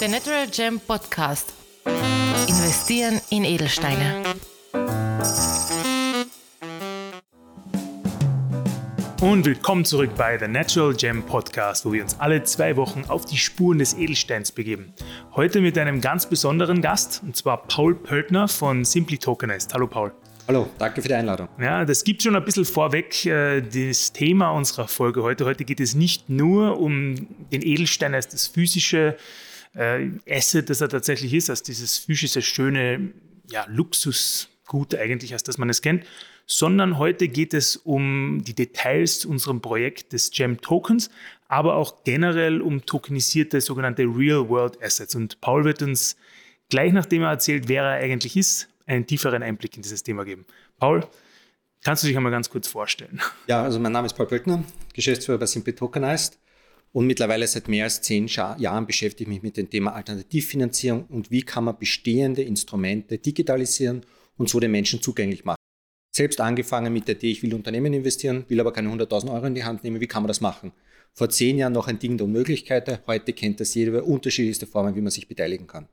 Der 0.00 0.08
Natural 0.08 0.46
Gem 0.46 0.78
Podcast. 0.78 1.52
Investieren 2.46 3.20
in 3.30 3.44
Edelsteine. 3.44 4.22
Und 9.20 9.44
willkommen 9.44 9.84
zurück 9.84 10.10
bei 10.16 10.38
The 10.38 10.46
Natural 10.46 10.94
Gem 10.94 11.24
Podcast, 11.24 11.84
wo 11.84 11.92
wir 11.92 12.02
uns 12.02 12.20
alle 12.20 12.44
zwei 12.44 12.76
Wochen 12.76 13.06
auf 13.08 13.24
die 13.24 13.38
Spuren 13.38 13.80
des 13.80 13.94
Edelsteins 13.94 14.52
begeben. 14.52 14.94
Heute 15.34 15.60
mit 15.60 15.76
einem 15.76 16.00
ganz 16.00 16.26
besonderen 16.26 16.80
Gast, 16.80 17.20
und 17.24 17.36
zwar 17.36 17.64
Paul 17.64 17.96
Pöltner 17.96 18.46
von 18.46 18.84
Simply 18.84 19.18
Tokenized. 19.18 19.74
Hallo 19.74 19.88
Paul. 19.88 20.12
Hallo, 20.46 20.70
danke 20.78 21.02
für 21.02 21.08
die 21.08 21.14
Einladung. 21.14 21.48
Ja, 21.60 21.84
das 21.84 22.04
gibt 22.04 22.22
schon 22.22 22.36
ein 22.36 22.44
bisschen 22.44 22.64
vorweg 22.64 23.26
äh, 23.26 23.60
das 23.60 24.12
Thema 24.12 24.52
unserer 24.52 24.86
Folge 24.86 25.24
heute. 25.24 25.44
Heute 25.44 25.64
geht 25.64 25.80
es 25.80 25.96
nicht 25.96 26.28
nur 26.30 26.78
um 26.78 27.16
den 27.50 27.62
Edelstein 27.62 28.14
als 28.14 28.28
das 28.28 28.46
physische 28.46 29.16
äh, 29.78 30.10
Asset, 30.28 30.68
das 30.68 30.80
er 30.80 30.88
tatsächlich 30.88 31.32
ist, 31.32 31.48
als 31.48 31.62
dieses 31.62 31.98
physische, 31.98 32.42
schöne 32.42 33.12
ja, 33.50 33.64
Luxusgut 33.68 34.94
eigentlich, 34.94 35.32
als 35.32 35.44
das 35.44 35.56
man 35.56 35.70
es 35.70 35.80
kennt, 35.80 36.04
sondern 36.46 36.98
heute 36.98 37.28
geht 37.28 37.54
es 37.54 37.76
um 37.76 38.42
die 38.42 38.54
Details 38.54 39.20
zu 39.20 39.30
unserem 39.30 39.60
Projekt 39.60 40.12
des 40.12 40.30
Gem 40.30 40.60
Tokens, 40.60 41.10
aber 41.46 41.76
auch 41.76 42.02
generell 42.04 42.60
um 42.60 42.84
tokenisierte 42.84 43.60
sogenannte 43.60 44.02
Real 44.02 44.48
World 44.48 44.82
Assets. 44.82 45.14
Und 45.14 45.40
Paul 45.40 45.64
wird 45.64 45.82
uns 45.82 46.16
gleich 46.68 46.92
nachdem 46.92 47.22
er 47.22 47.30
erzählt, 47.30 47.68
wer 47.68 47.84
er 47.84 48.02
eigentlich 48.02 48.36
ist, 48.36 48.68
einen 48.86 49.06
tieferen 49.06 49.42
Einblick 49.42 49.76
in 49.76 49.82
dieses 49.82 50.02
Thema 50.02 50.24
geben. 50.24 50.44
Paul, 50.78 51.06
kannst 51.84 52.02
du 52.02 52.08
dich 52.08 52.16
einmal 52.16 52.32
ganz 52.32 52.50
kurz 52.50 52.66
vorstellen? 52.66 53.20
Ja, 53.46 53.62
also 53.62 53.78
mein 53.78 53.92
Name 53.92 54.06
ist 54.06 54.14
Paul 54.14 54.26
Böckner, 54.26 54.64
Geschäftsführer 54.92 55.38
bei 55.38 55.46
Simple 55.46 55.74
Tokenized 55.74 56.38
und 56.92 57.06
mittlerweile 57.06 57.46
seit 57.46 57.68
mehr 57.68 57.84
als 57.84 58.02
zehn 58.02 58.26
Jahren 58.26 58.86
beschäftige 58.86 59.30
ich 59.30 59.36
mich 59.36 59.42
mit 59.42 59.56
dem 59.56 59.68
Thema 59.70 59.94
Alternativfinanzierung 59.94 61.04
und 61.06 61.30
wie 61.30 61.42
kann 61.42 61.64
man 61.64 61.78
bestehende 61.78 62.42
Instrumente 62.42 63.18
digitalisieren 63.18 64.04
und 64.36 64.48
so 64.48 64.58
den 64.60 64.70
Menschen 64.70 65.02
zugänglich 65.02 65.44
machen. 65.44 65.58
Selbst 66.14 66.40
angefangen 66.40 66.92
mit 66.92 67.06
der 67.06 67.16
Idee, 67.16 67.30
ich 67.30 67.42
will 67.42 67.54
Unternehmen 67.54 67.92
investieren, 67.92 68.44
will 68.48 68.60
aber 68.60 68.72
keine 68.72 68.88
100.000 68.88 69.32
Euro 69.32 69.46
in 69.46 69.54
die 69.54 69.64
Hand 69.64 69.84
nehmen. 69.84 70.00
Wie 70.00 70.06
kann 70.06 70.22
man 70.22 70.28
das 70.28 70.40
machen? 70.40 70.72
Vor 71.12 71.28
zehn 71.30 71.58
Jahren 71.58 71.72
noch 71.72 71.88
ein 71.88 71.98
Ding 71.98 72.16
der 72.16 72.26
Unmöglichkeiten. 72.26 72.98
Heute 73.06 73.32
kennt 73.32 73.60
das 73.60 73.74
jeder 73.74 74.04
unterschiedlichste 74.04 74.66
Formen, 74.66 74.94
wie 74.96 75.00
man 75.00 75.10
sich 75.10 75.28
beteiligen 75.28 75.66
kann. 75.66 75.88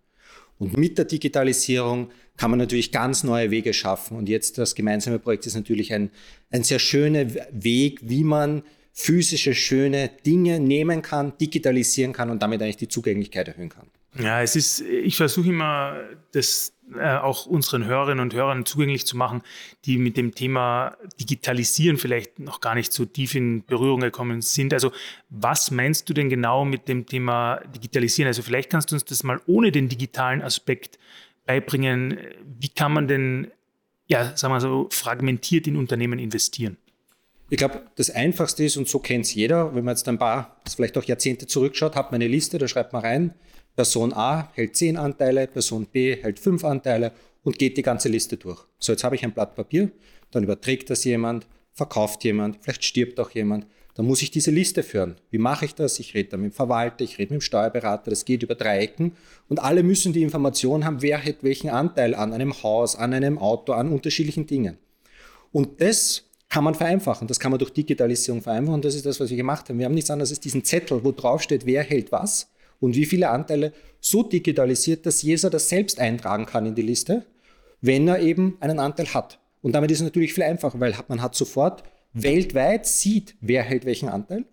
Und 0.57 0.77
mit 0.77 0.97
der 0.97 1.05
Digitalisierung 1.05 2.09
kann 2.37 2.49
man 2.49 2.59
natürlich 2.59 2.91
ganz 2.91 3.23
neue 3.23 3.51
Wege 3.51 3.73
schaffen. 3.73 4.17
Und 4.17 4.29
jetzt 4.29 4.57
das 4.57 4.73
gemeinsame 4.73 5.19
Projekt 5.19 5.45
ist 5.45 5.55
natürlich 5.55 5.93
ein, 5.93 6.09
ein 6.49 6.63
sehr 6.63 6.79
schöner 6.79 7.27
Weg, 7.51 7.99
wie 8.03 8.23
man 8.23 8.63
physische, 8.97 9.53
schöne 9.53 10.09
Dinge 10.25 10.59
nehmen 10.59 11.01
kann, 11.01 11.37
digitalisieren 11.37 12.13
kann 12.13 12.29
und 12.29 12.41
damit 12.41 12.61
eigentlich 12.61 12.77
die 12.77 12.87
Zugänglichkeit 12.87 13.49
erhöhen 13.49 13.69
kann. 13.69 13.87
Ja, 14.17 14.41
es 14.41 14.55
ist, 14.55 14.79
ich 14.79 15.17
versuche 15.17 15.49
immer, 15.49 15.99
das 16.31 16.71
äh, 16.97 17.17
auch 17.17 17.45
unseren 17.45 17.83
Hörerinnen 17.83 18.21
und 18.21 18.33
Hörern 18.33 18.65
zugänglich 18.65 19.05
zu 19.05 19.17
machen, 19.17 19.41
die 19.83 19.97
mit 19.97 20.15
dem 20.15 20.33
Thema 20.33 20.95
Digitalisieren 21.19 21.97
vielleicht 21.97 22.39
noch 22.39 22.61
gar 22.61 22.73
nicht 22.73 22.93
so 22.93 23.03
tief 23.03 23.35
in 23.35 23.65
Berührung 23.65 23.99
gekommen 23.99 24.41
sind. 24.41 24.73
Also 24.73 24.93
was 25.29 25.71
meinst 25.71 26.07
du 26.09 26.13
denn 26.13 26.29
genau 26.29 26.63
mit 26.63 26.87
dem 26.87 27.05
Thema 27.05 27.59
Digitalisieren? 27.75 28.27
Also 28.27 28.43
vielleicht 28.43 28.69
kannst 28.69 28.91
du 28.91 28.95
uns 28.95 29.03
das 29.03 29.23
mal 29.23 29.41
ohne 29.45 29.73
den 29.73 29.89
digitalen 29.89 30.41
Aspekt 30.41 30.97
beibringen. 31.45 32.17
Wie 32.59 32.69
kann 32.69 32.93
man 32.93 33.09
denn, 33.09 33.51
ja, 34.07 34.37
sagen 34.37 34.53
wir 34.53 34.61
so, 34.61 34.87
fragmentiert 34.89 35.67
in 35.67 35.75
Unternehmen 35.75 36.19
investieren? 36.19 36.77
Ich 37.49 37.57
glaube, 37.57 37.83
das 37.95 38.09
Einfachste 38.09 38.63
ist, 38.63 38.75
und 38.75 38.87
so 38.87 38.97
kennt 38.97 39.25
es 39.25 39.35
jeder, 39.35 39.75
wenn 39.75 39.85
man 39.85 39.95
jetzt 39.95 40.07
ein 40.07 40.17
paar, 40.17 40.61
vielleicht 40.67 40.97
auch 40.97 41.03
Jahrzehnte 41.03 41.45
zurückschaut, 41.45 41.95
hat 41.95 42.11
man 42.11 42.21
eine 42.21 42.27
Liste, 42.27 42.57
da 42.57 42.67
schreibt 42.67 42.91
man 42.91 43.03
rein, 43.03 43.35
Person 43.75 44.13
A 44.13 44.51
hält 44.53 44.75
10 44.75 44.97
Anteile, 44.97 45.47
Person 45.47 45.85
B 45.85 46.15
hält 46.15 46.39
5 46.39 46.63
Anteile 46.63 47.11
und 47.43 47.59
geht 47.59 47.77
die 47.77 47.83
ganze 47.83 48.09
Liste 48.09 48.37
durch. 48.37 48.65
So, 48.79 48.93
jetzt 48.93 49.03
habe 49.03 49.15
ich 49.15 49.23
ein 49.23 49.33
Blatt 49.33 49.55
Papier, 49.55 49.91
dann 50.31 50.43
überträgt 50.43 50.89
das 50.89 51.03
jemand, 51.03 51.45
verkauft 51.73 52.23
jemand, 52.23 52.57
vielleicht 52.61 52.83
stirbt 52.83 53.19
auch 53.19 53.29
jemand. 53.31 53.67
Dann 53.93 54.07
muss 54.07 54.21
ich 54.21 54.31
diese 54.31 54.51
Liste 54.51 54.83
führen. 54.83 55.15
Wie 55.29 55.37
mache 55.37 55.65
ich 55.65 55.75
das? 55.75 55.99
Ich 55.99 56.15
rede 56.15 56.29
dann 56.29 56.41
mit 56.41 56.51
dem 56.51 56.55
Verwalter, 56.55 57.03
ich 57.03 57.17
rede 57.17 57.33
mit 57.33 57.41
dem 57.41 57.45
Steuerberater, 57.45 58.09
das 58.09 58.25
geht 58.25 58.43
über 58.43 58.55
drei 58.55 58.79
Ecken. 58.79 59.13
Und 59.47 59.59
alle 59.59 59.83
müssen 59.83 60.11
die 60.11 60.23
Information 60.23 60.83
haben, 60.83 61.01
wer 61.01 61.23
hat 61.23 61.43
welchen 61.43 61.69
Anteil 61.69 62.13
an 62.15 62.33
einem 62.33 62.61
Haus, 62.63 62.97
an 62.97 63.13
einem 63.13 63.37
Auto, 63.37 63.71
an 63.71 63.91
unterschiedlichen 63.91 64.47
Dingen. 64.47 64.77
Und 65.53 65.79
das 65.79 66.24
kann 66.55 66.63
man 66.63 66.73
vereinfachen. 66.73 67.27
Das 67.27 67.37
kann 67.37 67.51
man 67.51 67.59
durch 67.59 67.73
Digitalisierung 67.73 68.41
vereinfachen. 68.41 68.75
Und 68.75 68.85
das 68.85 68.95
ist 68.95 69.05
das, 69.05 69.19
was 69.19 69.29
wir 69.29 69.35
gemacht 69.35 69.67
haben. 69.67 69.77
Wir 69.77 69.87
haben 69.87 69.93
nichts 69.93 70.09
anderes 70.09 70.29
als 70.29 70.39
diesen 70.39 70.63
Zettel, 70.63 71.03
wo 71.03 71.11
drauf 71.11 71.41
steht, 71.41 71.65
wer 71.65 71.83
hält 71.83 72.13
was 72.13 72.49
und 72.79 72.95
wie 72.95 73.05
viele 73.05 73.29
Anteile 73.29 73.73
so 73.99 74.23
digitalisiert, 74.23 75.05
dass 75.05 75.21
jeder 75.21 75.49
das 75.49 75.67
selbst 75.67 75.99
eintragen 75.99 76.45
kann 76.45 76.65
in 76.65 76.73
die 76.73 76.81
Liste, 76.81 77.25
wenn 77.81 78.07
er 78.07 78.21
eben 78.21 78.55
einen 78.61 78.79
Anteil 78.79 79.13
hat. 79.13 79.37
Und 79.61 79.73
damit 79.73 79.91
ist 79.91 79.97
es 79.97 80.05
natürlich 80.05 80.33
viel 80.33 80.45
einfacher, 80.45 80.79
weil 80.79 80.95
man 81.09 81.21
hat 81.21 81.35
sofort 81.35 81.83
weltweit 82.13 82.87
sieht, 82.87 83.35
wer 83.41 83.61
hält 83.61 83.83
welchen 83.83 84.07
Anteil. 84.07 84.45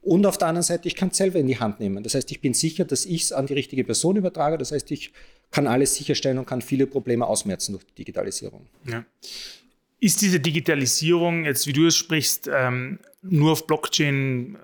Und 0.00 0.24
auf 0.24 0.38
der 0.38 0.48
anderen 0.48 0.64
Seite, 0.64 0.88
ich 0.88 0.96
kann 0.96 1.10
es 1.10 1.18
selber 1.18 1.40
in 1.40 1.46
die 1.46 1.58
Hand 1.58 1.78
nehmen. 1.78 2.02
Das 2.02 2.14
heißt, 2.14 2.30
ich 2.30 2.40
bin 2.40 2.54
sicher, 2.54 2.86
dass 2.86 3.04
ich 3.04 3.24
es 3.24 3.32
an 3.32 3.46
die 3.46 3.52
richtige 3.52 3.84
Person 3.84 4.16
übertrage. 4.16 4.56
Das 4.56 4.72
heißt, 4.72 4.90
ich 4.92 5.12
kann 5.50 5.66
alles 5.66 5.94
sicherstellen 5.94 6.38
und 6.38 6.46
kann 6.46 6.62
viele 6.62 6.86
Probleme 6.86 7.26
ausmerzen 7.26 7.72
durch 7.72 7.84
die 7.84 7.96
Digitalisierung. 7.96 8.66
Ja. 8.86 9.04
Ist 10.00 10.22
diese 10.22 10.40
Digitalisierung, 10.40 11.44
jetzt 11.44 11.66
wie 11.66 11.72
du 11.72 11.86
es 11.86 11.96
sprichst, 11.96 12.50
ähm, 12.52 12.98
nur 13.22 13.52
auf 13.52 13.66
Blockchain 13.66 14.56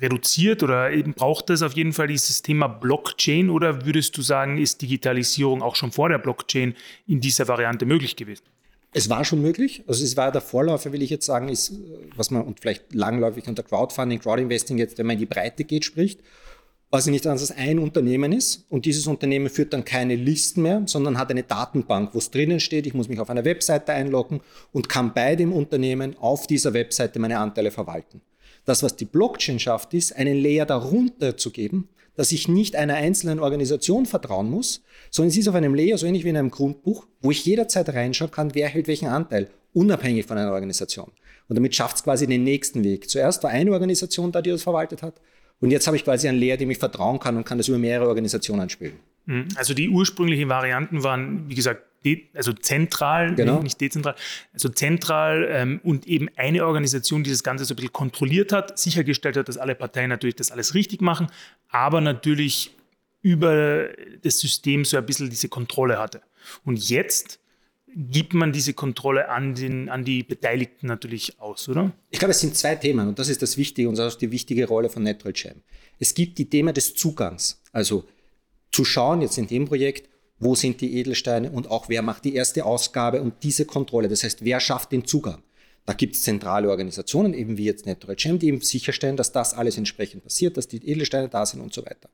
reduziert 0.00 0.62
oder 0.62 0.90
eben 0.90 1.14
braucht 1.14 1.50
es 1.50 1.62
auf 1.62 1.72
jeden 1.72 1.92
Fall 1.92 2.08
dieses 2.08 2.42
Thema 2.42 2.68
Blockchain 2.68 3.50
oder 3.50 3.86
würdest 3.86 4.16
du 4.16 4.22
sagen, 4.22 4.58
ist 4.58 4.82
Digitalisierung 4.82 5.62
auch 5.62 5.76
schon 5.76 5.92
vor 5.92 6.08
der 6.08 6.18
Blockchain 6.18 6.74
in 7.06 7.20
dieser 7.20 7.48
Variante 7.48 7.86
möglich 7.86 8.16
gewesen? 8.16 8.44
Es 8.92 9.10
war 9.10 9.24
schon 9.24 9.42
möglich. 9.42 9.82
Also 9.86 10.04
es 10.04 10.16
war 10.16 10.32
der 10.32 10.40
Vorläufer, 10.40 10.92
will 10.92 11.02
ich 11.02 11.10
jetzt 11.10 11.26
sagen, 11.26 11.48
ist, 11.48 11.72
was 12.14 12.30
man 12.30 12.42
und 12.42 12.60
vielleicht 12.60 12.94
langläufig 12.94 13.46
unter 13.46 13.62
Crowdfunding, 13.62 14.20
Crowdinvesting 14.20 14.78
jetzt, 14.78 14.96
wenn 14.98 15.06
man 15.06 15.14
in 15.14 15.20
die 15.20 15.26
Breite 15.26 15.64
geht, 15.64 15.84
spricht, 15.84 16.20
was 16.90 17.06
nicht 17.06 17.26
anders 17.26 17.50
als 17.50 17.58
ein 17.58 17.78
Unternehmen 17.78 18.32
ist. 18.32 18.64
Und 18.68 18.84
dieses 18.84 19.06
Unternehmen 19.06 19.50
führt 19.50 19.72
dann 19.72 19.84
keine 19.84 20.14
Listen 20.14 20.62
mehr, 20.62 20.82
sondern 20.86 21.18
hat 21.18 21.30
eine 21.30 21.42
Datenbank, 21.42 22.14
wo 22.14 22.18
es 22.18 22.30
drinnen 22.30 22.60
steht, 22.60 22.86
ich 22.86 22.94
muss 22.94 23.08
mich 23.08 23.20
auf 23.20 23.30
einer 23.30 23.44
Webseite 23.44 23.92
einloggen 23.92 24.40
und 24.72 24.88
kann 24.88 25.12
bei 25.12 25.36
dem 25.36 25.52
Unternehmen 25.52 26.16
auf 26.18 26.46
dieser 26.46 26.74
Webseite 26.74 27.18
meine 27.18 27.38
Anteile 27.38 27.70
verwalten. 27.70 28.20
Das, 28.64 28.82
was 28.82 28.96
die 28.96 29.04
Blockchain 29.04 29.58
schafft, 29.58 29.94
ist, 29.94 30.14
einen 30.14 30.36
Layer 30.36 30.66
darunter 30.66 31.36
zu 31.36 31.50
geben, 31.50 31.88
dass 32.16 32.32
ich 32.32 32.48
nicht 32.48 32.76
einer 32.76 32.94
einzelnen 32.94 33.40
Organisation 33.40 34.06
vertrauen 34.06 34.50
muss, 34.50 34.82
sondern 35.10 35.30
es 35.30 35.36
ist 35.36 35.48
auf 35.48 35.54
einem 35.54 35.74
Layer, 35.74 35.98
so 35.98 36.06
ähnlich 36.06 36.24
wie 36.24 36.30
in 36.30 36.36
einem 36.36 36.50
Grundbuch, 36.50 37.06
wo 37.20 37.30
ich 37.30 37.44
jederzeit 37.44 37.88
reinschauen 37.90 38.30
kann, 38.30 38.54
wer 38.54 38.68
hält 38.68 38.88
welchen 38.88 39.08
Anteil, 39.08 39.48
unabhängig 39.74 40.24
von 40.24 40.38
einer 40.38 40.52
Organisation. 40.52 41.12
Und 41.48 41.56
damit 41.56 41.74
schafft 41.74 41.96
es 41.96 42.02
quasi 42.02 42.26
den 42.26 42.42
nächsten 42.42 42.82
Weg. 42.82 43.08
Zuerst 43.08 43.42
war 43.44 43.50
eine 43.50 43.72
Organisation 43.72 44.32
da, 44.32 44.42
die 44.42 44.50
das 44.50 44.62
verwaltet 44.62 45.02
hat. 45.02 45.20
Und 45.60 45.70
jetzt 45.70 45.86
habe 45.86 45.96
ich 45.96 46.04
quasi 46.04 46.28
ein 46.28 46.38
Layer, 46.38 46.56
dem 46.56 46.70
ich 46.70 46.78
vertrauen 46.78 47.18
kann 47.18 47.36
und 47.36 47.44
kann 47.44 47.58
das 47.58 47.68
über 47.68 47.78
mehrere 47.78 48.08
Organisationen 48.08 48.68
spielen. 48.68 48.98
Mhm. 49.26 49.48
Also 49.56 49.74
die 49.74 49.88
ursprünglichen 49.88 50.48
Varianten 50.48 51.02
waren, 51.02 51.48
wie 51.48 51.54
gesagt, 51.54 51.82
also 52.34 52.52
zentral, 52.52 53.34
genau. 53.34 53.60
nicht 53.62 53.80
dezentral, 53.80 54.14
also 54.52 54.68
zentral 54.68 55.48
ähm, 55.50 55.80
und 55.82 56.06
eben 56.06 56.28
eine 56.36 56.64
Organisation, 56.64 57.24
die 57.24 57.30
das 57.30 57.42
Ganze 57.42 57.64
so 57.64 57.74
ein 57.74 57.76
bisschen 57.76 57.92
kontrolliert 57.92 58.52
hat, 58.52 58.78
sichergestellt 58.78 59.36
hat, 59.36 59.48
dass 59.48 59.56
alle 59.56 59.74
Parteien 59.74 60.10
natürlich 60.10 60.36
das 60.36 60.52
alles 60.52 60.74
richtig 60.74 61.00
machen, 61.00 61.26
aber 61.68 62.00
natürlich 62.00 62.76
über 63.22 63.88
das 64.22 64.38
System 64.38 64.84
so 64.84 64.96
ein 64.96 65.04
bisschen 65.04 65.30
diese 65.30 65.48
Kontrolle 65.48 65.98
hatte. 65.98 66.22
Und 66.64 66.88
jetzt 66.88 67.40
gibt 67.96 68.34
man 68.34 68.52
diese 68.52 68.74
Kontrolle 68.74 69.30
an, 69.30 69.54
den, 69.54 69.88
an 69.88 70.04
die 70.04 70.22
Beteiligten 70.22 70.86
natürlich 70.86 71.40
aus, 71.40 71.66
oder? 71.68 71.92
Ich 72.10 72.18
glaube, 72.18 72.32
es 72.32 72.40
sind 72.40 72.54
zwei 72.54 72.74
Themen 72.74 73.08
und 73.08 73.18
das 73.18 73.30
ist 73.30 73.40
das 73.40 73.56
Wichtige 73.56 73.88
und 73.88 73.96
das 73.96 74.14
ist 74.14 74.20
die 74.20 74.30
wichtige 74.30 74.68
Rolle 74.68 74.90
von 74.90 75.06
Jam. 75.06 75.62
Es 75.98 76.12
gibt 76.12 76.36
die 76.36 76.50
Thema 76.50 76.74
des 76.74 76.94
Zugangs, 76.94 77.62
also 77.72 78.04
zu 78.70 78.84
schauen 78.84 79.22
jetzt 79.22 79.38
in 79.38 79.46
dem 79.46 79.64
Projekt, 79.64 80.10
wo 80.38 80.54
sind 80.54 80.82
die 80.82 80.98
Edelsteine 80.98 81.50
und 81.50 81.70
auch 81.70 81.88
wer 81.88 82.02
macht 82.02 82.26
die 82.26 82.34
erste 82.34 82.66
Ausgabe 82.66 83.22
und 83.22 83.42
diese 83.42 83.64
Kontrolle. 83.64 84.08
Das 84.08 84.22
heißt, 84.22 84.44
wer 84.44 84.60
schafft 84.60 84.92
den 84.92 85.06
Zugang? 85.06 85.42
Da 85.86 85.94
gibt 85.94 86.16
es 86.16 86.22
zentrale 86.22 86.68
Organisationen, 86.68 87.32
eben 87.32 87.56
wie 87.56 87.64
jetzt 87.64 87.86
Natural 87.86 88.16
Gem, 88.16 88.38
die 88.38 88.48
eben 88.48 88.60
sicherstellen, 88.60 89.16
dass 89.16 89.32
das 89.32 89.54
alles 89.54 89.78
entsprechend 89.78 90.22
passiert, 90.22 90.58
dass 90.58 90.68
die 90.68 90.86
Edelsteine 90.86 91.30
da 91.30 91.46
sind 91.46 91.62
und 91.62 91.72
so 91.72 91.86
weiter. 91.86 92.10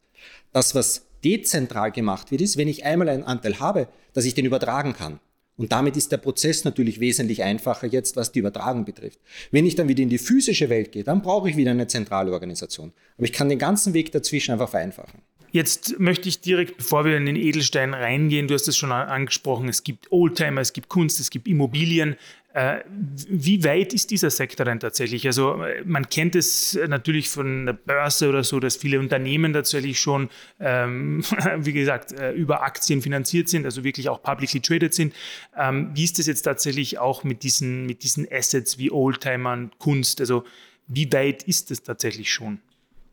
Das, 0.52 0.76
was 0.76 1.06
dezentral 1.24 1.90
gemacht 1.90 2.30
wird, 2.30 2.42
ist, 2.42 2.56
wenn 2.56 2.68
ich 2.68 2.84
einmal 2.84 3.08
einen 3.08 3.24
Anteil 3.24 3.58
habe, 3.58 3.88
dass 4.12 4.26
ich 4.26 4.34
den 4.34 4.44
übertragen 4.44 4.92
kann. 4.92 5.18
Und 5.56 5.72
damit 5.72 5.96
ist 5.96 6.10
der 6.10 6.16
Prozess 6.16 6.64
natürlich 6.64 6.98
wesentlich 7.00 7.42
einfacher 7.42 7.86
jetzt, 7.86 8.16
was 8.16 8.32
die 8.32 8.38
Übertragung 8.38 8.84
betrifft. 8.84 9.20
Wenn 9.50 9.66
ich 9.66 9.74
dann 9.74 9.88
wieder 9.88 10.02
in 10.02 10.08
die 10.08 10.18
physische 10.18 10.70
Welt 10.70 10.92
gehe, 10.92 11.04
dann 11.04 11.22
brauche 11.22 11.50
ich 11.50 11.56
wieder 11.56 11.70
eine 11.72 11.86
zentrale 11.86 12.32
Organisation. 12.32 12.92
Aber 13.16 13.24
ich 13.24 13.32
kann 13.32 13.48
den 13.48 13.58
ganzen 13.58 13.92
Weg 13.94 14.12
dazwischen 14.12 14.52
einfach 14.52 14.70
vereinfachen. 14.70 15.20
Jetzt 15.52 16.00
möchte 16.00 16.30
ich 16.30 16.40
direkt, 16.40 16.78
bevor 16.78 17.04
wir 17.04 17.14
in 17.14 17.26
den 17.26 17.36
Edelstein 17.36 17.92
reingehen, 17.92 18.48
du 18.48 18.54
hast 18.54 18.68
es 18.68 18.76
schon 18.76 18.90
angesprochen, 18.90 19.68
es 19.68 19.84
gibt 19.84 20.10
Oldtimer, 20.10 20.62
es 20.62 20.72
gibt 20.72 20.88
Kunst, 20.88 21.20
es 21.20 21.28
gibt 21.28 21.46
Immobilien. 21.46 22.16
Äh, 22.54 22.80
wie 23.28 23.64
weit 23.64 23.94
ist 23.94 24.10
dieser 24.10 24.30
Sektor 24.30 24.66
denn 24.66 24.78
tatsächlich? 24.78 25.26
Also 25.26 25.64
man 25.84 26.08
kennt 26.08 26.34
es 26.34 26.78
natürlich 26.86 27.30
von 27.30 27.66
der 27.66 27.72
Börse 27.72 28.28
oder 28.28 28.44
so, 28.44 28.60
dass 28.60 28.76
viele 28.76 29.00
Unternehmen 29.00 29.54
tatsächlich 29.54 29.98
schon, 29.98 30.28
ähm, 30.60 31.24
wie 31.58 31.72
gesagt, 31.72 32.12
äh, 32.12 32.32
über 32.32 32.62
Aktien 32.62 33.00
finanziert 33.00 33.48
sind, 33.48 33.64
also 33.64 33.84
wirklich 33.84 34.08
auch 34.10 34.22
publicly 34.22 34.60
traded 34.60 34.92
sind. 34.92 35.14
Ähm, 35.56 35.92
wie 35.94 36.04
ist 36.04 36.18
das 36.18 36.26
jetzt 36.26 36.42
tatsächlich 36.42 36.98
auch 36.98 37.24
mit 37.24 37.42
diesen, 37.42 37.86
mit 37.86 38.02
diesen 38.02 38.26
Assets 38.30 38.76
wie 38.76 38.90
Oldtimern, 38.90 39.70
Kunst? 39.78 40.20
Also 40.20 40.44
wie 40.88 41.10
weit 41.12 41.44
ist 41.44 41.70
es 41.70 41.82
tatsächlich 41.82 42.30
schon? 42.30 42.60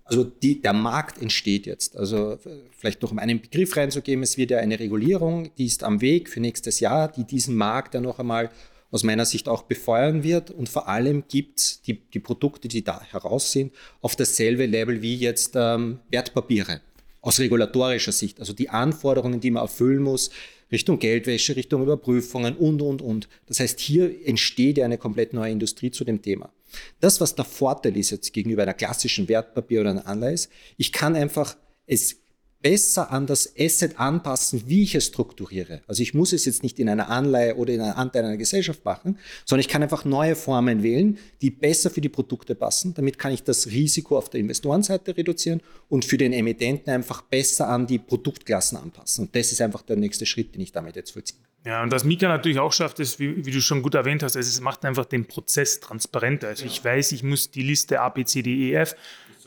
Also 0.04 0.24
die, 0.24 0.62
der 0.62 0.74
Markt 0.74 1.22
entsteht 1.22 1.66
jetzt. 1.66 1.96
Also 1.96 2.40
vielleicht 2.78 3.02
noch 3.04 3.12
um 3.12 3.20
einen 3.20 3.40
Begriff 3.40 3.78
reinzugeben, 3.78 4.24
es 4.24 4.38
wird 4.38 4.52
ja 4.52 4.58
eine 4.58 4.80
Regulierung, 4.80 5.52
die 5.58 5.66
ist 5.66 5.84
am 5.84 6.02
Weg 6.02 6.30
für 6.30 6.40
nächstes 6.40 6.80
Jahr, 6.80 7.10
die 7.10 7.26
diesen 7.26 7.56
Markt 7.56 7.94
ja 7.94 8.02
noch 8.02 8.20
einmal 8.20 8.50
aus 8.92 9.04
meiner 9.04 9.26
Sicht 9.26 9.48
auch 9.48 9.64
befeuern 9.64 10.24
wird. 10.24 10.52
Und 10.52 10.70
vor 10.70 10.88
allem 10.88 11.24
gibt 11.28 11.60
es 11.60 11.82
die, 11.82 12.02
die 12.14 12.20
Produkte, 12.20 12.68
die 12.68 12.84
da 12.84 13.02
heraus 13.02 13.52
sind, 13.52 13.74
auf 14.02 14.16
dasselbe 14.16 14.66
Level 14.66 15.02
wie 15.02 15.16
jetzt 15.16 15.54
ähm, 15.56 16.00
Wertpapiere 16.10 16.82
aus 17.22 17.40
regulatorischer 17.40 18.12
Sicht. 18.12 18.40
Also 18.40 18.54
die 18.54 18.70
Anforderungen, 18.70 19.40
die 19.40 19.52
man 19.52 19.64
erfüllen 19.64 20.02
muss, 20.02 20.30
Richtung 20.72 21.00
Geldwäsche, 21.00 21.56
Richtung 21.56 21.82
Überprüfungen 21.84 22.56
und, 22.56 22.82
und, 22.82 23.02
und. 23.02 23.28
Das 23.48 23.60
heißt, 23.60 23.80
hier 23.80 24.26
entsteht 24.26 24.78
ja 24.78 24.86
eine 24.86 24.98
komplett 24.98 25.34
neue 25.34 25.52
Industrie 25.52 25.92
zu 25.92 26.04
dem 26.04 26.22
Thema. 26.22 26.52
Das, 27.00 27.20
was 27.20 27.36
der 27.36 27.46
Vorteil 27.46 27.98
ist 27.98 28.12
jetzt 28.12 28.32
gegenüber 28.34 28.64
einer 28.64 28.76
klassischen 28.76 29.28
Wertpapier 29.28 29.82
oder 29.82 29.90
einer 29.92 30.08
Anleihe, 30.08 30.34
ist, 30.34 30.52
ich 30.78 30.92
kann 30.92 31.16
einfach 31.16 31.58
es 31.88 32.19
besser 32.62 33.12
an 33.12 33.26
das 33.26 33.54
Asset 33.58 34.00
anpassen, 34.00 34.64
wie 34.66 34.84
ich 34.84 34.96
es 34.96 35.06
strukturiere. 35.06 35.82
Also 35.88 36.04
ich 36.04 36.14
muss 36.14 36.34
es 36.34 36.46
jetzt 36.46 36.62
nicht 36.62 36.78
in 36.80 36.90
einer 36.90 37.10
Anleihe 37.10 37.56
oder 37.56 37.74
in 37.74 37.82
einer 37.82 37.98
Anteil 37.98 38.26
einer 38.26 38.38
Gesellschaft 38.38 38.84
machen, 38.84 39.18
sondern 39.46 39.62
ich 39.62 39.70
kann 39.70 39.82
einfach 39.82 40.04
neue 40.04 40.36
Formen 40.36 40.84
wählen, 40.84 41.18
die 41.42 41.52
besser 41.52 41.90
für 41.90 42.02
die 42.02 42.10
Produkte 42.10 42.56
passen. 42.56 42.94
Damit 42.94 43.18
kann 43.18 43.32
ich 43.32 43.44
das 43.44 43.68
Risiko 43.68 44.18
auf 44.18 44.30
der 44.30 44.42
Investorenseite 44.42 45.16
reduzieren 45.16 45.62
und 45.88 46.04
für 46.04 46.18
den 46.18 46.34
Emittenten 46.34 46.94
einfach 46.94 47.22
besser 47.22 47.70
an 47.70 47.88
die 47.88 48.00
Produktklassen 48.00 48.78
anpassen. 48.78 49.26
Und 49.26 49.36
das 49.36 49.52
ist 49.52 49.62
einfach 49.62 49.82
der 49.82 49.96
nächste 49.96 50.26
Schritt, 50.26 50.54
den 50.54 50.62
ich 50.62 50.72
damit 50.72 50.96
jetzt 50.98 51.12
vollziehe. 51.12 51.40
Ja, 51.66 51.84
und 51.84 51.92
was 51.92 52.04
Mika 52.04 52.28
natürlich 52.28 52.60
auch 52.60 52.72
schafft, 52.72 53.00
ist, 53.00 53.20
wie, 53.20 53.46
wie, 53.46 53.52
du 53.52 53.62
schon 53.62 53.82
gut 53.82 53.94
erwähnt 53.94 54.24
hast, 54.24 54.36
es 54.36 54.62
macht 54.62 54.86
einfach 54.86 55.06
den 55.06 55.26
Prozess 55.26 55.82
transparenter. 55.82 56.48
Also 56.48 56.66
ich 56.66 56.84
weiß, 56.84 57.12
ich 57.12 57.22
muss 57.22 57.52
die 57.52 57.64
Liste 57.64 58.00
A, 58.00 58.10
B, 58.10 58.24
C, 58.24 58.42
D, 58.42 58.70
E, 58.70 58.74
F 58.74 58.96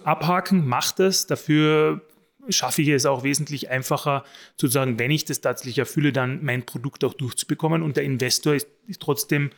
abhaken, 0.05 0.67
macht 0.67 0.99
das. 0.99 1.27
Dafür 1.27 2.03
schaffe 2.49 2.83
ich 2.83 2.89
es 2.89 3.07
auch 3.07 3.23
wesentlich 3.23 3.71
einfacher, 3.71 4.25
sozusagen, 4.57 4.99
wenn 4.99 5.11
ich 5.11 5.25
das 5.25 5.41
tatsächlich 5.41 5.79
erfülle, 5.79 6.13
dann 6.13 6.45
mein 6.45 6.65
Produkt 6.67 7.05
auch 7.05 7.15
durchzubekommen. 7.15 7.83
Und 7.83 7.97
der 7.97 8.05
Investor 8.05 8.55
ist, 8.55 8.69
ist 8.87 9.01
trotzdem 9.01 9.51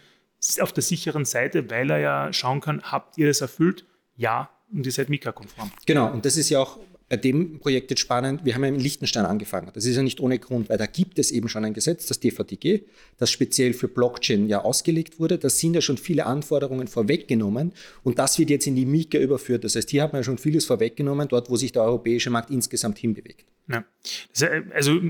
auf 0.60 0.72
der 0.72 0.82
sicheren 0.82 1.24
Seite, 1.24 1.70
weil 1.70 1.90
er 1.90 1.98
ja 1.98 2.32
schauen 2.32 2.60
kann, 2.60 2.82
habt 2.82 3.16
ihr 3.18 3.26
das 3.26 3.40
erfüllt? 3.40 3.86
Ja, 4.16 4.50
und 4.72 4.84
ihr 4.86 4.92
seid 4.92 5.08
Mika-konform. 5.08 5.70
Genau, 5.86 6.10
und 6.10 6.24
das 6.24 6.36
ist 6.36 6.50
ja 6.50 6.60
auch 6.60 6.78
bei 7.14 7.18
dem 7.18 7.60
Projekt 7.60 7.90
jetzt 7.90 8.00
spannend, 8.00 8.44
wir 8.44 8.56
haben 8.56 8.64
ja 8.64 8.70
in 8.70 8.80
Liechtenstein 8.80 9.24
angefangen. 9.24 9.70
Das 9.72 9.84
ist 9.84 9.94
ja 9.94 10.02
nicht 10.02 10.18
ohne 10.18 10.40
Grund, 10.40 10.68
weil 10.68 10.78
da 10.78 10.86
gibt 10.86 11.20
es 11.20 11.30
eben 11.30 11.48
schon 11.48 11.64
ein 11.64 11.72
Gesetz, 11.72 12.06
das 12.06 12.18
DVDG, 12.18 12.82
das 13.18 13.30
speziell 13.30 13.72
für 13.72 13.86
Blockchain 13.86 14.48
ja 14.48 14.62
ausgelegt 14.62 15.20
wurde. 15.20 15.38
Da 15.38 15.48
sind 15.48 15.74
ja 15.74 15.80
schon 15.80 15.96
viele 15.96 16.26
Anforderungen 16.26 16.88
vorweggenommen 16.88 17.72
und 18.02 18.18
das 18.18 18.36
wird 18.40 18.50
jetzt 18.50 18.66
in 18.66 18.74
die 18.74 18.84
Mika 18.84 19.18
überführt. 19.18 19.62
Das 19.62 19.76
heißt, 19.76 19.90
hier 19.90 20.02
hat 20.02 20.12
man 20.12 20.22
ja 20.22 20.24
schon 20.24 20.38
vieles 20.38 20.64
vorweggenommen, 20.64 21.28
dort 21.28 21.50
wo 21.50 21.56
sich 21.56 21.70
der 21.70 21.84
europäische 21.84 22.30
Markt 22.30 22.50
insgesamt 22.50 22.98
hinbewegt. 22.98 23.44
Ja. 23.66 23.84
Also 24.74 25.00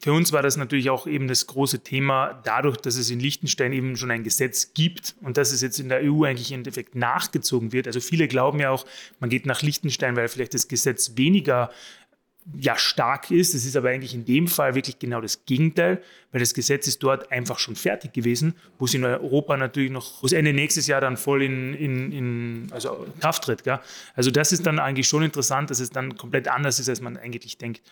für 0.00 0.12
uns 0.12 0.30
war 0.30 0.42
das 0.42 0.56
natürlich 0.56 0.88
auch 0.88 1.08
eben 1.08 1.26
das 1.26 1.48
große 1.48 1.80
Thema, 1.80 2.40
dadurch, 2.44 2.76
dass 2.76 2.94
es 2.94 3.10
in 3.10 3.18
Liechtenstein 3.18 3.72
eben 3.72 3.96
schon 3.96 4.12
ein 4.12 4.22
Gesetz 4.22 4.72
gibt 4.72 5.16
und 5.22 5.36
dass 5.36 5.50
es 5.50 5.62
jetzt 5.62 5.80
in 5.80 5.88
der 5.88 6.02
EU 6.04 6.22
eigentlich 6.22 6.52
im 6.52 6.60
Endeffekt 6.60 6.94
nachgezogen 6.94 7.72
wird. 7.72 7.88
Also 7.88 7.98
viele 7.98 8.28
glauben 8.28 8.60
ja 8.60 8.70
auch, 8.70 8.86
man 9.18 9.30
geht 9.30 9.46
nach 9.46 9.62
Liechtenstein, 9.62 10.14
weil 10.14 10.28
vielleicht 10.28 10.54
das 10.54 10.68
Gesetz 10.68 11.12
weniger 11.16 11.53
ja 12.58 12.76
stark 12.76 13.30
ist. 13.30 13.54
Es 13.54 13.64
ist 13.64 13.76
aber 13.76 13.88
eigentlich 13.88 14.14
in 14.14 14.24
dem 14.24 14.48
Fall 14.48 14.74
wirklich 14.74 14.98
genau 14.98 15.20
das 15.20 15.46
Gegenteil, 15.46 16.02
weil 16.30 16.40
das 16.40 16.52
Gesetz 16.52 16.86
ist 16.86 17.02
dort 17.02 17.32
einfach 17.32 17.58
schon 17.58 17.74
fertig 17.74 18.12
gewesen, 18.12 18.54
wo 18.78 18.84
es 18.84 18.94
in 18.94 19.04
Europa 19.04 19.56
natürlich 19.56 19.90
noch, 19.90 20.22
wo 20.22 20.26
es 20.26 20.32
Ende 20.32 20.52
nächstes 20.52 20.86
Jahr 20.86 21.00
dann 21.00 21.16
voll 21.16 21.42
in, 21.42 21.74
in, 21.74 22.12
in 22.12 22.66
also 22.70 23.06
Kraft 23.20 23.44
tritt. 23.44 23.64
Gell? 23.64 23.80
Also 24.14 24.30
das 24.30 24.52
ist 24.52 24.66
dann 24.66 24.78
eigentlich 24.78 25.08
schon 25.08 25.22
interessant, 25.22 25.70
dass 25.70 25.80
es 25.80 25.90
dann 25.90 26.16
komplett 26.16 26.48
anders 26.48 26.78
ist, 26.78 26.88
als 26.88 27.00
man 27.00 27.16
eigentlich 27.16 27.56
denkt. 27.56 27.82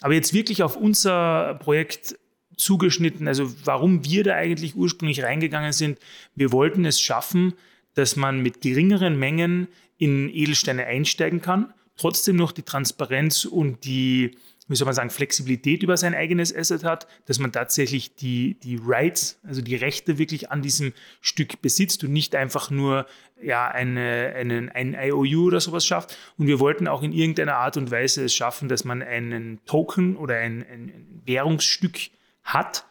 Aber 0.00 0.14
jetzt 0.14 0.32
wirklich 0.32 0.62
auf 0.62 0.76
unser 0.76 1.54
Projekt 1.54 2.16
zugeschnitten, 2.56 3.26
also 3.28 3.52
warum 3.64 4.04
wir 4.04 4.22
da 4.22 4.34
eigentlich 4.34 4.76
ursprünglich 4.76 5.22
reingegangen 5.22 5.72
sind, 5.72 5.98
wir 6.36 6.52
wollten 6.52 6.84
es 6.84 7.00
schaffen, 7.00 7.54
dass 7.94 8.14
man 8.14 8.40
mit 8.40 8.60
geringeren 8.60 9.18
Mengen 9.18 9.68
in 9.98 10.28
Edelsteine 10.28 10.86
einsteigen 10.86 11.40
kann 11.42 11.72
trotzdem 11.96 12.36
noch 12.36 12.52
die 12.52 12.62
Transparenz 12.62 13.44
und 13.44 13.84
die, 13.84 14.36
wie 14.68 14.76
soll 14.76 14.86
man 14.86 14.94
sagen, 14.94 15.10
Flexibilität 15.10 15.82
über 15.82 15.96
sein 15.96 16.14
eigenes 16.14 16.54
Asset 16.54 16.84
hat, 16.84 17.06
dass 17.26 17.38
man 17.38 17.52
tatsächlich 17.52 18.14
die, 18.14 18.54
die 18.60 18.80
Rights, 18.82 19.38
also 19.44 19.62
die 19.62 19.76
Rechte 19.76 20.18
wirklich 20.18 20.50
an 20.50 20.62
diesem 20.62 20.92
Stück 21.20 21.62
besitzt 21.62 22.04
und 22.04 22.12
nicht 22.12 22.34
einfach 22.34 22.70
nur 22.70 23.06
ja, 23.42 23.68
eine, 23.68 24.32
einen, 24.36 24.70
ein 24.70 24.94
IOU 24.94 25.46
oder 25.46 25.60
sowas 25.60 25.86
schafft. 25.86 26.16
Und 26.38 26.46
wir 26.46 26.58
wollten 26.58 26.88
auch 26.88 27.02
in 27.02 27.12
irgendeiner 27.12 27.56
Art 27.56 27.76
und 27.76 27.90
Weise 27.90 28.24
es 28.24 28.34
schaffen, 28.34 28.68
dass 28.68 28.84
man 28.84 29.02
einen 29.02 29.64
Token 29.66 30.16
oder 30.16 30.36
ein, 30.36 30.64
ein 30.70 31.22
Währungsstück 31.24 31.98
hat, 32.42 32.86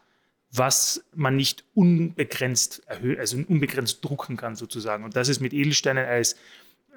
was 0.51 1.03
man 1.13 1.35
nicht 1.35 1.65
unbegrenzt 1.73 2.83
erhöht, 2.87 3.19
also 3.19 3.37
unbegrenzt 3.37 4.03
drucken 4.03 4.37
kann 4.37 4.55
sozusagen. 4.55 5.03
Und 5.03 5.15
das 5.15 5.27
ist 5.27 5.41
mit 5.41 5.53
Edelsteinen 5.53 6.05
als 6.05 6.35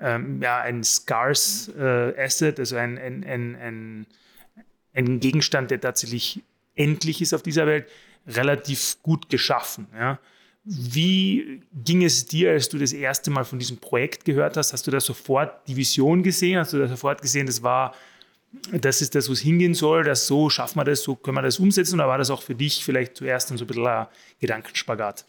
ähm, 0.01 0.41
ja, 0.43 0.61
ein 0.61 0.85
scarce 0.85 1.73
äh, 1.79 2.23
Asset, 2.23 2.59
also 2.59 2.77
ein, 2.77 2.99
ein, 2.99 3.25
ein, 3.25 3.57
ein, 3.57 4.07
ein 4.95 5.21
Gegenstand, 5.21 5.71
der 5.71 5.81
tatsächlich 5.81 6.43
endlich 6.75 7.21
ist 7.21 7.35
auf 7.35 7.43
dieser 7.43 7.67
Welt, 7.67 7.87
relativ 8.27 8.99
gut 9.03 9.29
geschaffen. 9.29 9.87
Ja. 9.95 10.19
Wie 10.65 11.63
ging 11.73 12.05
es 12.05 12.27
dir, 12.27 12.51
als 12.51 12.69
du 12.69 12.79
das 12.79 12.93
erste 12.93 13.31
Mal 13.31 13.45
von 13.45 13.59
diesem 13.59 13.79
Projekt 13.79 14.25
gehört 14.25 14.57
hast? 14.57 14.73
Hast 14.73 14.87
du 14.87 14.91
da 14.91 15.01
sofort 15.01 15.67
die 15.67 15.77
Vision 15.77 16.23
gesehen? 16.23 16.59
Hast 16.59 16.75
du 16.75 16.79
da 16.79 16.87
sofort 16.87 17.23
gesehen, 17.23 17.47
das 17.47 17.63
war, 17.63 17.95
das 18.73 19.01
ist 19.01 19.15
das, 19.15 19.29
wo 19.29 19.33
es 19.33 19.41
hingehen 19.41 19.75
soll, 19.75 20.05
dass 20.05 20.27
so 20.27 20.51
schaffen 20.51 20.79
wir 20.79 20.85
das, 20.85 21.03
so 21.03 21.17
können 21.17 21.39
wir 21.39 21.43
das 21.43 21.59
umsetzen? 21.59 21.95
Oder 21.95 22.09
war 22.09 22.19
das 22.19 22.31
auch 22.31 22.43
für 22.43 22.55
dich 22.55 22.85
vielleicht 22.85 23.17
zuerst 23.17 23.51
dann 23.51 23.57
so 23.57 23.65
ein 23.65 23.67
bisschen 23.67 23.87
ein 23.87 24.07
Gedankenspagat? 24.41 25.25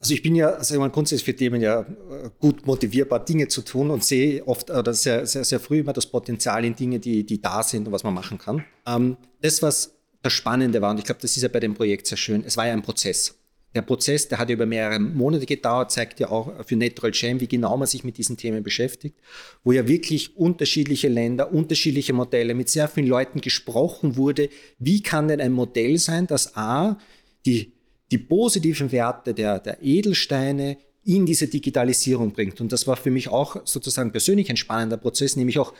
Also 0.00 0.14
ich 0.14 0.22
bin 0.22 0.36
ja 0.36 0.50
also 0.50 0.78
man 0.78 0.92
grundsätzlich 0.92 1.24
für 1.24 1.34
Themen 1.34 1.60
ja 1.60 1.80
äh, 1.80 2.30
gut 2.38 2.66
motivierbar, 2.66 3.24
Dinge 3.24 3.48
zu 3.48 3.62
tun 3.62 3.90
und 3.90 4.04
sehe 4.04 4.46
oft 4.46 4.70
oder 4.70 4.94
sehr, 4.94 5.26
sehr, 5.26 5.44
sehr 5.44 5.58
früh 5.58 5.80
immer 5.80 5.92
das 5.92 6.06
Potenzial 6.06 6.64
in 6.64 6.76
Dinge, 6.76 7.00
die, 7.00 7.24
die 7.24 7.42
da 7.42 7.62
sind 7.62 7.86
und 7.86 7.92
was 7.92 8.04
man 8.04 8.14
machen 8.14 8.38
kann. 8.38 8.64
Ähm, 8.86 9.16
das, 9.40 9.60
was 9.60 9.96
das 10.22 10.32
Spannende 10.32 10.80
war, 10.80 10.90
und 10.92 10.98
ich 10.98 11.04
glaube, 11.04 11.20
das 11.20 11.36
ist 11.36 11.42
ja 11.42 11.48
bei 11.48 11.60
dem 11.60 11.74
Projekt 11.74 12.06
sehr 12.06 12.18
schön, 12.18 12.44
es 12.44 12.56
war 12.56 12.66
ja 12.66 12.72
ein 12.72 12.82
Prozess. 12.82 13.34
Der 13.74 13.82
Prozess, 13.82 14.28
der 14.28 14.38
hat 14.38 14.48
ja 14.48 14.54
über 14.54 14.66
mehrere 14.66 14.98
Monate 14.98 15.44
gedauert, 15.44 15.92
zeigt 15.92 16.20
ja 16.20 16.30
auch 16.30 16.64
für 16.64 16.76
Natural 16.76 17.10
Chain, 17.10 17.40
wie 17.40 17.48
genau 17.48 17.76
man 17.76 17.86
sich 17.86 18.02
mit 18.02 18.16
diesen 18.16 18.36
Themen 18.36 18.62
beschäftigt, 18.62 19.18
wo 19.62 19.72
ja 19.72 19.86
wirklich 19.86 20.36
unterschiedliche 20.36 21.08
Länder, 21.08 21.52
unterschiedliche 21.52 22.12
Modelle 22.12 22.54
mit 22.54 22.70
sehr 22.70 22.88
vielen 22.88 23.06
Leuten 23.06 23.40
gesprochen 23.40 24.16
wurde. 24.16 24.48
Wie 24.78 25.02
kann 25.02 25.28
denn 25.28 25.40
ein 25.40 25.52
Modell 25.52 25.98
sein, 25.98 26.26
das 26.26 26.56
A, 26.56 26.98
die 27.44 27.72
die 28.10 28.18
positiven 28.18 28.90
Werte 28.92 29.34
der, 29.34 29.58
der 29.58 29.82
Edelsteine 29.82 30.78
in 31.04 31.24
diese 31.26 31.48
Digitalisierung 31.48 32.32
bringt. 32.32 32.60
Und 32.60 32.72
das 32.72 32.86
war 32.86 32.96
für 32.96 33.10
mich 33.10 33.28
auch 33.28 33.56
sozusagen 33.64 34.12
persönlich 34.12 34.50
ein 34.50 34.56
spannender 34.56 34.96
Prozess, 34.96 35.36
nämlich 35.36 35.58
auch 35.58 35.72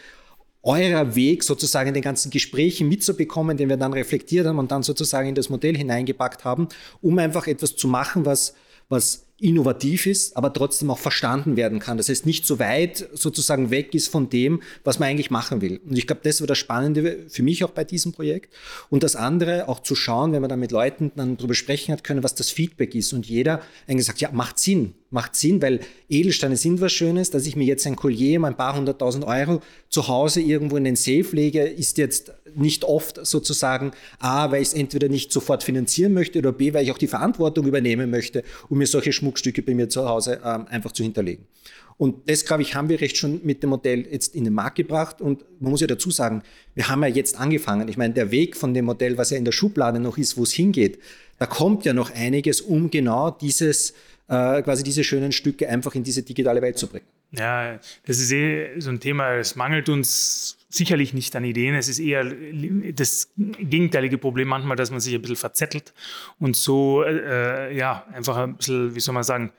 eurer 0.63 1.15
Weg 1.15 1.45
sozusagen 1.45 1.89
in 1.89 1.95
den 1.95 2.03
ganzen 2.03 2.31
Gesprächen 2.31 2.89
mitzubekommen, 2.89 3.57
den 3.57 3.69
wir 3.69 3.77
dann 3.77 3.93
reflektiert 3.93 4.47
haben 4.47 4.59
und 4.59 4.71
dann 4.71 4.83
sozusagen 4.83 5.29
in 5.29 5.35
das 5.35 5.49
Modell 5.49 5.77
hineingepackt 5.77 6.45
haben, 6.45 6.69
um 7.01 7.19
einfach 7.19 7.47
etwas 7.47 7.77
zu 7.77 7.89
machen, 7.89 8.25
was, 8.25 8.55
was 8.89 9.28
innovativ 9.41 10.07
ist, 10.07 10.37
aber 10.37 10.53
trotzdem 10.53 10.91
auch 10.91 10.99
verstanden 10.99 11.57
werden 11.57 11.79
kann. 11.79 11.97
Das 11.97 12.09
heißt, 12.09 12.27
nicht 12.27 12.45
so 12.45 12.59
weit 12.59 13.09
sozusagen 13.13 13.71
weg 13.71 13.95
ist 13.95 14.09
von 14.09 14.29
dem, 14.29 14.63
was 14.83 14.99
man 14.99 15.09
eigentlich 15.09 15.31
machen 15.31 15.61
will. 15.61 15.81
Und 15.89 15.97
ich 15.97 16.07
glaube, 16.07 16.23
das 16.25 16.41
war 16.41 16.49
das 16.49 16.59
Spannende 16.59 17.27
für 17.29 17.43
mich 17.43 17.63
auch 17.63 17.71
bei 17.71 17.85
diesem 17.85 18.13
Projekt. 18.13 18.53
Und 18.91 19.03
das 19.03 19.15
andere, 19.15 19.69
auch 19.69 19.81
zu 19.81 19.95
schauen, 19.95 20.33
wenn 20.33 20.41
man 20.41 20.49
dann 20.49 20.61
mit 20.61 20.73
Leuten 20.73 21.13
dann 21.15 21.37
darüber 21.37 21.55
sprechen 21.55 21.93
hat 21.93 22.03
können, 22.03 22.25
was 22.25 22.35
das 22.35 22.51
Feedback 22.51 22.95
ist. 22.95 23.13
Und 23.13 23.27
jeder 23.27 23.63
eigentlich 23.87 24.07
sagt, 24.07 24.21
ja, 24.21 24.31
macht 24.33 24.59
Sinn, 24.59 24.95
macht 25.11 25.37
Sinn, 25.37 25.63
weil 25.63 25.81
Edelsteine 26.09 26.57
sind 26.57 26.81
was 26.81 26.93
Schönes, 26.93 27.31
dass 27.31 27.47
ich 27.47 27.57
mir 27.57 27.65
jetzt 27.65 27.87
ein 27.87 27.97
Collier 27.97 28.39
um 28.39 28.45
ein 28.45 28.57
paar 28.57 28.77
hunderttausend 28.77 29.25
Euro 29.25 29.61
zu 29.89 30.09
Hause 30.09 30.41
irgendwo 30.41 30.77
in 30.77 30.85
den 30.85 30.97
Safe 30.97 31.29
lege, 31.33 31.63
ist 31.63 31.99
jetzt 31.99 32.33
nicht 32.55 32.85
oft 32.85 33.25
sozusagen 33.27 33.93
A, 34.19 34.51
weil 34.51 34.63
ich 34.63 34.69
es 34.69 34.75
entweder 34.75 35.09
nicht 35.09 35.33
sofort 35.33 35.63
finanzieren 35.63 36.13
möchte 36.13 36.39
oder 36.39 36.53
B, 36.53 36.75
weil 36.75 36.85
ich 36.85 36.93
auch 36.93 36.99
die 36.99 37.07
Verantwortung 37.07 37.67
übernehmen 37.67 38.11
möchte, 38.11 38.43
um 38.69 38.79
mir 38.79 38.87
solche 38.87 39.13
Schmuckstücke 39.13 39.63
bei 39.63 39.75
mir 39.75 39.89
zu 39.89 40.09
Hause 40.09 40.41
ähm, 40.45 40.67
einfach 40.69 40.93
zu 40.93 41.03
hinterlegen. 41.03 41.47
Und 41.99 42.31
das, 42.31 42.45
glaube 42.45 42.63
ich, 42.63 42.77
haben 42.77 42.89
wir 42.89 43.01
recht 43.01 43.17
schon 43.17 43.41
mit 43.43 43.63
dem 43.65 43.71
Modell 43.71 44.07
jetzt 44.07 44.37
in 44.37 44.45
den 44.45 44.55
Markt 44.55 44.77
gebracht. 44.77 45.21
Und 45.21 45.45
man 45.61 45.73
muss 45.73 45.81
ja 45.81 45.89
dazu 45.89 46.13
sagen, 46.13 46.43
wir 46.77 46.89
haben 46.89 47.03
ja 47.03 47.09
jetzt 47.09 47.37
angefangen. 47.37 47.89
Ich 47.89 47.97
meine, 47.97 48.15
der 48.15 48.31
Weg 48.31 48.57
von 48.57 48.73
dem 48.73 48.85
Modell, 48.85 49.19
was 49.19 49.31
ja 49.31 49.37
in 49.37 49.45
der 49.45 49.51
Schublade 49.51 49.99
noch 49.99 50.17
ist, 50.17 50.37
wo 50.37 50.45
es 50.45 50.53
hingeht, 50.53 51.01
da 51.41 51.47
kommt 51.47 51.85
ja 51.85 51.93
noch 51.93 52.13
einiges, 52.15 52.61
um 52.61 52.91
genau 52.91 53.33
dieses, 53.33 53.95
äh, 54.29 54.63
quasi 54.63 54.83
diese 54.83 55.05
schönen 55.05 55.33
Stücke 55.33 55.69
einfach 55.69 55.95
in 55.95 56.05
diese 56.05 56.23
digitale 56.23 56.63
Welt 56.63 56.79
zu 56.79 56.87
bringen. 56.87 57.07
Ja, 57.33 57.79
das 58.07 58.19
ist 58.19 58.33
eh 58.33 58.79
so 58.81 58.91
ein 58.91 59.01
Thema, 59.01 59.35
es 59.35 59.57
mangelt 59.57 59.89
uns 59.89 60.57
sicherlich 60.71 61.15
nicht 61.15 61.35
an 61.37 61.45
Ideen. 61.45 61.75
Es 61.75 61.89
ist 61.89 61.99
eher 61.99 62.25
das 62.95 63.31
gegenteilige 63.37 64.19
Problem 64.19 64.49
manchmal, 64.49 64.77
dass 64.77 64.91
man 64.91 65.01
sich 65.01 65.15
ein 65.15 65.21
bisschen 65.21 65.37
verzettelt 65.37 65.93
und 66.39 66.57
so, 66.57 67.03
äh, 67.03 67.75
ja, 67.77 68.07
einfach 68.13 68.37
ein 68.37 68.57
bisschen, 68.57 68.95
wie 68.95 69.01
soll 69.01 69.15
man 69.15 69.25
sagen, 69.25 69.53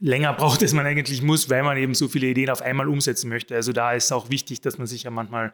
länger 0.00 0.32
braucht, 0.38 0.62
als 0.62 0.72
man 0.72 0.86
eigentlich 0.86 1.22
muss, 1.22 1.50
weil 1.50 1.62
man 1.62 1.76
eben 1.76 1.94
so 1.94 2.08
viele 2.08 2.26
Ideen 2.26 2.50
auf 2.50 2.62
einmal 2.62 2.88
umsetzen 2.88 3.28
möchte. 3.28 3.54
Also 3.54 3.72
da 3.72 3.92
ist 3.92 4.12
auch 4.12 4.30
wichtig, 4.30 4.60
dass 4.60 4.78
man 4.78 4.86
sich 4.86 5.02
ja 5.02 5.10
manchmal 5.10 5.52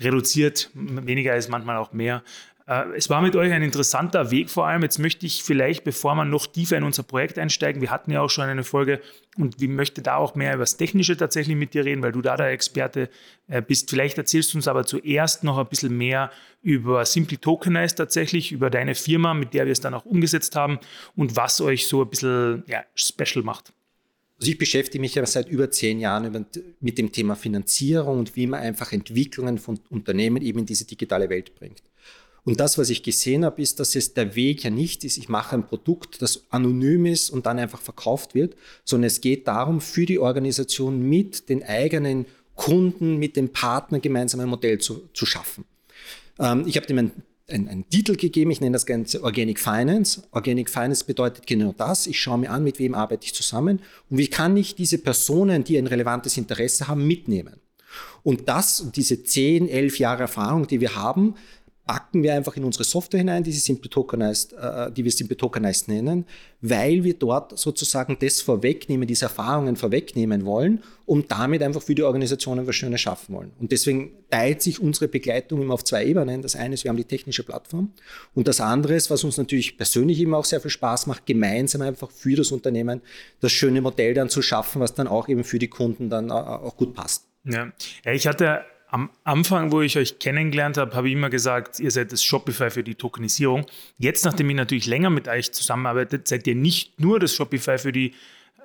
reduziert. 0.00 0.70
Weniger 0.74 1.36
ist 1.36 1.48
manchmal 1.48 1.76
auch 1.76 1.92
mehr. 1.92 2.22
Äh, 2.66 2.96
es 2.96 3.08
war 3.08 3.22
mit 3.22 3.36
euch 3.36 3.52
ein 3.52 3.62
interessanter 3.62 4.30
Weg 4.30 4.50
vor 4.50 4.66
allem. 4.66 4.82
Jetzt 4.82 4.98
möchte 4.98 5.24
ich 5.26 5.42
vielleicht, 5.42 5.84
bevor 5.84 6.14
wir 6.14 6.24
noch 6.24 6.46
tiefer 6.46 6.76
in 6.76 6.82
unser 6.82 7.02
Projekt 7.02 7.38
einsteigen, 7.38 7.80
wir 7.80 7.90
hatten 7.90 8.10
ja 8.10 8.20
auch 8.20 8.30
schon 8.30 8.44
eine 8.44 8.64
Folge 8.64 9.00
und 9.36 9.62
ich 9.62 9.68
möchte 9.68 10.02
da 10.02 10.16
auch 10.16 10.34
mehr 10.34 10.54
über 10.54 10.62
das 10.62 10.76
Technische 10.76 11.16
tatsächlich 11.16 11.56
mit 11.56 11.74
dir 11.74 11.84
reden, 11.84 12.02
weil 12.02 12.12
du 12.12 12.22
da 12.22 12.36
der 12.36 12.50
Experte 12.50 13.08
äh, 13.48 13.62
bist. 13.62 13.90
Vielleicht 13.90 14.18
erzählst 14.18 14.52
du 14.52 14.58
uns 14.58 14.68
aber 14.68 14.84
zuerst 14.84 15.44
noch 15.44 15.58
ein 15.58 15.66
bisschen 15.66 15.96
mehr 15.96 16.30
über 16.62 17.04
Simply 17.04 17.38
Tokenize 17.38 17.94
tatsächlich, 17.94 18.50
über 18.50 18.70
deine 18.70 18.94
Firma, 18.94 19.34
mit 19.34 19.54
der 19.54 19.66
wir 19.66 19.72
es 19.72 19.80
dann 19.80 19.94
auch 19.94 20.04
umgesetzt 20.04 20.56
haben 20.56 20.80
und 21.14 21.36
was 21.36 21.60
euch 21.60 21.86
so 21.86 22.02
ein 22.02 22.10
bisschen 22.10 22.64
ja, 22.66 22.82
special 22.94 23.44
macht. 23.44 23.72
Also 24.38 24.50
ich 24.50 24.58
beschäftige 24.58 25.00
mich 25.00 25.14
ja 25.14 25.24
seit 25.24 25.48
über 25.48 25.70
zehn 25.70 25.98
Jahren 25.98 26.46
mit 26.80 26.98
dem 26.98 27.10
Thema 27.10 27.36
Finanzierung 27.36 28.18
und 28.18 28.36
wie 28.36 28.46
man 28.46 28.60
einfach 28.60 28.92
Entwicklungen 28.92 29.56
von 29.56 29.80
Unternehmen 29.88 30.42
eben 30.42 30.58
in 30.58 30.66
diese 30.66 30.84
digitale 30.84 31.30
Welt 31.30 31.54
bringt. 31.54 31.82
Und 32.46 32.60
das, 32.60 32.78
was 32.78 32.90
ich 32.90 33.02
gesehen 33.02 33.44
habe, 33.44 33.60
ist, 33.60 33.80
dass 33.80 33.96
es 33.96 34.14
der 34.14 34.36
Weg 34.36 34.62
ja 34.62 34.70
nicht 34.70 35.02
ist, 35.02 35.18
ich 35.18 35.28
mache 35.28 35.56
ein 35.56 35.66
Produkt, 35.66 36.22
das 36.22 36.44
anonym 36.50 37.04
ist 37.04 37.28
und 37.28 37.44
dann 37.44 37.58
einfach 37.58 37.80
verkauft 37.80 38.36
wird, 38.36 38.54
sondern 38.84 39.08
es 39.08 39.20
geht 39.20 39.48
darum, 39.48 39.80
für 39.80 40.06
die 40.06 40.20
Organisation 40.20 41.02
mit 41.02 41.48
den 41.48 41.64
eigenen 41.64 42.24
Kunden, 42.54 43.16
mit 43.16 43.34
dem 43.36 43.48
Partner 43.48 43.98
gemeinsam 43.98 44.38
ein 44.38 44.48
Modell 44.48 44.78
zu, 44.78 45.08
zu 45.12 45.26
schaffen. 45.26 45.64
Ähm, 46.38 46.62
ich 46.68 46.76
habe 46.76 46.86
dem 46.86 46.98
einen, 46.98 47.12
einen, 47.48 47.68
einen 47.68 47.88
Titel 47.90 48.14
gegeben, 48.14 48.52
ich 48.52 48.60
nenne 48.60 48.74
das 48.74 48.86
Ganze 48.86 49.24
Organic 49.24 49.58
Finance. 49.58 50.22
Organic 50.30 50.70
Finance 50.70 51.04
bedeutet 51.04 51.48
genau 51.48 51.74
das. 51.76 52.06
Ich 52.06 52.20
schaue 52.20 52.38
mir 52.38 52.52
an, 52.52 52.62
mit 52.62 52.78
wem 52.78 52.94
arbeite 52.94 53.26
ich 53.26 53.34
zusammen 53.34 53.80
und 54.08 54.18
wie 54.18 54.28
kann 54.28 54.56
ich 54.56 54.76
diese 54.76 54.98
Personen, 54.98 55.64
die 55.64 55.78
ein 55.78 55.88
relevantes 55.88 56.36
Interesse 56.36 56.86
haben, 56.86 57.08
mitnehmen. 57.08 57.54
Und 58.22 58.48
das, 58.48 58.88
diese 58.94 59.24
10, 59.24 59.68
11 59.68 59.98
Jahre 59.98 60.22
Erfahrung, 60.22 60.68
die 60.68 60.80
wir 60.80 60.94
haben, 60.94 61.34
packen 61.86 62.24
wir 62.24 62.34
einfach 62.34 62.56
in 62.56 62.64
unsere 62.64 62.82
Software 62.82 63.18
hinein, 63.18 63.44
die, 63.44 63.52
Simple 63.52 63.88
Tokenized, 63.88 64.52
äh, 64.54 64.90
die 64.90 65.04
wir 65.04 65.12
Simple 65.12 65.36
Tokenized 65.36 65.86
nennen, 65.86 66.26
weil 66.60 67.04
wir 67.04 67.14
dort 67.14 67.56
sozusagen 67.56 68.18
das 68.20 68.40
vorwegnehmen, 68.40 69.06
diese 69.06 69.26
Erfahrungen 69.26 69.76
vorwegnehmen 69.76 70.44
wollen 70.44 70.82
und 71.06 71.30
damit 71.30 71.62
einfach 71.62 71.82
für 71.82 71.94
die 71.94 72.02
Organisationen 72.02 72.66
was 72.66 72.74
Schönes 72.74 73.00
schaffen 73.00 73.36
wollen. 73.36 73.52
Und 73.60 73.70
deswegen 73.70 74.10
teilt 74.30 74.62
sich 74.62 74.80
unsere 74.80 75.06
Begleitung 75.06 75.62
immer 75.62 75.74
auf 75.74 75.84
zwei 75.84 76.04
Ebenen. 76.04 76.42
Das 76.42 76.56
eine 76.56 76.74
ist, 76.74 76.82
wir 76.82 76.88
haben 76.88 76.96
die 76.96 77.04
technische 77.04 77.44
Plattform 77.44 77.92
und 78.34 78.48
das 78.48 78.60
andere 78.60 78.94
ist, 78.94 79.08
was 79.10 79.22
uns 79.22 79.38
natürlich 79.38 79.78
persönlich 79.78 80.20
immer 80.20 80.38
auch 80.38 80.44
sehr 80.44 80.60
viel 80.60 80.72
Spaß 80.72 81.06
macht, 81.06 81.24
gemeinsam 81.24 81.82
einfach 81.82 82.10
für 82.10 82.34
das 82.34 82.50
Unternehmen 82.50 83.00
das 83.40 83.52
schöne 83.52 83.80
Modell 83.80 84.12
dann 84.12 84.28
zu 84.28 84.42
schaffen, 84.42 84.80
was 84.80 84.94
dann 84.94 85.06
auch 85.06 85.28
eben 85.28 85.44
für 85.44 85.60
die 85.60 85.68
Kunden 85.68 86.10
dann 86.10 86.30
äh, 86.30 86.32
auch 86.32 86.76
gut 86.76 86.94
passt. 86.94 87.28
Ja 87.44 87.72
ich 88.04 88.26
hatte 88.26 88.64
am 88.96 89.10
Anfang, 89.24 89.72
wo 89.72 89.82
ich 89.82 89.98
euch 89.98 90.18
kennengelernt 90.18 90.78
habe, 90.78 90.96
habe 90.96 91.08
ich 91.08 91.12
immer 91.12 91.28
gesagt, 91.28 91.80
ihr 91.80 91.90
seid 91.90 92.12
das 92.12 92.24
Shopify 92.24 92.70
für 92.70 92.82
die 92.82 92.94
Tokenisierung. 92.94 93.66
Jetzt, 93.98 94.24
nachdem 94.24 94.48
ich 94.48 94.56
natürlich 94.56 94.86
länger 94.86 95.10
mit 95.10 95.28
euch 95.28 95.52
zusammenarbeite, 95.52 96.22
seid 96.24 96.46
ihr 96.46 96.54
nicht 96.54 96.98
nur 96.98 97.20
das 97.20 97.34
Shopify 97.34 97.76
für 97.76 97.92
die 97.92 98.14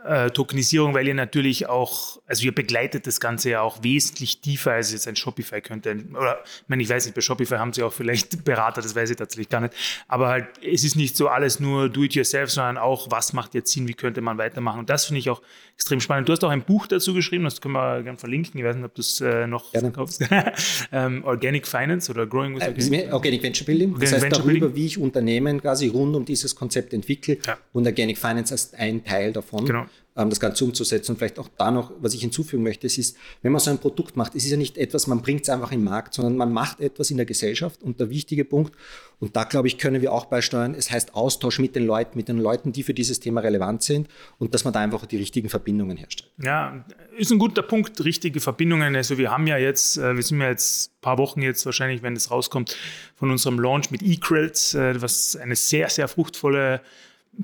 äh, 0.06 0.32
Tokenisierung, 0.32 0.94
weil 0.94 1.08
ihr 1.08 1.14
natürlich 1.14 1.70
auch, 1.70 2.20
also 2.26 2.44
ihr 2.44 2.54
begleitet 2.54 3.08
das 3.08 3.20
Ganze 3.20 3.52
ja 3.52 3.62
auch 3.62 3.84
wesentlich 3.84 4.42
tiefer, 4.42 4.72
als 4.72 4.92
jetzt 4.92 5.08
ein 5.08 5.16
Shopify 5.16 5.62
könnte. 5.62 5.96
Oder, 6.12 6.40
ich 6.44 6.70
meine, 6.70 6.82
ich 6.82 6.90
weiß 6.90 7.06
nicht, 7.06 7.16
bei 7.16 7.22
Shopify 7.22 7.56
haben 7.56 7.74
sie 7.74 7.84
auch 7.84 7.94
vielleicht 7.94 8.44
Berater, 8.44 8.82
das 8.82 8.96
weiß 8.96 9.12
ich 9.12 9.18
tatsächlich 9.18 9.50
gar 9.50 9.62
nicht. 9.62 9.74
Aber 10.08 10.30
halt, 10.30 10.48
es 10.64 10.84
ist 10.84 10.96
nicht 10.96 11.16
so 11.16 11.28
alles 11.28 11.60
nur 11.60 11.90
do-it-yourself, 11.90 12.50
sondern 12.50 12.78
auch, 12.78 13.12
was 13.12 13.34
macht 13.34 13.54
jetzt 13.54 13.72
Sinn, 13.72 13.88
wie 13.88 13.94
könnte 13.94 14.22
man 14.22 14.38
weitermachen. 14.38 14.80
Und 14.80 14.90
das 14.90 15.06
finde 15.06 15.20
ich 15.20 15.30
auch 15.30 15.42
extrem 15.76 16.00
spannend. 16.00 16.30
Du 16.30 16.34
hast 16.34 16.44
auch 16.44 16.50
ein 16.50 16.64
Buch 16.64 16.88
dazu 16.88 17.14
geschrieben, 17.14 17.44
das 17.44 17.62
können 17.62 17.74
wir 17.74 18.04
gerne 18.04 18.18
verlinken. 18.18 18.60
Ich 18.60 18.66
weiß 18.66 18.76
nicht, 18.76 18.86
ob 18.86 18.96
du 18.96 19.02
es 19.02 19.22
äh, 19.22 19.48
noch 19.48 19.72
gerne. 19.72 19.92
verkaufst. 19.92 20.24
ähm, 20.92 21.24
Organic 21.26 21.68
Finance 21.68 22.12
oder 22.12 22.26
Growing 22.26 22.56
with 22.56 22.64
äh, 22.64 22.68
Organic. 22.68 23.08
Äh, 23.08 23.12
Organic 23.12 23.44
Venture 23.44 23.66
Building. 23.66 24.00
Das 24.00 24.14
heißt 24.14 24.22
Venture 24.24 24.40
darüber, 24.40 24.60
Building. 24.68 24.76
wie 24.76 24.86
ich 24.86 24.98
Unternehmen 24.98 25.62
quasi 25.62 25.88
rund 25.88 26.16
um 26.16 26.26
dieses 26.26 26.56
Konzept 26.56 26.94
entwickle. 26.94 27.38
Ja. 27.46 27.58
Und 27.74 27.86
Organic 27.86 28.18
Finance 28.18 28.54
ist 28.54 28.76
ein 28.76 29.04
Teil 29.04 29.34
davon. 29.34 29.66
Genau. 29.66 29.86
Ähm, 30.18 30.30
das 30.30 30.42
Ganze 30.42 30.66
umzusetzen. 30.66 31.12
Und 31.12 31.20
vielleicht 31.20 31.40
auch 31.40 31.48
da 31.58 31.72
noch, 31.72 31.94
was 32.02 32.14
ich 32.14 32.20
hinzufügen 32.20 32.64
möchte, 32.64 32.86
es 32.86 32.98
ist, 32.98 33.16
wenn 33.44 33.54
man 33.54 33.62
so 33.62 33.72
ein 33.72 33.78
Produkt 33.78 34.18
macht, 34.18 34.36
es 34.36 34.44
ist 34.44 34.52
ja 34.52 34.58
nicht 34.58 34.78
etwas, 34.78 35.08
man 35.08 35.22
bringt 35.22 35.44
es 35.44 35.50
einfach 35.50 35.72
in 35.72 35.80
den 35.80 35.86
Markt, 35.86 36.14
sondern 36.14 36.36
man 36.36 36.52
macht 36.52 36.82
etwas 36.82 37.12
in 37.12 37.18
der 37.18 37.26
Gesellschaft. 37.26 37.82
Und 37.82 38.02
der 38.02 38.10
wichtige 38.10 38.44
Punkt, 38.44 38.76
und 39.22 39.38
da 39.38 39.46
glaube 39.46 39.70
ich, 39.70 39.78
können 39.78 40.02
wir 40.02 40.12
auch 40.12 40.26
beisteuern, 40.26 40.76
es 40.76 40.92
heißt 40.92 41.16
Austausch 41.16 41.60
mit 41.60 41.78
den 41.78 41.86
Leuten, 41.86 42.18
mit 42.18 42.28
den 42.28 42.40
Leuten, 42.40 42.74
die 42.74 42.84
für 42.84 42.94
dieses 42.94 43.22
Thema 43.22 43.40
relevant 43.40 43.84
sind 43.84 44.10
und 44.38 44.54
dass 44.54 44.66
man 44.66 44.74
da 44.74 44.82
einfach 44.82 45.06
die 45.06 45.16
richtigen 45.16 45.48
Verbindungen 45.48 45.96
herstellt. 45.96 46.30
Ja, 46.44 46.84
ist 47.18 47.32
ein 47.32 47.40
guter 47.40 47.62
Punkt, 47.62 48.04
richtige 48.04 48.42
Verbindungen. 48.42 48.94
Also 48.98 49.18
wir 49.18 49.32
haben 49.32 49.48
ja 49.48 49.58
jetzt, 49.58 49.98
äh, 49.98 50.14
wir 50.14 50.24
sind 50.24 50.42
ja 50.42 50.50
jetzt 50.50 50.90
ein 50.90 51.02
paar 51.02 51.20
Wochen 51.20 51.42
jetzt 51.42 51.66
wahrscheinlich, 51.66 52.04
wenn 52.04 52.18
es 52.18 52.32
rauskommt, 52.32 52.76
von 53.16 53.32
unserem 53.32 53.58
Launch 53.60 53.92
mit 53.92 54.02
eCredits, 54.02 54.74
äh, 54.74 55.02
was 55.02 55.38
eine 55.38 55.56
sehr, 55.56 55.90
sehr 55.90 56.10
fruchtvolle 56.10 56.82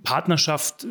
Partnerschaft 0.04 0.86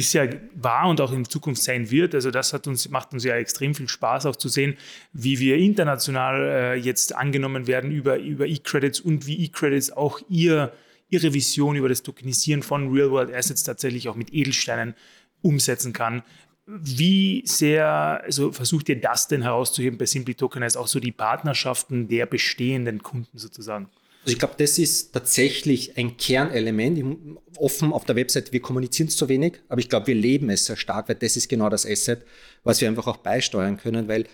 bisher 0.00 0.40
war 0.54 0.88
und 0.88 0.98
auch 1.02 1.12
in 1.12 1.26
Zukunft 1.26 1.62
sein 1.62 1.90
wird. 1.90 2.14
Also 2.14 2.30
das 2.30 2.54
hat 2.54 2.66
uns, 2.66 2.88
macht 2.88 3.12
uns 3.12 3.22
ja 3.22 3.34
extrem 3.36 3.74
viel 3.74 3.86
Spaß 3.86 4.24
auch 4.24 4.36
zu 4.36 4.48
sehen, 4.48 4.78
wie 5.12 5.38
wir 5.40 5.58
international 5.58 6.42
äh, 6.42 6.74
jetzt 6.76 7.14
angenommen 7.14 7.66
werden 7.66 7.90
über, 7.90 8.16
über 8.18 8.46
E-Credits 8.46 9.00
und 9.00 9.26
wie 9.26 9.44
E-Credits 9.44 9.90
auch 9.92 10.18
ihr, 10.30 10.72
ihre 11.10 11.34
Vision 11.34 11.76
über 11.76 11.90
das 11.90 12.02
Tokenisieren 12.02 12.62
von 12.62 12.90
Real-World 12.90 13.30
Assets 13.30 13.62
tatsächlich 13.62 14.08
auch 14.08 14.16
mit 14.16 14.32
Edelsteinen 14.32 14.94
umsetzen 15.42 15.92
kann. 15.92 16.22
Wie 16.64 17.42
sehr 17.44 18.22
also 18.24 18.52
versucht 18.52 18.88
ihr 18.88 18.98
das 19.02 19.28
denn 19.28 19.42
herauszuheben 19.42 19.98
bei 19.98 20.06
Simply 20.06 20.34
Tokenize, 20.34 20.80
auch 20.80 20.86
so 20.86 20.98
die 20.98 21.12
Partnerschaften 21.12 22.08
der 22.08 22.24
bestehenden 22.24 23.02
Kunden 23.02 23.36
sozusagen? 23.36 23.90
Also 24.22 24.32
ich 24.34 24.38
glaube, 24.38 24.54
das 24.58 24.78
ist 24.78 25.12
tatsächlich 25.12 25.96
ein 25.96 26.16
Kernelement. 26.16 27.38
Offen 27.56 27.92
auf 27.92 28.04
der 28.04 28.16
Website, 28.16 28.52
wir 28.52 28.60
kommunizieren 28.60 29.08
es 29.08 29.16
zu 29.16 29.28
wenig, 29.28 29.60
aber 29.68 29.80
ich 29.80 29.88
glaube, 29.88 30.08
wir 30.08 30.14
leben 30.14 30.50
es 30.50 30.66
sehr 30.66 30.76
stark, 30.76 31.08
weil 31.08 31.16
das 31.16 31.36
ist 31.36 31.48
genau 31.48 31.68
das 31.68 31.86
Asset, 31.86 32.24
was 32.62 32.80
wir 32.80 32.88
einfach 32.88 33.06
auch 33.06 33.18
beisteuern 33.18 33.78
können, 33.78 34.08
weil 34.08 34.26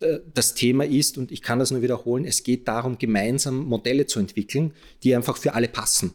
äh, 0.00 0.18
das 0.32 0.54
Thema 0.54 0.84
ist, 0.84 1.18
und 1.18 1.30
ich 1.30 1.42
kann 1.42 1.58
das 1.58 1.70
nur 1.70 1.82
wiederholen, 1.82 2.24
es 2.24 2.42
geht 2.42 2.68
darum, 2.68 2.98
gemeinsam 2.98 3.64
Modelle 3.66 4.06
zu 4.06 4.18
entwickeln, 4.18 4.72
die 5.02 5.14
einfach 5.14 5.36
für 5.36 5.54
alle 5.54 5.68
passen. 5.68 6.14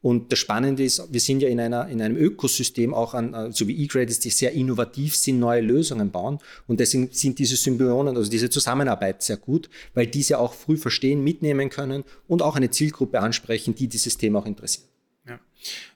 Und 0.00 0.30
das 0.30 0.38
Spannende 0.38 0.84
ist, 0.84 1.12
wir 1.12 1.20
sind 1.20 1.40
ja 1.40 1.48
in, 1.48 1.58
einer, 1.58 1.88
in 1.88 2.00
einem 2.00 2.16
Ökosystem 2.16 2.94
auch 2.94 3.14
an, 3.14 3.34
äh, 3.34 3.52
so 3.52 3.66
wie 3.66 3.82
E-Credits, 3.82 4.20
die 4.20 4.30
sehr 4.30 4.52
innovativ 4.52 5.16
sind, 5.16 5.40
neue 5.40 5.60
Lösungen 5.60 6.10
bauen. 6.10 6.38
Und 6.66 6.78
deswegen 6.78 7.08
sind 7.10 7.38
diese 7.38 7.56
Symbionen, 7.56 8.16
also 8.16 8.30
diese 8.30 8.48
Zusammenarbeit 8.48 9.22
sehr 9.22 9.36
gut, 9.36 9.68
weil 9.94 10.06
diese 10.06 10.38
auch 10.38 10.54
früh 10.54 10.76
verstehen, 10.76 11.24
mitnehmen 11.24 11.68
können 11.68 12.04
und 12.28 12.42
auch 12.42 12.54
eine 12.54 12.70
Zielgruppe 12.70 13.20
ansprechen, 13.20 13.74
die 13.74 13.88
dieses 13.88 14.16
Thema 14.16 14.38
auch 14.40 14.46
interessiert. 14.46 14.86
Ja. 15.26 15.40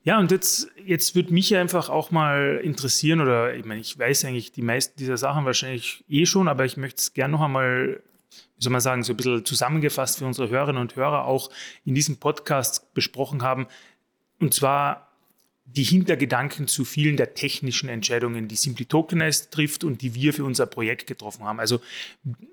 ja, 0.04 0.18
und 0.18 0.30
jetzt, 0.30 0.68
jetzt 0.84 1.14
würde 1.14 1.32
mich 1.32 1.54
einfach 1.56 1.88
auch 1.88 2.10
mal 2.10 2.60
interessieren, 2.62 3.20
oder 3.20 3.54
ich 3.54 3.64
meine, 3.64 3.80
ich 3.80 3.96
weiß 3.96 4.24
eigentlich 4.24 4.52
die 4.52 4.62
meisten 4.62 4.98
dieser 4.98 5.16
Sachen 5.16 5.44
wahrscheinlich 5.44 6.04
eh 6.08 6.26
schon, 6.26 6.48
aber 6.48 6.64
ich 6.64 6.76
möchte 6.76 7.00
es 7.00 7.14
gerne 7.14 7.32
noch 7.32 7.40
einmal 7.40 8.02
wie 8.62 8.64
soll 8.64 8.72
man 8.72 8.80
sagen, 8.80 9.02
so 9.02 9.12
ein 9.12 9.16
bisschen 9.16 9.44
zusammengefasst 9.44 10.18
für 10.18 10.26
unsere 10.26 10.48
Hörerinnen 10.48 10.80
und 10.80 10.94
Hörer 10.94 11.24
auch 11.24 11.50
in 11.84 11.96
diesem 11.96 12.18
Podcast 12.18 12.94
besprochen 12.94 13.42
haben. 13.42 13.66
Und 14.42 14.52
zwar 14.52 15.08
die 15.64 15.84
Hintergedanken 15.84 16.66
zu 16.66 16.84
vielen 16.84 17.16
der 17.16 17.34
technischen 17.34 17.88
Entscheidungen, 17.88 18.48
die 18.48 18.56
Simply 18.56 18.86
Tokenize 18.86 19.50
trifft 19.50 19.84
und 19.84 20.02
die 20.02 20.16
wir 20.16 20.34
für 20.34 20.44
unser 20.44 20.66
Projekt 20.66 21.06
getroffen 21.06 21.44
haben. 21.44 21.60
Also 21.60 21.80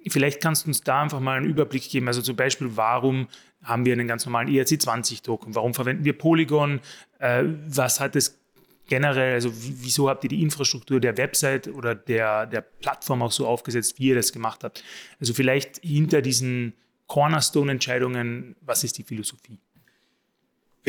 vielleicht 0.08 0.40
kannst 0.40 0.66
du 0.66 0.70
uns 0.70 0.82
da 0.82 1.02
einfach 1.02 1.20
mal 1.20 1.38
einen 1.38 1.48
Überblick 1.48 1.90
geben. 1.90 2.08
Also 2.08 2.22
zum 2.22 2.36
Beispiel, 2.36 2.70
warum 2.76 3.28
haben 3.64 3.86
wir 3.86 3.94
einen 3.94 4.08
ganz 4.08 4.24
normalen 4.26 4.50
ERC20-Token? 4.50 5.56
Warum 5.56 5.74
verwenden 5.74 6.06
wir 6.06 6.16
Polygon? 6.16 6.80
Äh, 7.18 7.46
was 7.68 8.00
hat 8.00 8.16
es 8.16 8.40
generell, 8.88 9.34
also 9.34 9.52
wieso 9.52 10.10
habt 10.10 10.24
ihr 10.24 10.30
die 10.30 10.44
Infrastruktur 10.44 11.00
der 11.00 11.18
Website 11.18 11.68
oder 11.70 11.96
der, 11.96 12.46
der 12.46 12.62
Plattform 12.62 13.24
auch 13.24 13.32
so 13.32 13.48
aufgesetzt, 13.48 13.98
wie 13.98 14.10
ihr 14.10 14.16
das 14.16 14.32
gemacht 14.32 14.64
habt? 14.64 14.84
Also 15.20 15.34
vielleicht 15.34 15.80
hinter 15.80 16.22
diesen 16.22 16.74
Cornerstone-Entscheidungen, 17.08 18.56
was 18.62 18.84
ist 18.84 19.00
die 19.00 19.04
Philosophie? 19.04 19.58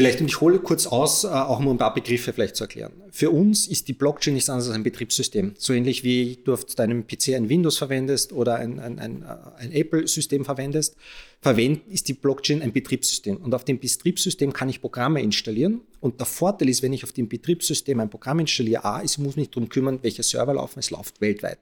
Vielleicht, 0.01 0.23
und 0.23 0.29
ich 0.29 0.41
hole 0.41 0.59
kurz 0.61 0.87
aus, 0.87 1.25
äh, 1.25 1.27
auch 1.27 1.59
um 1.59 1.69
ein 1.69 1.77
paar 1.77 1.93
Begriffe 1.93 2.33
vielleicht 2.33 2.57
zu 2.57 2.65
erklären. 2.65 2.93
Für 3.11 3.29
uns 3.31 3.67
ist 3.67 3.87
die 3.87 3.93
Blockchain 3.93 4.33
nichts 4.33 4.49
anderes 4.49 4.69
als 4.69 4.77
ein 4.77 4.83
Betriebssystem. 4.83 5.53
So 5.59 5.75
ähnlich 5.75 6.05
wie 6.05 6.39
du 6.43 6.55
auf 6.55 6.65
deinem 6.65 7.07
PC 7.07 7.35
ein 7.35 7.51
Windows 7.51 7.77
verwendest 7.77 8.33
oder 8.33 8.55
ein, 8.55 8.81
ein, 8.81 8.99
ein, 8.99 9.23
äh, 9.23 9.27
ein 9.59 9.73
Apple-System 9.73 10.47
verwendest, 10.47 10.97
verwend, 11.43 11.87
ist 11.87 12.09
die 12.09 12.15
Blockchain 12.15 12.63
ein 12.63 12.73
Betriebssystem. 12.73 13.37
Und 13.37 13.55
auf 13.55 13.67
dem 13.67 13.79
Betriebssystem 13.79 14.55
kann 14.55 14.71
ich 14.71 14.81
Programme 14.81 15.21
installieren. 15.21 15.83
Und 16.01 16.19
der 16.19 16.27
Vorteil 16.27 16.71
ist, 16.71 16.83
wenn 16.83 16.95
ich 16.95 17.05
auf 17.05 17.13
dem 17.13 17.29
Betriebssystem 17.29 18.01
ein 18.01 18.09
Programm 18.09 18.41
installiere, 18.41 18.87
A, 18.87 19.03
ich 19.03 19.19
muss 19.19 19.37
mich 19.37 19.51
darum 19.51 19.69
kümmern, 19.69 19.99
welche 20.01 20.23
Server 20.23 20.55
laufen, 20.55 20.79
es 20.79 20.91
läuft 20.91 21.21
weltweit. 21.21 21.59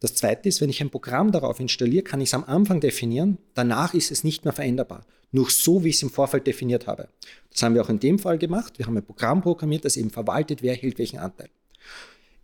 Das 0.00 0.14
zweite 0.14 0.48
ist, 0.48 0.62
wenn 0.62 0.70
ich 0.70 0.80
ein 0.80 0.88
Programm 0.88 1.30
darauf 1.30 1.60
installiere, 1.60 2.04
kann 2.04 2.22
ich 2.22 2.30
es 2.30 2.34
am 2.34 2.44
Anfang 2.44 2.80
definieren, 2.80 3.36
danach 3.52 3.92
ist 3.92 4.10
es 4.10 4.24
nicht 4.24 4.46
mehr 4.46 4.54
veränderbar. 4.54 5.04
Nur 5.32 5.48
so, 5.48 5.84
wie 5.84 5.88
ich 5.88 5.96
es 5.96 6.02
im 6.02 6.10
Vorfeld 6.10 6.46
definiert 6.46 6.86
habe. 6.86 7.08
Das 7.52 7.62
haben 7.62 7.74
wir 7.74 7.82
auch 7.82 7.88
in 7.88 8.00
dem 8.00 8.18
Fall 8.18 8.38
gemacht. 8.38 8.78
Wir 8.78 8.86
haben 8.86 8.96
ein 8.96 9.04
Programm 9.04 9.42
programmiert, 9.42 9.84
das 9.84 9.96
eben 9.96 10.10
verwaltet, 10.10 10.62
wer 10.62 10.74
hält 10.74 10.98
welchen 10.98 11.18
Anteil. 11.18 11.48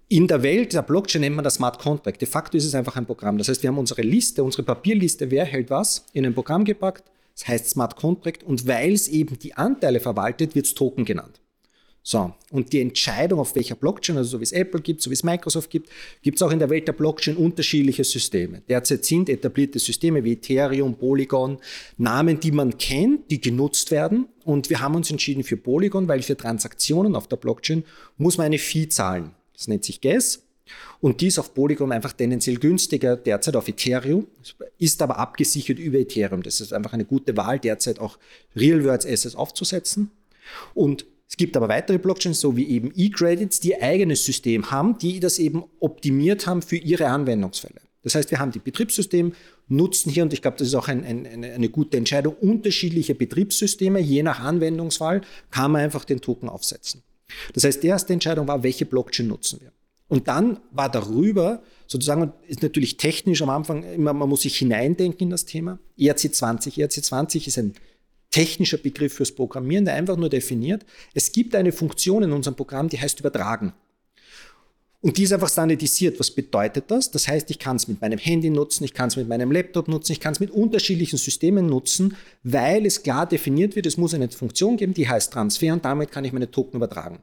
In 0.09 0.28
der 0.28 0.43
Welt 0.45 0.73
der 0.73 0.83
Blockchain 0.83 1.21
nennt 1.21 1.35
man 1.35 1.45
das 1.45 1.55
Smart 1.55 1.81
Contract. 1.81 2.21
De 2.21 2.28
facto 2.28 2.57
ist 2.57 2.64
es 2.64 2.76
einfach 2.76 2.95
ein 2.95 3.07
Programm. 3.07 3.38
Das 3.38 3.49
heißt, 3.49 3.62
wir 3.62 3.71
haben 3.71 3.78
unsere 3.78 4.02
Liste, 4.02 4.45
unsere 4.45 4.62
Papierliste, 4.62 5.31
wer 5.33 5.45
hält 5.45 5.69
was, 5.69 6.07
in 6.12 6.25
ein 6.25 6.35
Programm 6.35 6.64
gepackt. 6.64 7.11
Das 7.35 7.49
heißt 7.49 7.71
Smart 7.71 7.97
Contract. 7.97 8.45
Und 8.45 8.69
weil 8.69 8.93
es 8.93 9.09
eben 9.09 9.37
die 9.38 9.55
Anteile 9.55 9.99
verwaltet, 9.99 10.55
wird 10.55 10.66
es 10.66 10.75
Token 10.75 11.05
genannt. 11.05 11.40
So, 12.08 12.32
und 12.52 12.72
die 12.72 12.80
Entscheidung, 12.80 13.40
auf 13.40 13.56
welcher 13.56 13.75
Blockchain, 13.75 14.16
also 14.16 14.30
so 14.30 14.38
wie 14.38 14.44
es 14.44 14.52
Apple 14.52 14.80
gibt, 14.80 15.02
so 15.02 15.10
wie 15.10 15.14
es 15.14 15.25
Microsoft 15.25 15.68
gibt, 15.70 15.90
gibt 16.22 16.36
es 16.36 16.42
auch 16.42 16.52
in 16.52 16.60
der 16.60 16.70
Welt 16.70 16.86
der 16.86 16.92
Blockchain 16.92 17.36
unterschiedliche 17.36 18.04
Systeme. 18.04 18.62
Derzeit 18.68 19.04
sind 19.04 19.28
etablierte 19.28 19.80
Systeme 19.80 20.22
wie 20.22 20.34
Ethereum, 20.34 20.94
Polygon, 20.94 21.58
Namen, 21.98 22.38
die 22.38 22.52
man 22.52 22.78
kennt, 22.78 23.28
die 23.32 23.40
genutzt 23.40 23.90
werden. 23.90 24.28
Und 24.44 24.70
wir 24.70 24.78
haben 24.78 24.94
uns 24.94 25.10
entschieden 25.10 25.42
für 25.42 25.56
Polygon, 25.56 26.06
weil 26.06 26.22
für 26.22 26.36
Transaktionen 26.36 27.16
auf 27.16 27.26
der 27.26 27.38
Blockchain 27.38 27.82
muss 28.18 28.38
man 28.38 28.46
eine 28.46 28.58
Fee 28.58 28.88
zahlen. 28.88 29.32
Das 29.52 29.66
nennt 29.66 29.82
sich 29.82 30.00
Gas. 30.00 30.44
Und 31.00 31.20
die 31.20 31.26
ist 31.26 31.40
auf 31.40 31.54
Polygon 31.54 31.90
einfach 31.90 32.12
tendenziell 32.12 32.58
günstiger 32.58 33.16
derzeit 33.16 33.56
auf 33.56 33.66
Ethereum, 33.66 34.28
ist 34.78 35.02
aber 35.02 35.18
abgesichert 35.18 35.80
über 35.80 35.98
Ethereum. 35.98 36.44
Das 36.44 36.60
ist 36.60 36.72
einfach 36.72 36.92
eine 36.92 37.04
gute 37.04 37.36
Wahl, 37.36 37.58
derzeit 37.58 37.98
auch 37.98 38.16
Real-World 38.54 39.04
Assets 39.04 39.34
aufzusetzen. 39.34 40.12
Und 40.72 41.04
es 41.28 41.37
gibt 41.37 41.56
aber 41.56 41.68
weitere 41.68 41.99
Blockchains, 41.99 42.40
so 42.40 42.56
wie 42.56 42.68
eben 42.68 42.92
E-Credits, 42.95 43.61
die 43.61 43.75
ein 43.75 43.83
eigenes 43.83 44.25
System 44.25 44.71
haben, 44.71 44.97
die 44.99 45.21
das 45.21 45.38
eben 45.38 45.64
optimiert 45.80 46.47
haben 46.47 46.62
für 46.62 46.76
ihre 46.76 47.06
Anwendungsfälle. 47.09 47.80
Das 48.02 48.14
heißt, 48.14 48.30
wir 48.30 48.38
haben 48.38 48.52
die 48.52 48.61
Betriebssysteme, 48.61 49.33
nutzen 49.66 50.12
hier, 50.12 50.23
und 50.23 50.33
ich 50.33 50.40
glaube, 50.40 50.56
das 50.56 50.68
ist 50.68 50.75
auch 50.75 50.87
ein, 50.87 51.04
ein, 51.04 51.26
eine, 51.26 51.52
eine 51.52 51.68
gute 51.68 51.97
Entscheidung, 51.97 52.37
unterschiedliche 52.37 53.16
Betriebssysteme, 53.16 53.99
je 53.99 54.23
nach 54.23 54.38
Anwendungsfall, 54.38 55.23
kann 55.50 55.73
man 55.73 55.83
einfach 55.83 56.04
den 56.04 56.21
Token 56.21 56.49
aufsetzen. 56.49 57.02
Das 57.52 57.64
heißt, 57.64 57.83
die 57.83 57.88
erste 57.88 58.12
Entscheidung 58.12 58.47
war, 58.47 58.62
welche 58.62 58.87
Blockchain 58.87 59.26
nutzen 59.26 59.61
wir? 59.61 59.73
Und 60.09 60.28
dann 60.28 60.61
war 60.71 60.88
darüber, 60.88 61.64
sozusagen, 61.88 62.33
ist 62.47 62.62
natürlich 62.62 62.97
technisch 62.97 63.42
am 63.42 63.50
Anfang 63.50 63.83
immer, 63.83 64.12
man 64.12 64.28
muss 64.28 64.42
sich 64.42 64.56
hineindenken 64.56 65.25
in 65.25 65.30
das 65.30 65.45
Thema. 65.45 65.80
ERC20. 65.99 66.78
ERC20 66.78 67.49
ist 67.49 67.59
ein 67.59 67.75
technischer 68.37 68.76
Begriff 68.76 69.14
fürs 69.14 69.33
Programmieren, 69.33 69.87
der 69.87 69.95
einfach 69.95 70.19
nur 70.19 70.28
definiert, 70.28 70.85
es 71.14 71.33
gibt 71.33 71.55
eine 71.55 71.73
Funktion 71.73 72.23
in 72.23 72.33
unserem 72.33 72.55
Programm, 72.55 72.90
die 72.90 73.00
heißt 73.00 73.19
übertragen. 73.19 73.73
Und 75.00 75.16
die 75.16 75.23
ist 75.23 75.33
einfach 75.33 75.49
standardisiert. 75.49 76.21
Was 76.21 76.31
bedeutet 76.31 76.85
das? 76.88 77.11
Das 77.11 77.28
heißt, 77.28 77.49
ich 77.50 77.59
kann 77.59 77.76
es 77.76 77.88
mit 77.88 78.02
meinem 78.02 78.19
Handy 78.19 78.50
nutzen, 78.50 78.85
ich 78.85 78.93
kann 78.93 79.09
es 79.09 79.16
mit 79.16 79.26
meinem 79.26 79.52
Laptop 79.52 79.88
nutzen, 79.88 80.12
ich 80.12 80.21
kann 80.21 80.33
es 80.33 80.40
mit 80.40 80.50
unterschiedlichen 80.50 81.16
Systemen 81.16 81.66
nutzen, 81.66 82.14
weil 82.43 82.85
es 82.85 83.02
klar 83.02 83.26
definiert 83.26 83.75
wird, 83.75 83.87
es 83.87 83.97
muss 83.97 84.12
eine 84.12 84.28
Funktion 84.28 84.76
geben, 84.76 84.93
die 84.93 85.09
heißt 85.09 85.33
Transfer 85.33 85.73
und 85.73 85.85
damit 85.85 86.11
kann 86.11 86.25
ich 86.26 86.33
meine 86.35 86.50
Token 86.50 86.76
übertragen. 86.76 87.21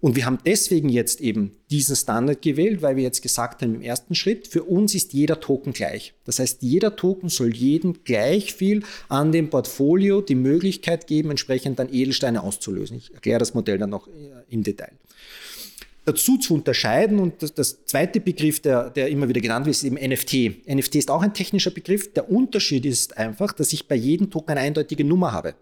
Und 0.00 0.16
wir 0.16 0.24
haben 0.24 0.38
deswegen 0.46 0.88
jetzt 0.88 1.20
eben 1.20 1.52
diesen 1.70 1.94
Standard 1.94 2.40
gewählt, 2.40 2.80
weil 2.80 2.96
wir 2.96 3.02
jetzt 3.02 3.20
gesagt 3.20 3.60
haben 3.60 3.74
im 3.74 3.82
ersten 3.82 4.14
Schritt, 4.14 4.48
für 4.48 4.62
uns 4.62 4.94
ist 4.94 5.12
jeder 5.12 5.40
Token 5.40 5.74
gleich. 5.74 6.14
Das 6.24 6.38
heißt, 6.38 6.62
jeder 6.62 6.96
Token 6.96 7.28
soll 7.28 7.54
jedem 7.54 8.02
gleich 8.04 8.54
viel 8.54 8.82
an 9.08 9.30
dem 9.30 9.50
Portfolio 9.50 10.22
die 10.22 10.36
Möglichkeit 10.36 11.06
geben, 11.06 11.30
entsprechend 11.30 11.78
dann 11.78 11.92
Edelsteine 11.92 12.42
auszulösen. 12.42 12.96
Ich 12.96 13.12
erkläre 13.12 13.38
das 13.38 13.52
Modell 13.52 13.76
dann 13.76 13.90
noch 13.90 14.08
äh, 14.08 14.10
im 14.48 14.62
Detail. 14.62 14.92
Dazu 16.06 16.38
zu 16.38 16.54
unterscheiden, 16.54 17.18
und 17.18 17.42
das, 17.42 17.52
das 17.52 17.84
zweite 17.84 18.20
Begriff, 18.20 18.60
der, 18.60 18.88
der 18.88 19.08
immer 19.10 19.28
wieder 19.28 19.42
genannt 19.42 19.66
wird, 19.66 19.76
ist 19.76 19.84
eben 19.84 19.96
NFT. 19.96 20.66
NFT 20.66 20.94
ist 20.96 21.10
auch 21.10 21.20
ein 21.20 21.34
technischer 21.34 21.70
Begriff. 21.70 22.12
Der 22.14 22.30
Unterschied 22.30 22.86
ist 22.86 23.18
einfach, 23.18 23.52
dass 23.52 23.74
ich 23.74 23.86
bei 23.86 23.96
jedem 23.96 24.30
Token 24.30 24.52
eine 24.52 24.60
eindeutige 24.60 25.04
Nummer 25.04 25.32
habe. 25.32 25.54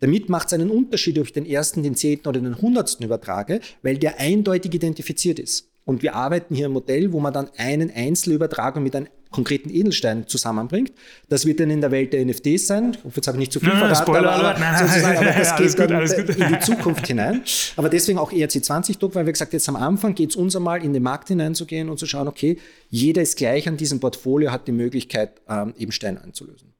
Damit 0.00 0.28
macht 0.28 0.48
es 0.48 0.52
einen 0.52 0.70
Unterschied, 0.70 1.18
ob 1.18 1.26
ich 1.26 1.32
den 1.32 1.46
ersten, 1.46 1.82
den 1.82 1.94
zehnten 1.94 2.28
oder 2.28 2.40
den 2.40 2.60
hundertsten 2.60 3.04
übertrage, 3.04 3.60
weil 3.82 3.98
der 3.98 4.18
eindeutig 4.20 4.74
identifiziert 4.74 5.38
ist. 5.38 5.68
Und 5.84 6.02
wir 6.02 6.14
arbeiten 6.14 6.54
hier 6.54 6.66
ein 6.66 6.72
Modell, 6.72 7.12
wo 7.12 7.20
man 7.20 7.32
dann 7.32 7.50
einen 7.56 7.90
Einzelübertragung 7.90 8.82
mit 8.82 8.94
einem 8.94 9.08
konkreten 9.32 9.70
Edelstein 9.70 10.28
zusammenbringt. 10.28 10.92
Das 11.28 11.46
wird 11.46 11.58
dann 11.58 11.70
in 11.70 11.80
der 11.80 11.90
Welt 11.90 12.12
der 12.12 12.24
NFTs 12.24 12.66
sein. 12.66 12.96
Ich 13.08 13.16
jetzt 13.16 13.26
habe 13.26 13.38
nicht 13.38 13.50
zu 13.50 13.58
viel 13.58 13.70
nein, 13.70 13.78
verraten, 13.78 14.14
aber, 14.14 14.30
aber, 14.30 14.54
aber 14.54 15.24
das 15.32 15.56
geht 15.56 15.76
gut, 15.76 15.90
dann 15.90 16.26
in 16.28 16.54
die 16.54 16.58
Zukunft 16.60 17.06
hinein. 17.06 17.42
Aber 17.76 17.88
deswegen 17.88 18.18
auch 18.18 18.30
ERC20-Druck, 18.30 19.14
weil 19.14 19.26
wir 19.26 19.32
gesagt 19.32 19.52
jetzt 19.54 19.68
am 19.68 19.76
Anfang 19.76 20.14
geht 20.14 20.30
es 20.30 20.36
uns 20.36 20.54
einmal 20.54 20.84
in 20.84 20.92
den 20.92 21.02
Markt 21.02 21.28
hineinzugehen 21.28 21.88
und 21.88 21.98
zu 21.98 22.06
schauen, 22.06 22.28
okay, 22.28 22.58
jeder 22.90 23.22
ist 23.22 23.36
gleich 23.36 23.66
an 23.66 23.76
diesem 23.76 23.98
Portfolio, 23.98 24.52
hat 24.52 24.68
die 24.68 24.72
Möglichkeit, 24.72 25.40
ähm, 25.48 25.74
eben 25.78 25.90
Steine 25.90 26.22
einzulösen. 26.22 26.71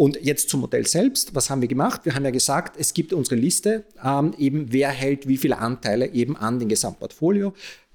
Und 0.00 0.18
jetzt 0.22 0.48
zum 0.48 0.60
Modell 0.60 0.86
selbst. 0.86 1.34
Was 1.34 1.50
haben 1.50 1.60
wir 1.60 1.68
gemacht? 1.68 2.06
Wir 2.06 2.14
haben 2.14 2.24
ja 2.24 2.30
gesagt, 2.30 2.76
es 2.78 2.94
gibt 2.94 3.12
unsere 3.12 3.36
Liste, 3.36 3.84
ähm, 4.02 4.32
eben 4.38 4.72
wer 4.72 4.88
hält 4.88 5.28
wie 5.28 5.36
viele 5.36 5.58
Anteile 5.58 6.14
eben 6.14 6.38
an 6.38 6.58
dem 6.58 6.70
Gesamtportfolio. 6.70 7.52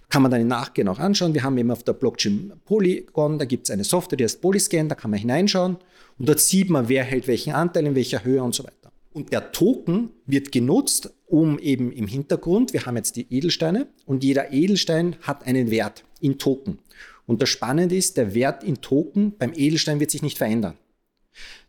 Kann 0.09 0.21
man 0.21 0.29
dann 0.29 0.41
im 0.41 0.47
Nachgehen 0.47 0.87
auch 0.87 0.99
anschauen. 0.99 1.33
Wir 1.33 1.41
haben 1.41 1.57
eben 1.57 1.71
auf 1.71 1.81
der 1.81 1.93
Blockchain 1.93 2.53
Polygon, 2.63 3.39
da 3.39 3.45
gibt 3.45 3.63
es 3.63 3.71
eine 3.71 3.83
Software, 3.83 4.17
die 4.17 4.23
heißt 4.23 4.39
Polyscan, 4.39 4.87
da 4.87 4.93
kann 4.93 5.09
man 5.09 5.19
hineinschauen. 5.19 5.77
Und 6.19 6.29
dort 6.29 6.39
sieht 6.41 6.69
man, 6.69 6.89
wer 6.89 7.03
hält 7.03 7.27
welchen 7.27 7.53
Anteil, 7.53 7.87
in 7.87 7.95
welcher 7.95 8.23
Höhe 8.23 8.43
und 8.43 8.53
so 8.53 8.63
weiter. 8.63 8.91
Und 9.11 9.33
der 9.33 9.51
Token 9.51 10.11
wird 10.27 10.51
genutzt, 10.51 11.11
um 11.25 11.57
eben 11.57 11.91
im 11.91 12.05
Hintergrund, 12.05 12.71
wir 12.73 12.85
haben 12.85 12.97
jetzt 12.97 13.15
die 13.15 13.25
Edelsteine 13.31 13.87
und 14.05 14.23
jeder 14.23 14.53
Edelstein 14.53 15.15
hat 15.23 15.47
einen 15.47 15.71
Wert 15.71 16.03
in 16.21 16.37
Token. 16.37 16.77
Und 17.25 17.41
das 17.41 17.49
Spannende 17.49 17.95
ist, 17.95 18.15
der 18.15 18.35
Wert 18.35 18.63
in 18.63 18.81
Token 18.81 19.35
beim 19.39 19.53
Edelstein 19.55 19.99
wird 19.99 20.11
sich 20.11 20.21
nicht 20.21 20.37
verändern. 20.37 20.75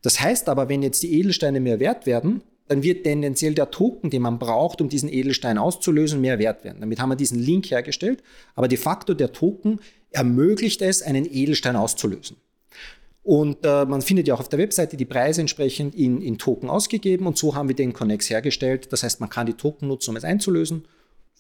Das 0.03 0.21
heißt 0.21 0.49
aber, 0.49 0.69
wenn 0.69 0.83
jetzt 0.83 1.03
die 1.03 1.19
Edelsteine 1.19 1.61
mehr 1.61 1.81
wert 1.81 2.07
werden, 2.07 2.43
dann 2.69 2.83
wird 2.83 3.05
tendenziell 3.05 3.55
der 3.55 3.71
Token, 3.71 4.11
den 4.11 4.23
man 4.23 4.39
braucht, 4.39 4.81
um 4.81 4.89
diesen 4.89 5.09
Edelstein 5.09 5.59
auszulösen, 5.59 6.21
mehr 6.21 6.39
wert 6.39 6.65
werden. 6.65 6.81
Damit 6.81 7.01
haben 7.01 7.11
wir 7.11 7.17
diesen 7.17 7.39
Link 7.39 7.71
hergestellt. 7.71 8.23
Aber 8.55 8.69
de 8.69 8.79
facto 8.79 9.15
der 9.15 9.33
Token 9.33 9.81
ermöglicht 10.11 10.83
es, 10.83 11.03
einen 11.03 11.25
Edelstein 11.25 11.77
auszulösen. 11.77 12.37
Und 13.23 13.59
äh, 13.65 13.85
man 13.85 14.03
findet 14.03 14.29
ja 14.29 14.35
auch 14.35 14.41
auf 14.41 14.49
der 14.49 14.61
Webseite 14.61 14.97
die 14.97 15.05
Preise 15.05 15.41
entsprechend 15.41 15.97
in, 15.97 16.23
in 16.23 16.39
Token 16.39 16.71
ausgegeben 16.71 17.27
und 17.27 17.37
so 17.37 17.57
haben 17.57 17.69
wir 17.69 17.75
den 17.75 17.93
Connex 17.93 18.31
hergestellt. 18.31 18.93
Das 18.93 19.03
heißt, 19.03 19.19
man 19.19 19.29
kann 19.29 19.47
die 19.47 19.55
Token 19.55 19.89
nutzen, 19.89 20.11
um 20.11 20.17
es 20.17 20.23
einzulösen. 20.23 20.87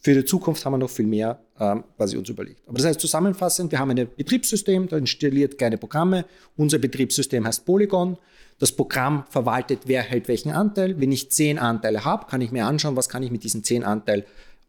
Für 0.06 0.14
die 0.14 0.24
Zukunft 0.24 0.64
haben 0.64 0.74
wir 0.74 0.78
noch 0.78 0.88
viel 0.88 1.04
mehr, 1.04 1.40
ähm, 1.58 1.82
was 1.98 2.12
ich 2.12 2.16
uns 2.16 2.28
überlegt. 2.28 2.60
Aber 2.68 2.76
das 2.76 2.86
heißt 2.86 3.00
zusammenfassend, 3.00 3.72
wir 3.72 3.80
haben 3.80 3.90
ein 3.90 4.06
Betriebssystem, 4.16 4.86
da 4.86 4.98
installiert 4.98 5.58
kleine 5.58 5.78
Programme. 5.78 6.26
Unser 6.56 6.78
Betriebssystem 6.78 7.44
heißt 7.44 7.64
Polygon. 7.64 8.16
Das 8.60 8.70
Programm 8.70 9.24
verwaltet, 9.28 9.80
wer 9.86 10.02
hält 10.02 10.28
welchen 10.28 10.52
Anteil. 10.52 11.00
Wenn 11.00 11.10
ich 11.10 11.32
zehn 11.32 11.58
Anteile 11.58 12.04
habe, 12.04 12.26
kann 12.26 12.40
ich 12.40 12.52
mir 12.52 12.66
anschauen, 12.66 12.94
was 12.94 13.08
kann 13.08 13.24
ich 13.24 13.32
mit 13.32 13.42
diesen 13.42 13.64
zehn 13.64 13.82
Anteilen 13.82 14.22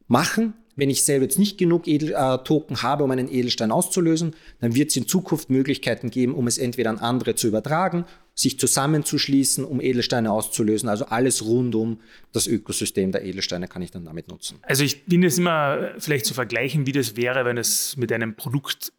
machen. 0.08 0.56
Wenn 0.76 0.90
ich 0.90 1.06
selber 1.06 1.26
jetzt 1.26 1.38
nicht 1.38 1.60
genug 1.60 1.88
Edel, 1.88 2.16
äh, 2.16 2.40
Token 2.40 2.82
habe, 2.82 3.04
um 3.04 3.12
einen 3.12 3.32
Edelstein 3.32 3.70
auszulösen, 3.70 4.34
dann 4.60 4.74
wird 4.74 4.90
es 4.90 4.98
in 4.98 5.08
Zukunft 5.08 5.52
Möglichkeiten 5.52 6.10
geben, 6.10 6.34
um 6.34 6.48
es 6.48 6.58
entweder 6.58 6.90
an 6.90 6.98
andere 6.98 7.36
zu 7.36 7.48
übertragen, 7.48 8.06
sich 8.38 8.60
zusammenzuschließen, 8.60 9.66
um 9.66 9.82
Edelsteine 9.82 10.32
auszulösen. 10.32 10.90
Also 10.90 11.06
alles 11.06 11.44
rund 11.44 11.74
um 11.74 12.00
das 12.34 12.46
Ökosystem 12.46 13.12
der 13.12 13.26
Edelsteine 13.26 13.68
kann 13.68 13.82
ich 13.82 13.90
dann 13.90 14.06
damit 14.06 14.28
nutzen. 14.28 14.60
Also 14.62 14.84
ich 14.84 15.04
finde 15.10 15.28
es 15.28 15.40
immer 15.40 15.90
vielleicht 15.98 16.26
zu 16.28 16.36
vergleichen, 16.36 16.86
wie 16.86 16.92
das 16.92 17.16
wäre, 17.16 17.46
wenn 17.46 17.58
es 17.58 17.98
mit 17.98 18.12
einem 18.12 18.36
Produkt 18.36 18.94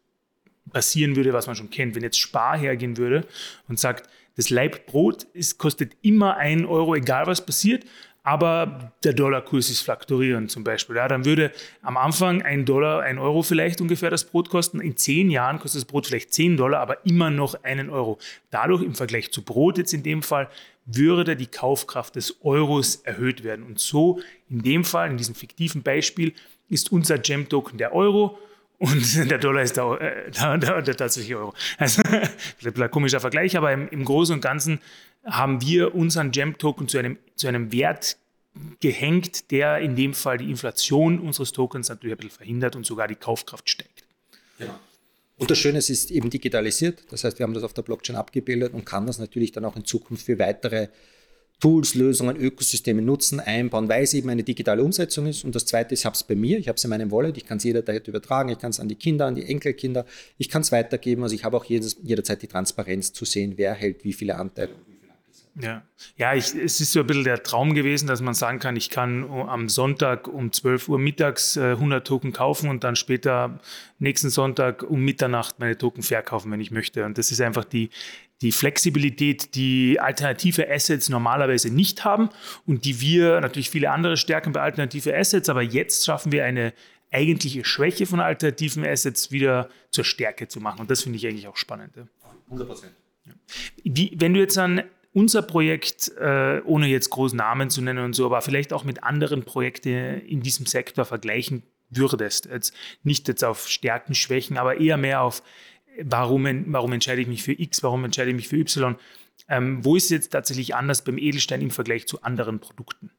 passieren 0.73 1.15
würde, 1.15 1.31
was 1.31 1.47
man 1.47 1.55
schon 1.55 1.69
kennt. 1.69 1.95
Wenn 1.95 2.03
jetzt 2.03 2.19
Spar 2.19 2.57
hergehen 2.57 2.97
würde 2.97 3.25
und 3.69 3.79
sagt, 3.79 4.09
das 4.35 4.49
Leibbrot 4.49 5.23
ist, 5.33 5.57
kostet 5.57 5.93
immer 6.01 6.35
ein 6.35 6.65
Euro, 6.65 6.93
egal 6.95 7.25
was 7.25 7.45
passiert, 7.45 7.85
aber 8.29 8.93
der 9.03 9.13
Dollarkurs 9.13 9.71
ist 9.71 9.81
fluktuierend 9.81 10.51
zum 10.51 10.63
Beispiel. 10.63 10.97
Ja, 10.97 11.07
dann 11.07 11.25
würde 11.25 11.51
am 11.81 11.97
Anfang 11.97 12.43
ein 12.43 12.63
Dollar, 12.63 13.01
ein 13.01 13.17
Euro 13.17 13.41
vielleicht 13.41 13.81
ungefähr 13.81 14.11
das 14.11 14.23
Brot 14.23 14.51
kosten. 14.51 14.79
In 14.81 14.95
zehn 14.95 15.31
Jahren 15.31 15.57
kostet 15.57 15.81
das 15.81 15.85
Brot 15.85 16.05
vielleicht 16.05 16.31
zehn 16.31 16.55
Dollar, 16.55 16.79
aber 16.79 17.03
immer 17.07 17.31
noch 17.31 17.63
einen 17.63 17.89
Euro. 17.89 18.19
Dadurch 18.51 18.83
im 18.83 18.93
Vergleich 18.93 19.31
zu 19.31 19.41
Brot 19.41 19.79
jetzt 19.79 19.95
in 19.95 20.03
dem 20.03 20.21
Fall 20.21 20.47
würde 20.85 21.35
die 21.35 21.47
Kaufkraft 21.47 22.17
des 22.17 22.37
Euros 22.43 22.97
erhöht 22.97 23.43
werden. 23.43 23.65
Und 23.65 23.79
so 23.79 24.21
in 24.47 24.61
dem 24.61 24.83
Fall, 24.83 25.09
in 25.09 25.17
diesem 25.17 25.33
fiktiven 25.33 25.81
Beispiel, 25.81 26.33
ist 26.69 26.91
unser 26.91 27.17
Gem-Token 27.17 27.79
der 27.79 27.95
Euro 27.95 28.37
und 28.79 29.15
der 29.29 29.37
Dollar 29.37 29.61
ist 29.61 29.77
der, 29.77 30.01
äh, 30.01 30.31
der, 30.31 30.57
der, 30.57 30.81
der 30.81 30.97
tatsächliche 30.97 31.37
Euro. 31.37 31.53
Also, 31.77 32.01
komischer 32.91 33.19
Vergleich, 33.19 33.55
aber 33.55 33.71
im, 33.71 33.87
im 33.89 34.03
Großen 34.03 34.33
und 34.33 34.41
Ganzen 34.41 34.79
haben 35.25 35.61
wir 35.61 35.93
unseren 35.93 36.31
Gem-Token 36.31 36.87
zu 36.87 36.97
einem, 36.97 37.17
zu 37.35 37.47
einem 37.47 37.71
Wert 37.71 38.17
gehängt, 38.79 39.51
der 39.51 39.79
in 39.79 39.95
dem 39.95 40.13
Fall 40.13 40.37
die 40.37 40.49
Inflation 40.49 41.19
unseres 41.19 41.51
Tokens 41.51 41.89
natürlich 41.89 42.15
ein 42.15 42.17
bisschen 42.17 42.37
verhindert 42.37 42.75
und 42.75 42.85
sogar 42.85 43.07
die 43.07 43.15
Kaufkraft 43.15 43.69
steigt. 43.69 44.03
Genau. 44.57 44.73
Und 45.37 45.49
das 45.49 45.57
Schöne 45.57 45.77
ist, 45.77 45.89
es 45.89 46.01
ist 46.01 46.11
eben 46.11 46.29
digitalisiert. 46.29 47.03
Das 47.11 47.23
heißt, 47.23 47.39
wir 47.39 47.45
haben 47.45 47.53
das 47.53 47.63
auf 47.63 47.73
der 47.73 47.81
Blockchain 47.81 48.17
abgebildet 48.17 48.73
und 48.73 48.85
kann 48.85 49.07
das 49.07 49.19
natürlich 49.19 49.51
dann 49.53 49.63
auch 49.63 49.75
in 49.77 49.85
Zukunft 49.85 50.25
für 50.25 50.37
weitere 50.37 50.89
Tools, 51.59 51.95
Lösungen, 51.95 52.37
Ökosysteme 52.37 53.01
nutzen, 53.01 53.39
einbauen, 53.39 53.89
weil 53.89 54.03
es 54.03 54.13
eben 54.13 54.29
eine 54.29 54.43
digitale 54.43 54.83
Umsetzung 54.83 55.27
ist. 55.27 55.43
Und 55.43 55.55
das 55.55 55.65
Zweite 55.65 55.93
ist, 55.93 56.01
ich 56.01 56.05
habe 56.05 56.15
es 56.15 56.23
bei 56.23 56.35
mir, 56.35 56.57
ich 56.57 56.67
habe 56.67 56.77
es 56.77 56.83
in 56.83 56.89
meinem 56.89 57.11
Wallet, 57.11 57.37
ich 57.37 57.45
kann 57.45 57.57
es 57.57 57.63
jederzeit 57.63 58.07
übertragen, 58.07 58.49
ich 58.49 58.59
kann 58.59 58.71
es 58.71 58.79
an 58.79 58.87
die 58.87 58.95
Kinder, 58.95 59.25
an 59.25 59.35
die 59.35 59.45
Enkelkinder, 59.45 60.05
ich 60.37 60.49
kann 60.49 60.61
es 60.61 60.71
weitergeben. 60.71 61.23
Also 61.23 61.35
ich 61.35 61.43
habe 61.43 61.57
auch 61.57 61.65
jedes, 61.65 61.97
jederzeit 62.01 62.41
die 62.41 62.47
Transparenz 62.47 63.11
zu 63.11 63.25
sehen, 63.25 63.53
wer 63.57 63.73
hält 63.73 64.03
wie 64.03 64.13
viele 64.13 64.35
Anteile. 64.35 64.71
Ja, 65.61 65.83
ja 66.15 66.33
ich, 66.33 66.55
es 66.55 66.79
ist 66.79 66.91
so 66.91 67.01
ein 67.01 67.07
bisschen 67.07 67.23
der 67.25 67.43
Traum 67.43 67.73
gewesen, 67.73 68.07
dass 68.07 68.21
man 68.21 68.33
sagen 68.33 68.59
kann, 68.59 68.75
ich 68.75 68.89
kann 68.89 69.29
am 69.29 69.67
Sonntag 69.67 70.27
um 70.27 70.51
12 70.51 70.89
Uhr 70.89 70.99
mittags 70.99 71.57
100 71.57 72.01
äh, 72.01 72.03
Token 72.03 72.31
kaufen 72.31 72.69
und 72.69 72.83
dann 72.83 72.95
später 72.95 73.59
nächsten 73.97 74.29
Sonntag 74.29 74.83
um 74.83 75.03
Mitternacht 75.03 75.59
meine 75.59 75.77
Token 75.77 76.03
verkaufen, 76.03 76.51
wenn 76.51 76.61
ich 76.61 76.71
möchte. 76.71 77.03
Und 77.05 77.17
das 77.17 77.31
ist 77.31 77.41
einfach 77.41 77.65
die, 77.65 77.89
die 78.41 78.51
Flexibilität, 78.51 79.55
die 79.55 79.99
alternative 79.99 80.69
Assets 80.69 81.09
normalerweise 81.09 81.69
nicht 81.73 82.05
haben 82.05 82.29
und 82.65 82.85
die 82.85 83.01
wir 83.01 83.41
natürlich 83.41 83.69
viele 83.69 83.91
andere 83.91 84.17
stärken 84.17 84.53
bei 84.53 84.61
alternative 84.61 85.15
Assets, 85.15 85.49
aber 85.49 85.61
jetzt 85.61 86.05
schaffen 86.05 86.31
wir 86.31 86.45
eine 86.45 86.73
eigentliche 87.11 87.65
Schwäche 87.65 88.05
von 88.05 88.19
alternativen 88.19 88.85
Assets 88.85 89.31
wieder 89.31 89.69
zur 89.91 90.03
Stärke 90.03 90.47
zu 90.47 90.61
machen. 90.61 90.81
Und 90.81 90.91
das 90.91 91.01
finde 91.01 91.17
ich 91.17 91.27
eigentlich 91.27 91.47
auch 91.47 91.57
spannend. 91.57 91.93
100 92.45 92.67
Prozent. 92.67 92.93
Wie, 93.83 94.13
wenn 94.15 94.33
du 94.33 94.39
jetzt 94.39 94.57
an 94.57 94.83
unser 95.13 95.41
Projekt, 95.41 96.11
äh, 96.19 96.61
ohne 96.65 96.87
jetzt 96.87 97.09
großen 97.09 97.37
Namen 97.37 97.69
zu 97.69 97.81
nennen 97.81 98.05
und 98.05 98.13
so, 98.13 98.25
aber 98.25 98.41
vielleicht 98.41 98.73
auch 98.73 98.83
mit 98.83 99.03
anderen 99.03 99.43
Projekten 99.43 100.21
in 100.21 100.41
diesem 100.41 100.65
Sektor 100.65 101.03
vergleichen 101.03 101.63
würdest. 101.89 102.45
Jetzt 102.45 102.73
nicht 103.03 103.27
jetzt 103.27 103.43
auf 103.43 103.67
Stärken, 103.67 104.13
Schwächen, 104.13 104.57
aber 104.57 104.79
eher 104.79 104.97
mehr 104.97 105.21
auf, 105.21 105.41
warum, 106.01 106.47
warum 106.67 106.93
entscheide 106.93 107.21
ich 107.21 107.27
mich 107.27 107.43
für 107.43 107.53
X, 107.53 107.83
warum 107.83 108.05
entscheide 108.05 108.29
ich 108.29 108.35
mich 108.35 108.47
für 108.47 108.57
Y. 108.57 108.95
Ähm, 109.47 109.83
wo 109.83 109.95
ist 109.95 110.05
es 110.05 110.09
jetzt 110.09 110.29
tatsächlich 110.29 110.75
anders 110.75 111.03
beim 111.03 111.17
Edelstein 111.17 111.61
im 111.61 111.71
Vergleich 111.71 112.07
zu 112.07 112.21
anderen 112.21 112.59
Produkten? 112.59 113.11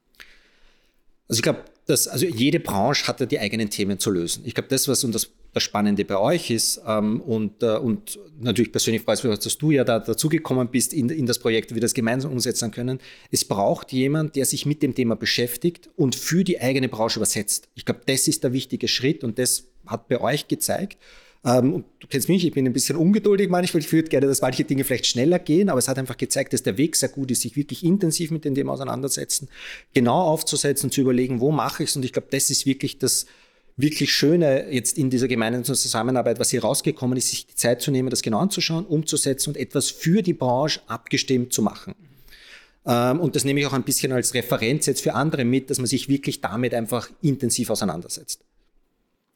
Also 1.29 1.39
ich 1.39 1.43
glaube, 1.43 1.65
dass 1.87 2.09
also 2.09 2.27
jede 2.27 2.61
Branche 2.61 3.07
hat 3.07 3.21
ja 3.21 3.27
die 3.27 3.39
eigenen 3.39 3.71
Themen 3.71 3.99
zu 3.99 4.11
lösen. 4.11 4.43
Ich 4.45 4.55
glaube, 4.55 4.69
das, 4.69 4.89
was 4.89 5.05
und 5.05 5.15
das, 5.15 5.31
das 5.53 5.63
Spannende 5.63 6.05
bei 6.05 6.19
euch 6.19 6.51
ist, 6.51 6.81
ähm, 6.87 7.21
und, 7.21 7.63
äh, 7.63 7.77
und 7.77 8.19
natürlich 8.41 8.73
persönlich 8.73 9.03
freut 9.03 9.19
es 9.19 9.25
mich, 9.25 9.39
dass 9.39 9.59
du 9.59 9.71
ja 9.71 9.85
da 9.85 10.01
dazugekommen 10.01 10.69
bist 10.69 10.93
in, 10.93 11.09
in 11.09 11.27
das 11.27 11.39
Projekt, 11.39 11.73
wir 11.73 11.81
das 11.81 11.95
gemeinsam 11.95 12.33
umsetzen 12.33 12.73
können. 12.73 12.99
Es 13.31 13.45
braucht 13.45 13.93
jemand, 13.93 14.35
der 14.35 14.45
sich 14.45 14.67
mit 14.67 14.83
dem 14.83 14.95
Thema 14.95 15.15
beschäftigt 15.15 15.89
und 15.97 16.17
für 16.17 16.43
die 16.43 16.61
eigene 16.61 16.89
Branche 16.89 17.21
übersetzt. 17.21 17.69
Ich 17.75 17.85
glaube, 17.85 18.01
das 18.07 18.27
ist 18.27 18.43
der 18.43 18.53
wichtige 18.53 18.89
Schritt 18.89 19.23
und 19.23 19.39
das 19.39 19.69
hat 19.87 20.09
bei 20.09 20.21
euch 20.21 20.49
gezeigt. 20.49 20.99
Ähm, 21.43 21.85
du 21.99 22.07
kennst 22.07 22.29
mich, 22.29 22.45
ich 22.45 22.53
bin 22.53 22.67
ein 22.67 22.73
bisschen 22.73 22.97
ungeduldig 22.97 23.49
manchmal. 23.49 23.81
Ich 23.81 23.91
würde 23.93 24.09
gerne, 24.09 24.27
dass 24.27 24.43
manche 24.43 24.65
Dinge 24.65 24.85
vielleicht 24.85 25.07
schneller 25.07 25.39
gehen, 25.39 25.71
aber 25.71 25.79
es 25.79 25.89
hat 25.89 25.99
einfach 25.99 26.17
gezeigt, 26.17 26.53
dass 26.53 26.63
der 26.63 26.77
Weg 26.77 26.97
sehr 26.97 27.09
gut 27.09 27.31
ist, 27.31 27.41
sich 27.43 27.57
wirklich 27.57 27.83
intensiv 27.85 28.31
mit 28.31 28.45
dem 28.45 28.55
Thema 28.55 28.73
auseinandersetzen, 28.73 29.49
genau 29.95 30.21
aufzusetzen, 30.21 30.91
zu 30.91 31.01
überlegen, 31.01 31.41
wo 31.41 31.51
mache 31.51 31.83
ich 31.83 31.91
es. 31.91 31.97
Und 31.97 32.05
ich 32.05 32.13
glaube, 32.13 32.29
das 32.31 32.51
ist 32.51 32.67
wirklich 32.67 32.99
das 32.99 33.27
wirklich 33.77 34.13
Schöne 34.13 34.71
jetzt 34.71 34.99
in 34.99 35.09
dieser 35.09 35.29
gemeinsamen 35.29 35.65
Zusammenarbeit, 35.65 36.39
was 36.39 36.51
hier 36.51 36.63
rausgekommen 36.63 37.17
ist, 37.17 37.29
sich 37.31 37.47
die 37.47 37.55
Zeit 37.55 37.81
zu 37.81 37.91
nehmen, 37.91 38.11
das 38.11 38.21
genau 38.21 38.39
anzuschauen, 38.39 38.85
umzusetzen 38.85 39.51
und 39.51 39.57
etwas 39.57 39.89
für 39.89 40.23
die 40.23 40.35
Branche 40.35 40.81
abgestimmt 40.87 41.55
zu 41.55 41.63
machen. 41.63 41.95
Ähm, 42.87 43.21
und 43.21 43.37
das 43.37 43.45
nehme 43.45 43.61
ich 43.61 43.67
auch 43.67 43.73
ein 43.73 43.83
bisschen 43.83 44.13
als 44.13 44.35
Referenz 44.35 44.87
jetzt 44.87 45.03
für 45.03 45.15
andere 45.15 45.45
mit, 45.45 45.71
dass 45.71 45.79
man 45.79 45.87
sich 45.87 46.09
wirklich 46.09 46.41
damit 46.41 46.75
einfach 46.75 47.11
intensiv 47.23 47.71
auseinandersetzt. 47.71 48.45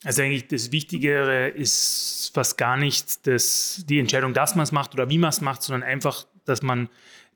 Also 0.05 0.23
eigentlich 0.23 0.49
das 0.49 0.71
Wichtigere 0.71 1.49
ist 1.49 2.31
fast 2.35 2.59
gar 2.59 2.77
nicht 2.77 3.27
das, 3.27 3.85
die 3.88 3.99
Entscheidung, 3.99 4.35
dass 4.35 4.55
man 4.55 4.64
es 4.64 4.73
macht 4.73 4.95
oder 4.95 5.09
wie 5.09 5.19
man 5.19 5.31
es 5.31 5.40
macht, 5.40 5.62
sondern 5.62 5.83
einfach, 5.83 6.27
dass 6.45 6.62
man 6.62 6.88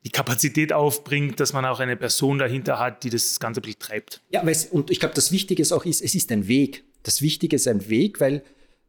die 0.05 0.11
Kapazität 0.11 0.71
aufbringt, 0.71 1.39
dass 1.39 1.51
man 1.53 1.65
auch 1.65 1.79
eine 1.79 1.97
Person 1.97 2.37
dahinter 2.37 2.79
hat, 2.79 3.03
die 3.03 3.09
das 3.09 3.39
Ganze 3.39 3.59
ein 3.59 3.63
bisschen 3.63 3.79
treibt. 3.79 4.21
Ja, 4.29 4.43
und 4.71 4.91
ich 4.91 4.99
glaube, 4.99 5.15
das 5.15 5.31
Wichtige 5.31 5.61
ist 5.61 5.71
auch, 5.71 5.85
es 5.85 6.01
ist 6.01 6.31
ein 6.31 6.47
Weg. 6.47 6.83
Das 7.03 7.21
Wichtige 7.21 7.55
ist 7.55 7.67
ein 7.67 7.89
Weg, 7.89 8.21
weil 8.21 8.43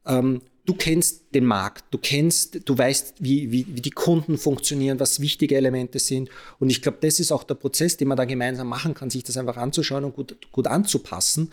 ähm, 0.07 0.43
du 0.67 0.75
kennst 0.75 1.35
den 1.35 1.47
Markt, 1.47 1.85
du 1.91 1.99
kennst, 1.99 2.69
du 2.69 2.79
weißt, 2.79 3.15
wie, 3.19 3.51
wie, 3.51 3.67
wie 3.69 3.81
die 3.81 3.91
Kunden 3.91 4.39
funktionieren, 4.39 5.01
was 5.01 5.21
wichtige 5.21 5.57
Elemente 5.57 5.99
sind. 5.99 6.31
Und 6.59 6.71
ich 6.71 6.83
glaube, 6.83 6.99
das 7.01 7.19
ist 7.19 7.33
auch 7.33 7.45
der 7.45 7.55
Prozess, 7.55 7.97
den 7.97 8.09
man 8.09 8.17
da 8.17 8.25
gemeinsam 8.25 8.69
machen 8.69 8.95
kann, 8.95 9.11
sich 9.11 9.25
das 9.25 9.37
einfach 9.37 9.57
anzuschauen 9.57 10.05
und 10.05 10.15
gut, 10.15 10.37
gut 10.53 10.67
anzupassen. 10.67 11.51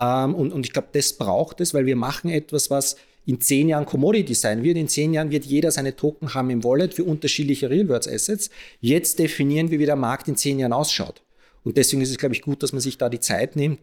Ähm, 0.00 0.34
und, 0.34 0.52
und 0.52 0.64
ich 0.64 0.72
glaube, 0.72 0.88
das 0.92 1.12
braucht 1.12 1.60
es, 1.60 1.74
weil 1.74 1.86
wir 1.86 1.96
machen 1.96 2.30
etwas, 2.30 2.70
was 2.70 2.96
in 3.26 3.40
zehn 3.40 3.68
Jahren 3.68 3.84
Commodity 3.84 4.34
sein 4.34 4.62
wird. 4.62 4.78
In 4.78 4.88
zehn 4.88 5.12
Jahren 5.12 5.30
wird 5.30 5.44
jeder 5.44 5.70
seine 5.70 5.94
Token 5.94 6.32
haben 6.32 6.48
im 6.50 6.64
Wallet 6.64 6.94
für 6.94 7.04
unterschiedliche 7.04 7.68
Real-World-Assets. 7.68 8.48
Jetzt 8.80 9.18
definieren 9.18 9.70
wir, 9.70 9.78
wie 9.78 9.86
der 9.86 9.96
Markt 9.96 10.28
in 10.28 10.36
zehn 10.36 10.58
Jahren 10.58 10.72
ausschaut. 10.72 11.20
Und 11.62 11.76
deswegen 11.76 12.00
ist 12.00 12.10
es, 12.10 12.16
glaube 12.16 12.34
ich, 12.34 12.40
gut, 12.40 12.62
dass 12.62 12.72
man 12.72 12.80
sich 12.80 12.96
da 12.96 13.10
die 13.10 13.20
Zeit 13.20 13.54
nimmt, 13.54 13.80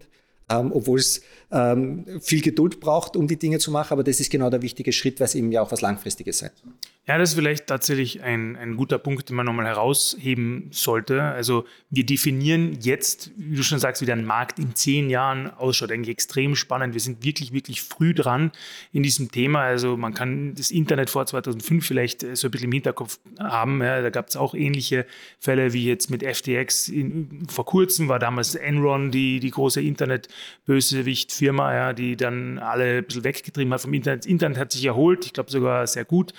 ähm, 0.50 0.72
obwohl 0.74 1.00
es 1.00 1.22
ähm, 1.52 2.06
viel 2.22 2.42
Geduld 2.42 2.80
braucht, 2.80 3.16
um 3.16 3.28
die 3.28 3.38
Dinge 3.38 3.60
zu 3.60 3.70
machen. 3.70 3.94
Aber 3.94 4.04
das 4.04 4.20
ist 4.20 4.32
genau 4.32 4.50
der 4.50 4.64
wichtige 4.64 4.92
Schritt, 4.92 5.20
weil 5.20 5.26
es 5.26 5.36
eben 5.36 5.52
ja 5.52 5.62
auch 5.62 5.72
was 5.72 5.82
Langfristiges 5.82 6.40
sein 6.40 6.52
soll. 6.64 6.74
Ja, 7.08 7.20
das 7.20 7.30
ist 7.30 7.36
vielleicht 7.36 7.68
tatsächlich 7.68 8.24
ein, 8.24 8.56
ein 8.56 8.78
guter 8.78 8.98
Punkt, 8.98 9.30
den 9.30 9.36
man 9.36 9.46
nochmal 9.46 9.68
herausheben 9.68 10.70
sollte. 10.72 11.22
Also 11.22 11.66
wir 11.92 12.04
definieren 12.04 12.80
jetzt, 12.82 13.30
wie 13.38 13.56
du 13.56 13.62
schon 13.62 13.78
sagst, 13.78 14.02
wie 14.02 14.08
der 14.08 14.16
Markt 14.16 14.58
in 14.58 14.74
zehn 14.74 15.12
Jahren 15.12 15.52
ausschaut. 15.52 15.92
Eigentlich 15.92 16.10
extrem 16.10 16.56
spannend. 16.56 16.96
Wir 16.96 17.02
sind 17.02 17.24
wirklich, 17.24 17.54
wirklich 17.54 17.84
früh 17.84 18.16
dran 18.16 18.52
in 18.92 19.04
diesem 19.04 19.30
Thema. 19.30 19.62
Also 19.62 19.98
man 19.98 20.16
kann 20.16 20.56
das 20.56 20.72
Internet 20.72 21.12
vor 21.12 21.28
2005 21.28 21.86
vielleicht 21.86 22.22
so 22.36 22.48
ein 22.48 22.52
bisschen 22.52 22.70
im 22.70 22.72
Hinterkopf 22.72 23.20
haben. 23.38 23.84
Ja, 23.84 24.02
da 24.02 24.10
gab 24.10 24.30
es 24.30 24.36
auch 24.36 24.56
ähnliche 24.56 25.06
Fälle 25.40 25.74
wie 25.74 25.86
jetzt 25.86 26.10
mit 26.10 26.24
FTX. 26.24 26.90
In, 26.90 27.46
vor 27.48 27.66
kurzem 27.66 28.08
war 28.08 28.18
damals 28.18 28.56
Enron 28.56 29.12
die, 29.12 29.40
die 29.40 29.52
große 29.52 29.80
Internet-Bösewicht-Firma, 29.80 31.72
ja, 31.72 31.94
die 31.94 32.18
dann 32.18 32.58
alle 32.58 32.98
ein 32.98 33.04
bisschen 33.04 33.24
weggetrieben 33.24 33.72
hat 33.72 33.82
vom 33.82 33.94
Internet. 33.94 34.22
Das 34.22 34.26
Internet 34.26 34.58
hat 34.58 34.72
sich 34.72 34.86
erholt, 34.86 35.28
ich 35.28 35.34
glaube 35.34 35.52
sogar 35.52 35.86
sehr 35.86 36.06
gut 36.06 36.34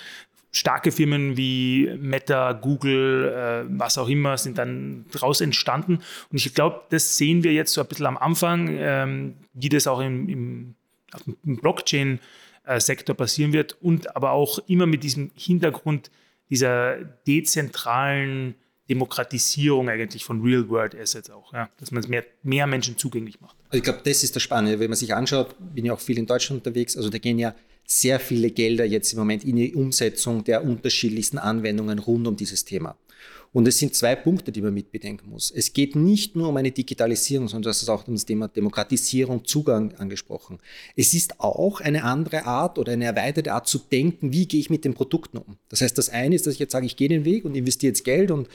starke 0.57 0.91
Firmen 0.91 1.37
wie 1.37 1.89
Meta, 1.99 2.53
Google, 2.53 3.65
äh, 3.69 3.77
was 3.77 3.97
auch 3.97 4.09
immer, 4.09 4.37
sind 4.37 4.57
dann 4.57 5.05
daraus 5.11 5.41
entstanden. 5.41 5.99
Und 6.31 6.37
ich 6.37 6.53
glaube, 6.53 6.81
das 6.89 7.15
sehen 7.15 7.43
wir 7.43 7.53
jetzt 7.53 7.73
so 7.73 7.81
ein 7.81 7.87
bisschen 7.87 8.07
am 8.07 8.17
Anfang, 8.17 8.69
ähm, 8.71 9.35
wie 9.53 9.69
das 9.69 9.87
auch 9.87 9.99
im, 9.99 10.27
im, 10.27 10.75
im 11.45 11.57
Blockchain-Sektor 11.57 13.15
passieren 13.15 13.53
wird 13.53 13.77
und 13.81 14.15
aber 14.15 14.31
auch 14.31 14.59
immer 14.67 14.85
mit 14.85 15.03
diesem 15.03 15.31
Hintergrund 15.35 16.09
dieser 16.49 16.97
dezentralen 17.27 18.55
Demokratisierung 18.89 19.89
eigentlich 19.89 20.23
von 20.23 20.41
Real-World-Assets 20.41 21.29
auch, 21.29 21.53
ja, 21.53 21.69
dass 21.77 21.91
man 21.91 22.01
es 22.01 22.07
mehr, 22.07 22.23
mehr 22.43 22.67
Menschen 22.67 22.97
zugänglich 22.97 23.41
macht. 23.41 23.55
Also 23.69 23.77
ich 23.79 23.83
glaube, 23.83 23.99
das 24.05 24.23
ist 24.23 24.35
das 24.35 24.41
Spannende, 24.41 24.79
wenn 24.79 24.89
man 24.89 24.97
sich 24.97 25.13
anschaut, 25.13 25.55
bin 25.59 25.85
ja 25.85 25.93
auch 25.93 25.99
viel 25.99 26.17
in 26.17 26.25
Deutschland 26.25 26.65
unterwegs, 26.65 26.95
also 26.95 27.09
da 27.09 27.17
gehen 27.17 27.37
ja 27.37 27.53
sehr 27.87 28.19
viele 28.19 28.51
Gelder 28.51 28.85
jetzt 28.85 29.13
im 29.13 29.19
Moment 29.19 29.45
in 29.45 29.55
die 29.55 29.73
Umsetzung 29.73 30.43
der 30.43 30.63
unterschiedlichsten 30.63 31.37
Anwendungen 31.37 31.99
rund 31.99 32.27
um 32.27 32.35
dieses 32.35 32.65
Thema. 32.65 32.97
Und 33.53 33.65
es 33.65 33.79
sind 33.79 33.95
zwei 33.95 34.15
Punkte, 34.15 34.51
die 34.51 34.61
man 34.61 34.73
mitbedenken 34.73 35.29
muss. 35.29 35.51
Es 35.51 35.71
geht 35.71 35.95
nicht 35.95 36.35
nur 36.35 36.49
um 36.49 36.57
eine 36.57 36.71
Digitalisierung, 36.71 37.47
sondern 37.47 37.69
das 37.69 37.81
ist 37.81 37.89
auch 37.89 38.03
das 38.03 38.25
Thema 38.25 38.49
Demokratisierung, 38.49 39.45
Zugang 39.45 39.95
angesprochen. 39.95 40.59
Es 40.97 41.13
ist 41.13 41.39
auch 41.39 41.79
eine 41.79 42.03
andere 42.03 42.45
Art 42.45 42.77
oder 42.77 42.91
eine 42.91 43.05
erweiterte 43.05 43.53
Art 43.53 43.67
zu 43.67 43.79
denken, 43.79 44.33
wie 44.33 44.47
gehe 44.47 44.59
ich 44.59 44.69
mit 44.69 44.83
den 44.83 44.93
Produkten 44.93 45.37
um. 45.37 45.57
Das 45.69 45.79
heißt, 45.81 45.97
das 45.97 46.09
eine 46.09 46.35
ist, 46.35 46.45
dass 46.45 46.55
ich 46.55 46.59
jetzt 46.59 46.73
sage, 46.73 46.85
ich 46.85 46.97
gehe 46.97 47.09
den 47.09 47.23
Weg 47.23 47.45
und 47.45 47.55
investiere 47.55 47.91
jetzt 47.91 48.03
Geld 48.03 48.31
und 48.31 48.49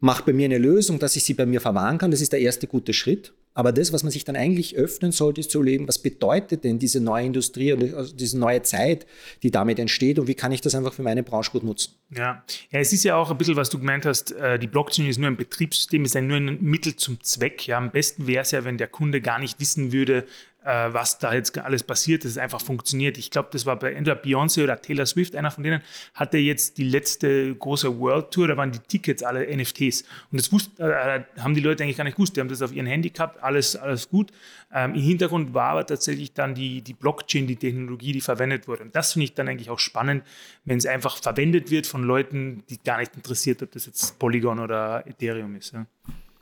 mache 0.00 0.24
bei 0.24 0.32
mir 0.32 0.46
eine 0.46 0.58
Lösung, 0.58 0.98
dass 0.98 1.16
ich 1.16 1.24
sie 1.24 1.34
bei 1.34 1.44
mir 1.44 1.60
verwahren 1.60 1.98
kann. 1.98 2.10
Das 2.10 2.22
ist 2.22 2.32
der 2.32 2.40
erste 2.40 2.66
gute 2.66 2.94
Schritt. 2.94 3.34
Aber 3.52 3.72
das, 3.72 3.92
was 3.92 4.04
man 4.04 4.12
sich 4.12 4.24
dann 4.24 4.36
eigentlich 4.36 4.76
öffnen 4.76 5.10
sollte, 5.10 5.40
ist 5.40 5.50
zu 5.50 5.60
leben, 5.60 5.88
was 5.88 5.98
bedeutet 5.98 6.62
denn 6.62 6.78
diese 6.78 7.00
neue 7.00 7.26
Industrie 7.26 7.72
und 7.72 7.94
also 7.94 8.14
diese 8.14 8.38
neue 8.38 8.62
Zeit, 8.62 9.06
die 9.42 9.50
damit 9.50 9.78
entsteht 9.78 10.18
und 10.18 10.28
wie 10.28 10.34
kann 10.34 10.52
ich 10.52 10.60
das 10.60 10.74
einfach 10.74 10.92
für 10.92 11.02
meine 11.02 11.24
Branche 11.24 11.50
gut 11.50 11.64
nutzen? 11.64 11.94
Ja, 12.10 12.44
ja 12.70 12.78
es 12.78 12.92
ist 12.92 13.04
ja 13.04 13.16
auch 13.16 13.30
ein 13.30 13.38
bisschen, 13.38 13.56
was 13.56 13.68
du 13.68 13.78
gemeint 13.78 14.06
hast, 14.06 14.32
äh, 14.32 14.58
die 14.58 14.68
Blockchain 14.68 15.08
ist 15.08 15.18
nur 15.18 15.28
ein 15.28 15.36
Betriebssystem, 15.36 16.04
ist 16.04 16.14
ja 16.14 16.20
nur 16.20 16.36
ein 16.36 16.62
Mittel 16.62 16.94
zum 16.94 17.22
Zweck. 17.22 17.66
Ja, 17.66 17.78
am 17.78 17.90
besten 17.90 18.26
wäre 18.28 18.42
es 18.42 18.52
ja, 18.52 18.64
wenn 18.64 18.78
der 18.78 18.88
Kunde 18.88 19.20
gar 19.20 19.40
nicht 19.40 19.58
wissen 19.58 19.92
würde, 19.92 20.26
äh, 20.64 20.92
was 20.92 21.18
da 21.18 21.32
jetzt 21.32 21.56
alles 21.58 21.82
passiert, 21.82 22.24
dass 22.24 22.32
es 22.32 22.38
einfach 22.38 22.60
funktioniert. 22.60 23.18
Ich 23.18 23.30
glaube, 23.30 23.48
das 23.52 23.66
war 23.66 23.78
bei 23.78 23.92
entweder 23.92 24.20
Beyoncé 24.20 24.64
oder 24.64 24.80
Taylor 24.80 25.06
Swift, 25.06 25.34
einer 25.34 25.50
von 25.50 25.64
denen, 25.64 25.82
hatte 26.14 26.38
jetzt 26.38 26.78
die 26.78 26.84
letzte 26.84 27.54
große 27.54 27.98
World 27.98 28.30
Tour, 28.30 28.48
da 28.48 28.56
waren 28.56 28.72
die 28.72 28.78
Tickets 28.78 29.22
alle 29.22 29.46
NFTs. 29.56 30.02
Und 30.30 30.40
das 30.40 30.52
wusste, 30.52 30.82
äh, 30.82 31.40
haben 31.40 31.54
die 31.54 31.60
Leute 31.60 31.82
eigentlich 31.82 31.96
gar 31.96 32.04
nicht 32.04 32.16
gewusst. 32.16 32.36
Die 32.36 32.40
haben 32.40 32.48
das 32.48 32.62
auf 32.62 32.72
ihren 32.72 32.86
Handy 32.86 33.10
gehabt, 33.10 33.42
alles, 33.42 33.76
alles 33.76 34.08
gut. 34.08 34.32
Ähm, 34.72 34.94
Im 34.94 35.02
Hintergrund 35.02 35.54
war 35.54 35.70
aber 35.70 35.86
tatsächlich 35.86 36.32
dann 36.32 36.54
die, 36.54 36.82
die 36.82 36.94
Blockchain, 36.94 37.46
die 37.46 37.56
Technologie, 37.56 38.12
die 38.12 38.20
verwendet 38.20 38.68
wurde. 38.68 38.82
Und 38.82 38.94
das 38.94 39.14
finde 39.14 39.24
ich 39.24 39.34
dann 39.34 39.48
eigentlich 39.48 39.70
auch 39.70 39.78
spannend, 39.78 40.24
wenn 40.64 40.78
es 40.78 40.86
einfach 40.86 41.16
verwendet 41.16 41.70
wird 41.70 41.86
von 41.86 42.02
Leuten, 42.02 42.64
die 42.68 42.78
gar 42.78 42.98
nicht 42.98 43.16
interessiert, 43.16 43.62
ob 43.62 43.72
das 43.72 43.86
jetzt 43.86 44.18
Polygon 44.18 44.58
oder 44.58 45.06
Ethereum 45.06 45.54
ist. 45.56 45.72
Ja. 45.72 45.86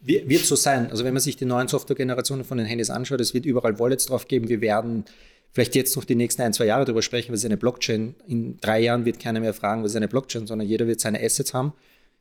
Wird 0.00 0.44
so 0.44 0.54
sein. 0.54 0.90
Also 0.90 1.04
wenn 1.04 1.12
man 1.12 1.20
sich 1.20 1.36
die 1.36 1.44
neuen 1.44 1.68
Software-Generationen 1.68 2.44
von 2.44 2.58
den 2.58 2.66
Handys 2.66 2.90
anschaut, 2.90 3.20
es 3.20 3.34
wird 3.34 3.46
überall 3.46 3.78
Wallets 3.78 4.06
drauf 4.06 4.28
geben. 4.28 4.48
Wir 4.48 4.60
werden 4.60 5.04
vielleicht 5.52 5.74
jetzt 5.74 5.96
noch 5.96 6.04
die 6.04 6.14
nächsten 6.14 6.42
ein, 6.42 6.52
zwei 6.52 6.66
Jahre 6.66 6.84
darüber 6.84 7.02
sprechen, 7.02 7.32
was 7.32 7.40
ist 7.40 7.46
eine 7.46 7.56
Blockchain. 7.56 8.14
In 8.26 8.58
drei 8.60 8.80
Jahren 8.80 9.04
wird 9.04 9.18
keiner 9.18 9.40
mehr 9.40 9.54
fragen, 9.54 9.82
was 9.82 9.92
ist 9.92 9.96
eine 9.96 10.08
Blockchain, 10.08 10.46
sondern 10.46 10.68
jeder 10.68 10.86
wird 10.86 11.00
seine 11.00 11.20
Assets 11.22 11.52
haben, 11.52 11.72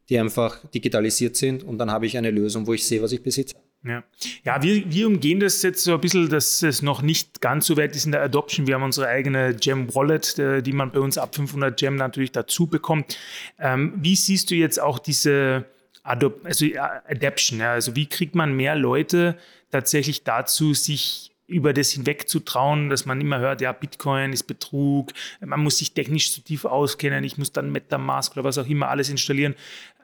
die 0.09 0.17
einfach 0.17 0.65
digitalisiert 0.69 1.35
sind 1.35 1.63
und 1.63 1.77
dann 1.77 1.91
habe 1.91 2.05
ich 2.05 2.17
eine 2.17 2.31
Lösung, 2.31 2.65
wo 2.67 2.73
ich 2.73 2.85
sehe, 2.85 3.01
was 3.01 3.11
ich 3.11 3.21
besitze. 3.21 3.55
Ja, 3.83 4.03
ja 4.43 4.63
wir, 4.63 4.91
wir 4.91 5.07
umgehen 5.07 5.39
das 5.39 5.61
jetzt 5.61 5.83
so 5.83 5.93
ein 5.93 6.01
bisschen, 6.01 6.29
dass 6.29 6.63
es 6.63 6.81
noch 6.81 7.01
nicht 7.01 7.41
ganz 7.41 7.67
so 7.67 7.77
weit 7.77 7.95
ist 7.95 8.05
in 8.05 8.11
der 8.11 8.23
Adoption. 8.23 8.67
Wir 8.67 8.75
haben 8.75 8.83
unsere 8.83 9.07
eigene 9.07 9.53
Gem 9.53 9.93
Wallet, 9.93 10.39
äh, 10.39 10.61
die 10.61 10.73
man 10.73 10.91
bei 10.91 10.99
uns 10.99 11.17
ab 11.17 11.35
500 11.35 11.77
Gem 11.77 11.95
natürlich 11.95 12.31
dazu 12.31 12.67
bekommt. 12.67 13.17
Ähm, 13.59 13.93
wie 13.97 14.15
siehst 14.15 14.49
du 14.49 14.55
jetzt 14.55 14.81
auch 14.81 14.99
diese 14.99 15.65
Adop 16.07 16.45
also 16.45 16.65
Adaption? 17.07 17.59
Ja? 17.59 17.73
Also 17.73 17.95
wie 17.95 18.07
kriegt 18.07 18.35
man 18.35 18.55
mehr 18.55 18.75
Leute 18.75 19.37
tatsächlich 19.71 20.23
dazu, 20.23 20.73
sich 20.73 21.31
über 21.47 21.73
das 21.73 21.91
hinweg 21.91 22.27
zu 22.27 22.41
trauen, 22.41 22.89
dass 22.89 23.05
man 23.05 23.21
immer 23.21 23.39
hört, 23.39 23.61
ja, 23.61 23.71
Bitcoin 23.71 24.33
ist 24.33 24.43
Betrug, 24.43 25.13
man 25.39 25.61
muss 25.61 25.77
sich 25.77 25.93
technisch 25.93 26.31
zu 26.33 26.41
tief 26.41 26.65
auskennen, 26.65 27.23
ich 27.23 27.37
muss 27.37 27.53
dann 27.53 27.71
MetaMask 27.71 28.33
oder 28.33 28.43
was 28.43 28.57
auch 28.57 28.67
immer 28.67 28.89
alles 28.89 29.09
installieren. 29.09 29.55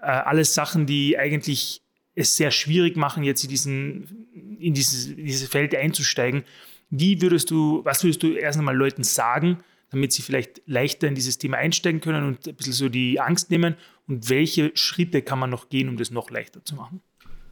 Äh, 0.01 0.05
alles 0.05 0.53
Sachen, 0.53 0.85
die 0.85 1.17
eigentlich 1.17 1.81
es 2.15 2.37
sehr 2.37 2.51
schwierig 2.51 2.95
machen, 2.95 3.23
jetzt 3.23 3.43
in, 3.43 3.49
diesen, 3.49 4.57
in, 4.59 4.73
dieses, 4.73 5.07
in 5.07 5.25
dieses 5.25 5.49
Feld 5.49 5.75
einzusteigen. 5.75 6.43
Wie 6.89 7.21
würdest 7.21 7.51
du, 7.51 7.83
was 7.83 8.03
würdest 8.03 8.23
du 8.23 8.33
erst 8.33 8.59
einmal 8.59 8.75
Leuten 8.75 9.03
sagen, 9.03 9.63
damit 9.89 10.13
sie 10.13 10.21
vielleicht 10.21 10.61
leichter 10.65 11.07
in 11.07 11.15
dieses 11.15 11.37
Thema 11.39 11.57
einsteigen 11.57 12.01
können 12.01 12.25
und 12.25 12.47
ein 12.47 12.55
bisschen 12.55 12.73
so 12.73 12.87
die 12.87 13.19
Angst 13.19 13.51
nehmen? 13.51 13.75
Und 14.07 14.29
welche 14.29 14.71
Schritte 14.75 15.21
kann 15.21 15.39
man 15.39 15.49
noch 15.49 15.69
gehen, 15.69 15.89
um 15.89 15.97
das 15.97 16.11
noch 16.11 16.29
leichter 16.29 16.63
zu 16.63 16.75
machen? 16.75 17.01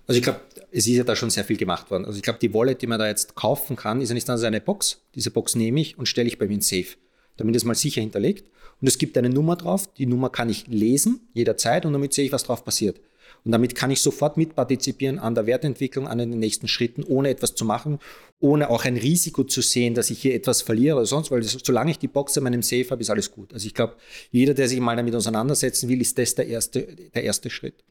Also 0.07 0.17
ich 0.17 0.23
glaube, 0.23 0.41
es 0.71 0.87
ist 0.87 0.95
ja 0.95 1.03
da 1.03 1.15
schon 1.15 1.29
sehr 1.29 1.45
viel 1.45 1.57
gemacht 1.57 1.89
worden. 1.89 2.05
Also 2.05 2.17
ich 2.17 2.23
glaube, 2.23 2.39
die 2.39 2.53
Wallet, 2.53 2.81
die 2.81 2.87
man 2.87 2.99
da 2.99 3.07
jetzt 3.07 3.35
kaufen 3.35 3.75
kann, 3.75 4.01
ist 4.01 4.09
ja 4.09 4.15
nicht 4.15 4.27
nur 4.27 4.37
eine 4.37 4.59
Box. 4.59 5.05
Diese 5.15 5.31
Box 5.31 5.55
nehme 5.55 5.79
ich 5.79 5.97
und 5.97 6.07
stelle 6.07 6.27
ich 6.27 6.37
bei 6.37 6.47
mir 6.47 6.55
in 6.55 6.61
Safe, 6.61 6.97
damit 7.37 7.55
es 7.55 7.63
mal 7.63 7.75
sicher 7.75 8.01
hinterlegt. 8.01 8.49
Und 8.81 8.87
es 8.87 8.97
gibt 8.97 9.17
eine 9.17 9.29
Nummer 9.29 9.55
drauf. 9.55 9.93
Die 9.93 10.05
Nummer 10.05 10.29
kann 10.29 10.49
ich 10.49 10.67
lesen 10.67 11.29
jederzeit 11.33 11.85
und 11.85 11.93
damit 11.93 12.13
sehe 12.13 12.25
ich, 12.25 12.31
was 12.31 12.43
drauf 12.43 12.65
passiert. 12.65 12.99
Und 13.43 13.51
damit 13.51 13.75
kann 13.75 13.91
ich 13.91 14.01
sofort 14.01 14.38
mitpartizipieren 14.38 15.17
an 15.17 15.34
der 15.34 15.45
Wertentwicklung, 15.45 16.08
an 16.08 16.19
den 16.19 16.30
nächsten 16.30 16.67
Schritten, 16.67 17.04
ohne 17.04 17.30
etwas 17.30 17.56
zu 17.56 17.65
machen, 17.65 17.99
ohne 18.39 18.69
auch 18.69 18.86
ein 18.86 18.97
Risiko 18.97 19.43
zu 19.43 19.62
sehen, 19.62 19.93
dass 19.93 20.10
ich 20.10 20.21
hier 20.21 20.36
etwas 20.36 20.62
verliere 20.62 20.97
oder 20.97 21.06
sonst, 21.06 21.32
weil 21.32 21.43
solange 21.43 21.91
ich 21.91 21.99
die 21.99 22.08
Box 22.08 22.38
in 22.38 22.43
meinem 22.43 22.62
Safe 22.62 22.88
habe, 22.89 23.01
ist 23.01 23.10
alles 23.10 23.32
gut. 23.32 23.54
Also 23.54 23.65
ich 23.65 23.73
glaube, 23.73 23.95
jeder, 24.32 24.54
der 24.54 24.67
sich 24.67 24.80
mal 24.80 24.95
damit 24.95 25.15
auseinandersetzen 25.15 25.89
will, 25.89 26.01
ist 26.01 26.17
das 26.17 26.36
der 26.36 26.47
erste, 26.47 26.82
der 27.13 27.23
erste 27.23 27.49
Schritt. 27.49 27.84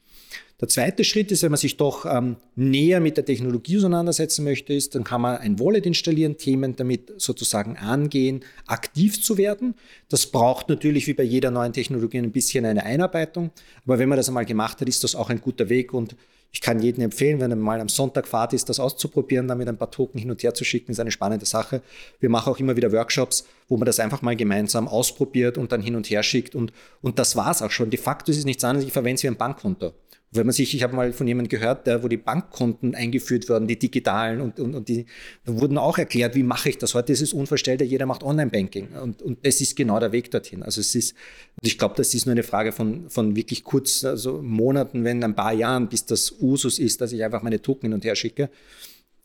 Der 0.60 0.68
zweite 0.68 1.04
Schritt 1.04 1.32
ist, 1.32 1.42
wenn 1.42 1.50
man 1.50 1.58
sich 1.58 1.78
doch 1.78 2.04
ähm, 2.04 2.36
näher 2.54 3.00
mit 3.00 3.16
der 3.16 3.24
Technologie 3.24 3.78
auseinandersetzen 3.78 4.44
möchte, 4.44 4.74
ist, 4.74 4.94
dann 4.94 5.04
kann 5.04 5.22
man 5.22 5.38
ein 5.38 5.58
Wallet 5.58 5.86
installieren, 5.86 6.36
Themen 6.36 6.76
damit 6.76 7.20
sozusagen 7.20 7.78
angehen, 7.78 8.44
aktiv 8.66 9.22
zu 9.22 9.38
werden. 9.38 9.74
Das 10.10 10.26
braucht 10.26 10.68
natürlich 10.68 11.06
wie 11.06 11.14
bei 11.14 11.22
jeder 11.22 11.50
neuen 11.50 11.72
Technologie 11.72 12.18
ein 12.18 12.32
bisschen 12.32 12.66
eine 12.66 12.84
Einarbeitung. 12.84 13.50
Aber 13.86 13.98
wenn 13.98 14.10
man 14.10 14.18
das 14.18 14.28
einmal 14.28 14.44
gemacht 14.44 14.80
hat, 14.80 14.88
ist 14.88 15.02
das 15.02 15.14
auch 15.14 15.30
ein 15.30 15.40
guter 15.40 15.70
Weg 15.70 15.94
und 15.94 16.14
ich 16.52 16.60
kann 16.60 16.80
jedem 16.80 17.04
empfehlen, 17.04 17.40
wenn 17.40 17.52
er 17.52 17.56
mal 17.56 17.80
am 17.80 17.88
Sonntag 17.88 18.26
Fahrt 18.26 18.52
ist, 18.52 18.68
das 18.68 18.80
auszuprobieren, 18.80 19.46
damit 19.46 19.68
ein 19.68 19.78
paar 19.78 19.90
Token 19.90 20.18
hin 20.18 20.30
und 20.30 20.42
her 20.42 20.52
zu 20.52 20.64
schicken, 20.64 20.90
ist 20.90 21.00
eine 21.00 21.12
spannende 21.12 21.46
Sache. 21.46 21.80
Wir 22.18 22.28
machen 22.28 22.52
auch 22.52 22.58
immer 22.58 22.76
wieder 22.76 22.90
Workshops, 22.92 23.46
wo 23.70 23.76
man 23.76 23.86
das 23.86 24.00
einfach 24.00 24.20
mal 24.20 24.36
gemeinsam 24.36 24.88
ausprobiert 24.88 25.56
und 25.56 25.72
dann 25.72 25.80
hin 25.80 25.94
und 25.94 26.10
her 26.10 26.22
schickt. 26.22 26.54
Und, 26.54 26.72
und 27.00 27.18
das 27.18 27.36
es 27.36 27.62
auch 27.62 27.70
schon. 27.70 27.88
De 27.88 27.98
facto 27.98 28.30
ist 28.32 28.38
es 28.38 28.44
nichts 28.44 28.64
anderes, 28.64 28.84
ich 28.84 28.92
verwende 28.92 29.14
es 29.14 29.22
wie 29.22 29.28
ein 29.28 29.36
Bankkonto. 29.36 29.94
Wenn 30.32 30.46
man 30.46 30.52
sich, 30.52 30.74
ich 30.74 30.82
habe 30.82 30.94
mal 30.94 31.12
von 31.12 31.26
jemandem 31.26 31.48
gehört, 31.48 31.86
der, 31.86 32.02
wo 32.02 32.08
die 32.08 32.16
Bankkonten 32.16 32.94
eingeführt 32.94 33.48
wurden, 33.48 33.66
die 33.66 33.78
digitalen 33.78 34.40
und, 34.40 34.60
und, 34.60 34.74
und 34.74 34.88
die 34.88 35.06
wurden 35.44 35.78
auch 35.78 35.98
erklärt, 35.98 36.34
wie 36.34 36.42
mache 36.42 36.68
ich 36.68 36.78
das? 36.78 36.94
Heute 36.94 37.12
ist 37.12 37.20
es 37.20 37.32
unvorstellbar, 37.32 37.86
jeder 37.86 38.06
macht 38.06 38.22
Online-Banking 38.22 38.88
und, 39.02 39.22
und 39.22 39.44
das 39.44 39.60
ist 39.60 39.74
genau 39.74 39.98
der 39.98 40.12
Weg 40.12 40.30
dorthin. 40.30 40.62
Also 40.62 40.80
es 40.80 40.94
ist, 40.94 41.12
und 41.60 41.66
ich 41.66 41.78
glaube, 41.78 41.94
das 41.96 42.14
ist 42.14 42.26
nur 42.26 42.32
eine 42.32 42.44
Frage 42.44 42.70
von, 42.70 43.08
von 43.08 43.34
wirklich 43.34 43.64
kurz, 43.64 44.04
also 44.04 44.40
Monaten, 44.42 45.02
wenn 45.04 45.22
ein 45.22 45.34
paar 45.34 45.52
Jahren, 45.52 45.88
bis 45.88 46.06
das 46.06 46.32
Usus 46.40 46.78
ist, 46.78 47.00
dass 47.00 47.10
ich 47.10 47.24
einfach 47.24 47.42
meine 47.42 47.60
Token 47.60 47.86
hin 47.86 47.94
und 47.94 48.04
her 48.04 48.14
schicke. 48.14 48.50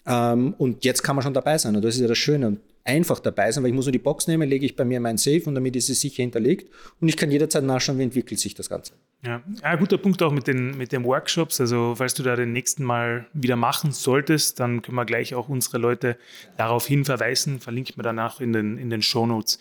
Ähm, 0.07 0.55
und 0.57 0.85
jetzt 0.85 1.03
kann 1.03 1.15
man 1.15 1.23
schon 1.23 1.35
dabei 1.35 1.57
sein 1.59 1.75
und 1.75 1.83
das 1.83 1.95
ist 1.95 2.01
ja 2.01 2.07
das 2.07 2.17
Schöne. 2.17 2.47
Und 2.47 2.59
einfach 2.85 3.19
dabei 3.19 3.51
sein, 3.51 3.63
weil 3.63 3.71
ich 3.71 3.75
muss 3.75 3.85
nur 3.85 3.91
die 3.91 3.99
Box 3.99 4.27
nehmen, 4.27 4.47
lege 4.47 4.65
ich 4.65 4.75
bei 4.75 4.85
mir 4.85 4.97
in 4.97 5.03
meinen 5.03 5.17
Safe 5.17 5.41
und 5.45 5.55
damit 5.55 5.75
ist 5.75 5.89
es 5.89 5.99
sicher 5.99 6.21
hinterlegt 6.23 6.71
und 7.01 7.09
ich 7.09 7.17
kann 7.17 7.31
jederzeit 7.31 7.63
nachschauen, 7.63 7.97
wie 7.97 8.03
entwickelt 8.03 8.39
sich 8.39 8.53
das 8.53 8.69
Ganze. 8.69 8.93
Ja, 9.25 9.41
ein 9.63 9.79
guter 9.79 9.97
Punkt 9.97 10.21
auch 10.21 10.31
mit 10.31 10.45
den, 10.45 10.77
mit 10.77 10.91
den 10.91 11.03
Workshops. 11.03 11.59
Also, 11.59 11.95
falls 11.97 12.13
du 12.13 12.21
da 12.21 12.35
den 12.35 12.53
nächsten 12.53 12.83
Mal 12.83 13.25
wieder 13.33 13.55
machen 13.55 13.91
solltest, 13.91 14.59
dann 14.59 14.83
können 14.83 14.95
wir 14.95 15.05
gleich 15.05 15.33
auch 15.33 15.49
unsere 15.49 15.79
Leute 15.79 16.17
darauf 16.57 16.85
hin 16.85 17.05
verweisen. 17.05 17.59
Verlinkt 17.59 17.97
mir 17.97 18.03
danach 18.03 18.39
in 18.39 18.53
den, 18.53 18.77
in 18.77 18.91
den 18.91 19.01
Show 19.01 19.25
Notes. 19.25 19.59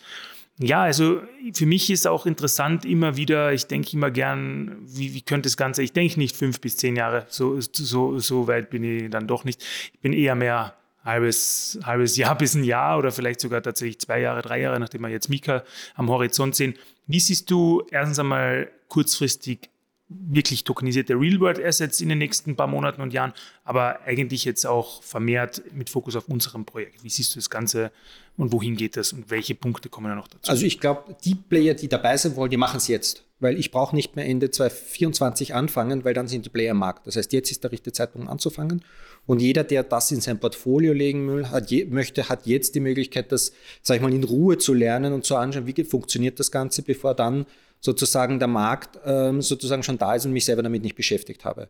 Ja, 0.59 0.83
also 0.83 1.21
für 1.53 1.67
mich 1.67 1.91
ist 1.91 2.07
auch 2.07 2.27
interessant 2.27 2.85
immer 2.85 3.17
wieder, 3.17 3.53
ich 3.53 3.67
denke 3.67 3.95
immer 3.95 4.11
gern, 4.11 4.77
wie, 4.87 5.15
wie 5.15 5.23
könnte 5.23 5.49
das 5.49 5.57
Ganze, 5.57 5.83
ich 5.83 5.93
denke 5.93 6.19
nicht 6.19 6.37
fünf 6.37 6.61
bis 6.61 6.77
zehn 6.77 6.95
Jahre, 6.95 7.27
so, 7.29 7.59
so, 7.61 8.19
so 8.21 8.47
weit 8.47 8.71
bin 8.71 8.85
ich 8.85 9.11
dann 9.11 9.27
doch 9.27 9.45
nicht. 9.45 9.65
Ich 9.95 10.01
bin 10.01 10.13
eher 10.13 10.37
mehr 10.37 10.77
halbes, 11.05 11.79
halbes 11.85 12.17
Jahr 12.17 12.37
bis 12.39 12.55
ein 12.55 12.65
Jahr 12.65 12.99
oder 12.99 13.13
vielleicht 13.13 13.41
sogar 13.41 13.63
tatsächlich 13.63 14.01
zwei 14.01 14.21
Jahre, 14.21 14.43
drei 14.43 14.61
Jahre, 14.61 14.81
nachdem 14.81 15.03
wir 15.03 15.09
jetzt 15.09 15.29
Mika 15.29 15.65
am 15.95 16.09
Horizont 16.09 16.55
sehen. 16.55 16.75
Wie 17.07 17.21
siehst 17.21 17.51
du 17.51 17.87
erstens 17.91 18.19
einmal 18.19 18.71
kurzfristig 18.89 19.71
wirklich 20.09 20.65
tokenisierte 20.65 21.15
Real-World-Assets 21.15 22.01
in 22.01 22.09
den 22.11 22.19
nächsten 22.19 22.57
paar 22.57 22.67
Monaten 22.67 23.01
und 23.01 23.13
Jahren, 23.13 23.33
aber 23.65 24.01
eigentlich 24.03 24.45
jetzt 24.45 24.67
auch 24.67 25.03
vermehrt 25.03 25.63
mit 25.73 25.91
Fokus 25.91 26.15
auf 26.15 26.29
unserem 26.29 26.65
Projekt. 26.65 27.03
Wie 27.03 27.09
siehst 27.09 27.35
du 27.35 27.39
das 27.39 27.49
Ganze 27.49 27.91
und 28.37 28.53
wohin 28.53 28.77
geht 28.77 28.97
das 28.97 29.13
und 29.13 29.31
welche 29.31 29.55
Punkte 29.55 29.89
kommen 29.89 30.09
da 30.09 30.15
noch 30.15 30.29
dazu? 30.29 30.51
Also 30.51 30.67
ich 30.67 30.79
glaube, 30.79 31.17
die 31.25 31.35
Player, 31.35 31.75
die 31.75 31.89
dabei 31.89 32.17
sein 32.17 32.37
wollen, 32.37 32.51
die 32.51 32.57
machen 32.57 32.77
es 32.77 32.89
jetzt, 32.89 33.25
weil 33.45 33.59
ich 33.61 33.71
brauche 33.71 33.95
nicht 33.95 34.17
mehr 34.17 34.25
Ende 34.25 34.51
2024 34.51 35.55
anfangen, 35.55 36.05
weil 36.05 36.15
dann 36.15 36.27
sind 36.27 36.47
die 36.47 36.49
Player 36.49 36.73
am 36.73 36.79
Markt. 36.79 37.07
Das 37.07 37.17
heißt, 37.17 37.33
jetzt 37.33 37.51
ist 37.51 37.63
der 37.63 37.71
richtige 37.71 37.93
Zeitpunkt 37.93 38.29
anzufangen 38.29 38.83
und 39.27 39.41
jeder, 39.41 39.65
der 39.65 39.83
das 39.83 40.11
in 40.11 40.21
sein 40.21 40.41
Portfolio 40.41 40.93
legen 40.93 41.29
will, 41.29 41.51
hat 41.51 41.71
je, 41.71 41.85
möchte, 41.85 42.29
hat 42.29 42.47
jetzt 42.47 42.75
die 42.75 42.81
Möglichkeit, 42.81 43.31
das, 43.33 43.53
sag 43.83 43.97
ich 43.97 44.03
mal, 44.03 44.13
in 44.13 44.25
Ruhe 44.25 44.59
zu 44.59 44.75
lernen 44.75 45.13
und 45.13 45.25
zu 45.25 45.37
anschauen, 45.37 45.67
wie 45.67 45.85
funktioniert 45.85 46.41
das 46.41 46.51
Ganze, 46.51 46.83
bevor 46.83 47.15
dann 47.15 47.47
sozusagen 47.81 48.39
der 48.39 48.49
Markt 48.49 48.99
ähm, 49.05 49.43
sozusagen 49.43 49.83
schon 49.83 49.99
da 49.99 50.15
ist 50.15 50.25
und 50.25 50.33
mich 50.33 50.47
selber 50.47 50.63
damit 50.63 50.83
nicht 50.83 50.97
beschäftigt 50.97 51.45
habe. 51.45 51.69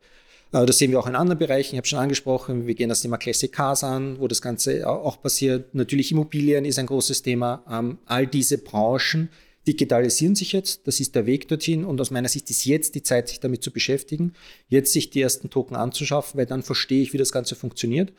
Äh, 0.52 0.66
das 0.66 0.78
sehen 0.78 0.92
wir 0.92 1.00
auch 1.00 1.08
in 1.08 1.16
anderen 1.16 1.38
Bereichen. 1.38 1.74
Ich 1.74 1.78
habe 1.78 1.88
schon 1.88 1.98
angesprochen, 1.98 2.66
wir 2.66 2.74
gehen 2.74 2.88
das 2.88 3.02
Thema 3.02 3.18
Classic 3.18 3.50
Cars 3.50 3.82
an, 3.84 4.20
wo 4.20 4.28
das 4.28 4.40
Ganze 4.40 4.88
auch 4.88 5.20
passiert. 5.20 5.74
Natürlich 5.74 6.12
Immobilien 6.12 6.64
ist 6.64 6.78
ein 6.78 6.86
großes 6.86 7.22
Thema. 7.22 7.62
Ähm, 7.70 7.98
all 8.06 8.26
diese 8.26 8.58
Branchen 8.58 9.28
digitalisieren 9.66 10.34
sich 10.34 10.52
jetzt. 10.52 10.86
Das 10.86 11.00
ist 11.00 11.14
der 11.14 11.26
Weg 11.26 11.48
dorthin. 11.48 11.84
Und 11.84 12.00
aus 12.00 12.10
meiner 12.10 12.28
Sicht 12.28 12.50
ist 12.50 12.64
jetzt 12.64 12.94
die 12.94 13.02
Zeit, 13.02 13.28
sich 13.28 13.40
damit 13.40 13.62
zu 13.62 13.70
beschäftigen, 13.70 14.34
jetzt 14.68 14.92
sich 14.92 15.10
die 15.10 15.20
ersten 15.20 15.50
Token 15.50 15.76
anzuschaffen, 15.76 16.38
weil 16.38 16.46
dann 16.46 16.62
verstehe 16.62 17.02
ich, 17.02 17.12
wie 17.12 17.18
das 17.18 17.32
Ganze 17.32 17.54
funktioniert. 17.54 18.12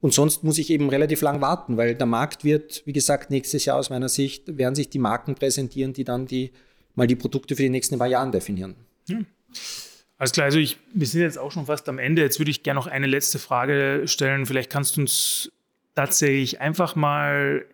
Und 0.00 0.14
sonst 0.14 0.44
muss 0.44 0.58
ich 0.58 0.70
eben 0.70 0.88
relativ 0.88 1.22
lang 1.22 1.40
warten, 1.40 1.76
weil 1.76 1.94
der 1.94 2.06
Markt 2.06 2.44
wird, 2.44 2.82
wie 2.84 2.92
gesagt, 2.92 3.30
nächstes 3.30 3.64
Jahr 3.64 3.78
aus 3.78 3.90
meiner 3.90 4.08
Sicht, 4.08 4.56
werden 4.56 4.74
sich 4.74 4.90
die 4.90 5.00
Marken 5.00 5.34
präsentieren, 5.34 5.92
die 5.92 6.04
dann 6.04 6.26
die, 6.26 6.52
mal 6.94 7.06
die 7.06 7.16
Produkte 7.16 7.56
für 7.56 7.62
die 7.62 7.68
nächsten 7.68 7.98
paar 7.98 8.06
Jahre 8.06 8.30
definieren. 8.30 8.76
Ja. 9.08 9.18
Alles 10.18 10.32
klar, 10.32 10.46
also 10.46 10.58
ich, 10.58 10.78
wir 10.92 11.06
sind 11.06 11.20
jetzt 11.20 11.38
auch 11.38 11.52
schon 11.52 11.66
fast 11.66 11.88
am 11.88 11.98
Ende. 11.98 12.22
Jetzt 12.22 12.40
würde 12.40 12.50
ich 12.50 12.64
gerne 12.64 12.78
noch 12.78 12.88
eine 12.88 13.06
letzte 13.06 13.38
Frage 13.38 14.02
stellen. 14.06 14.46
Vielleicht 14.46 14.70
kannst 14.70 14.96
du 14.96 15.02
uns 15.02 15.52
tatsächlich 15.94 16.60
einfach 16.60 16.96
mal 16.96 17.64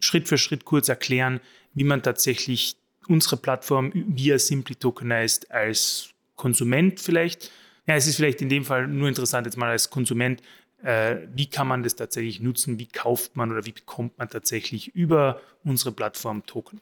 Schritt 0.00 0.28
für 0.28 0.38
Schritt 0.38 0.64
kurz 0.64 0.88
erklären, 0.88 1.40
wie 1.74 1.84
man 1.84 2.02
tatsächlich 2.02 2.76
unsere 3.08 3.36
Plattform 3.36 3.92
via 3.94 4.38
Simply 4.38 4.74
Tokenized 4.76 5.50
als 5.50 6.10
Konsument 6.36 7.00
vielleicht, 7.00 7.50
ja, 7.86 7.96
es 7.96 8.06
ist 8.06 8.16
vielleicht 8.16 8.40
in 8.40 8.48
dem 8.48 8.64
Fall 8.64 8.86
nur 8.86 9.08
interessant 9.08 9.46
jetzt 9.46 9.56
mal 9.56 9.70
als 9.70 9.90
Konsument, 9.90 10.40
äh, 10.82 11.16
wie 11.34 11.46
kann 11.46 11.66
man 11.66 11.82
das 11.82 11.96
tatsächlich 11.96 12.40
nutzen, 12.40 12.78
wie 12.78 12.86
kauft 12.86 13.36
man 13.36 13.50
oder 13.50 13.66
wie 13.66 13.72
bekommt 13.72 14.16
man 14.18 14.30
tatsächlich 14.30 14.94
über 14.94 15.40
unsere 15.64 15.92
Plattform 15.92 16.46
Token? 16.46 16.80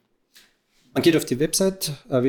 Man 0.94 1.03
geht 1.03 1.16
auf 1.16 1.24
die 1.24 1.40
Website 1.40 1.92
äh, 2.09 2.22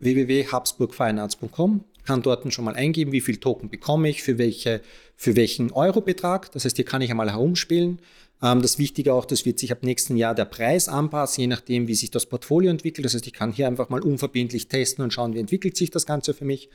www.habsburgfinance.com, 0.00 1.84
kann 2.04 2.22
dort 2.22 2.52
schon 2.52 2.64
mal 2.64 2.74
eingeben, 2.74 3.12
wie 3.12 3.20
viel 3.20 3.36
Token 3.38 3.68
bekomme 3.68 4.08
ich, 4.08 4.22
für, 4.22 4.38
welche, 4.38 4.80
für 5.16 5.36
welchen 5.36 5.72
Eurobetrag. 5.72 6.50
Das 6.52 6.64
heißt, 6.64 6.76
hier 6.76 6.84
kann 6.84 7.02
ich 7.02 7.10
einmal 7.10 7.30
herumspielen. 7.30 7.98
Ähm, 8.42 8.60
das 8.60 8.78
Wichtige 8.78 9.14
auch, 9.14 9.24
das 9.24 9.46
wird 9.46 9.58
sich 9.58 9.72
ab 9.72 9.78
nächsten 9.82 10.16
Jahr 10.16 10.34
der 10.34 10.44
Preis 10.44 10.88
anpassen, 10.88 11.40
je 11.42 11.46
nachdem, 11.46 11.88
wie 11.88 11.94
sich 11.94 12.10
das 12.10 12.26
Portfolio 12.26 12.70
entwickelt. 12.70 13.04
Das 13.04 13.14
heißt, 13.14 13.26
ich 13.26 13.32
kann 13.32 13.52
hier 13.52 13.66
einfach 13.66 13.88
mal 13.88 14.00
unverbindlich 14.00 14.68
testen 14.68 15.02
und 15.02 15.12
schauen, 15.12 15.34
wie 15.34 15.38
entwickelt 15.38 15.76
sich 15.76 15.90
das 15.90 16.06
Ganze 16.06 16.34
für 16.34 16.44
mich. 16.44 16.68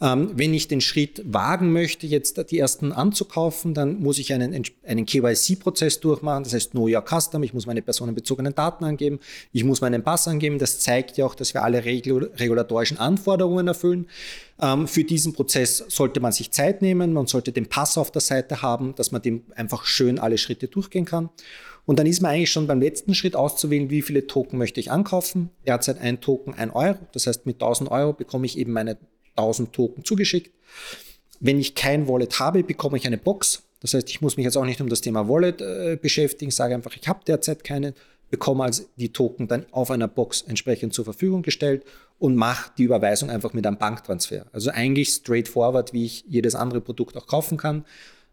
Ähm, 0.00 0.32
wenn 0.34 0.52
ich 0.52 0.66
den 0.66 0.80
Schritt 0.80 1.22
wagen 1.24 1.72
möchte, 1.72 2.06
jetzt 2.06 2.50
die 2.50 2.58
ersten 2.58 2.92
anzukaufen, 2.92 3.74
dann 3.74 4.00
muss 4.00 4.18
ich 4.18 4.32
einen, 4.32 4.64
einen 4.84 5.06
KYC-Prozess 5.06 6.00
durchmachen. 6.00 6.44
Das 6.44 6.52
heißt, 6.52 6.72
Know 6.72 6.88
Your 6.88 7.04
Custom. 7.06 7.42
Ich 7.44 7.54
muss 7.54 7.66
meine 7.66 7.82
personenbezogenen 7.82 8.54
Daten 8.54 8.84
angeben. 8.84 9.20
Ich 9.52 9.62
muss 9.62 9.80
meinen 9.80 10.02
Pass 10.02 10.26
angeben. 10.26 10.58
Das 10.58 10.80
zeigt 10.80 11.16
ja 11.16 11.26
auch, 11.26 11.36
dass 11.36 11.54
wir 11.54 11.62
alle 11.62 11.84
regulatorischen 11.84 12.98
Anforderungen 12.98 13.68
erfüllen. 13.68 14.06
Ähm, 14.60 14.86
für 14.86 15.04
diesen 15.04 15.32
Prozess 15.32 15.84
sollte 15.88 16.20
man 16.20 16.32
sich 16.32 16.50
Zeit 16.50 16.82
nehmen, 16.82 17.12
man 17.12 17.26
sollte 17.26 17.52
den 17.52 17.68
Pass 17.68 17.98
auf 17.98 18.10
der 18.10 18.20
Seite 18.20 18.62
haben, 18.62 18.94
dass 18.94 19.10
man 19.10 19.22
dem 19.22 19.44
einfach 19.56 19.84
schön 19.84 20.18
alle 20.18 20.38
Schritte 20.38 20.68
durchgehen 20.68 21.04
kann. 21.04 21.30
Und 21.86 21.98
dann 21.98 22.06
ist 22.06 22.22
man 22.22 22.30
eigentlich 22.30 22.50
schon 22.50 22.66
beim 22.66 22.80
letzten 22.80 23.14
Schritt 23.14 23.36
auszuwählen, 23.36 23.90
wie 23.90 24.02
viele 24.02 24.26
Token 24.26 24.58
möchte 24.58 24.80
ich 24.80 24.90
ankaufen. 24.90 25.50
Derzeit 25.66 26.00
ein 26.00 26.20
Token, 26.20 26.54
ein 26.54 26.70
Euro. 26.70 26.98
Das 27.12 27.26
heißt, 27.26 27.46
mit 27.46 27.56
1000 27.56 27.90
Euro 27.90 28.12
bekomme 28.14 28.46
ich 28.46 28.56
eben 28.56 28.72
meine 28.72 28.96
1000 29.36 29.72
Token 29.72 30.04
zugeschickt. 30.04 30.52
Wenn 31.40 31.58
ich 31.58 31.74
kein 31.74 32.08
Wallet 32.08 32.38
habe, 32.40 32.62
bekomme 32.62 32.96
ich 32.96 33.06
eine 33.06 33.18
Box. 33.18 33.64
Das 33.80 33.92
heißt, 33.92 34.08
ich 34.08 34.22
muss 34.22 34.38
mich 34.38 34.44
jetzt 34.44 34.56
auch 34.56 34.64
nicht 34.64 34.80
um 34.80 34.88
das 34.88 35.02
Thema 35.02 35.28
Wallet 35.28 35.60
äh, 35.60 35.98
beschäftigen, 36.00 36.50
sage 36.50 36.74
einfach, 36.74 36.96
ich 36.96 37.06
habe 37.06 37.20
derzeit 37.26 37.64
keine, 37.64 37.92
bekomme 38.34 38.64
also 38.64 38.82
die 38.96 39.12
Token 39.12 39.46
dann 39.46 39.64
auf 39.70 39.92
einer 39.92 40.08
Box 40.08 40.42
entsprechend 40.42 40.92
zur 40.92 41.04
Verfügung 41.04 41.42
gestellt 41.42 41.84
und 42.18 42.34
mache 42.34 42.72
die 42.76 42.82
Überweisung 42.82 43.30
einfach 43.30 43.52
mit 43.52 43.64
einem 43.64 43.78
Banktransfer. 43.78 44.46
Also 44.52 44.70
eigentlich 44.70 45.10
straightforward, 45.10 45.92
wie 45.92 46.04
ich 46.04 46.24
jedes 46.26 46.56
andere 46.56 46.80
Produkt 46.80 47.16
auch 47.16 47.28
kaufen 47.28 47.58
kann. 47.58 47.84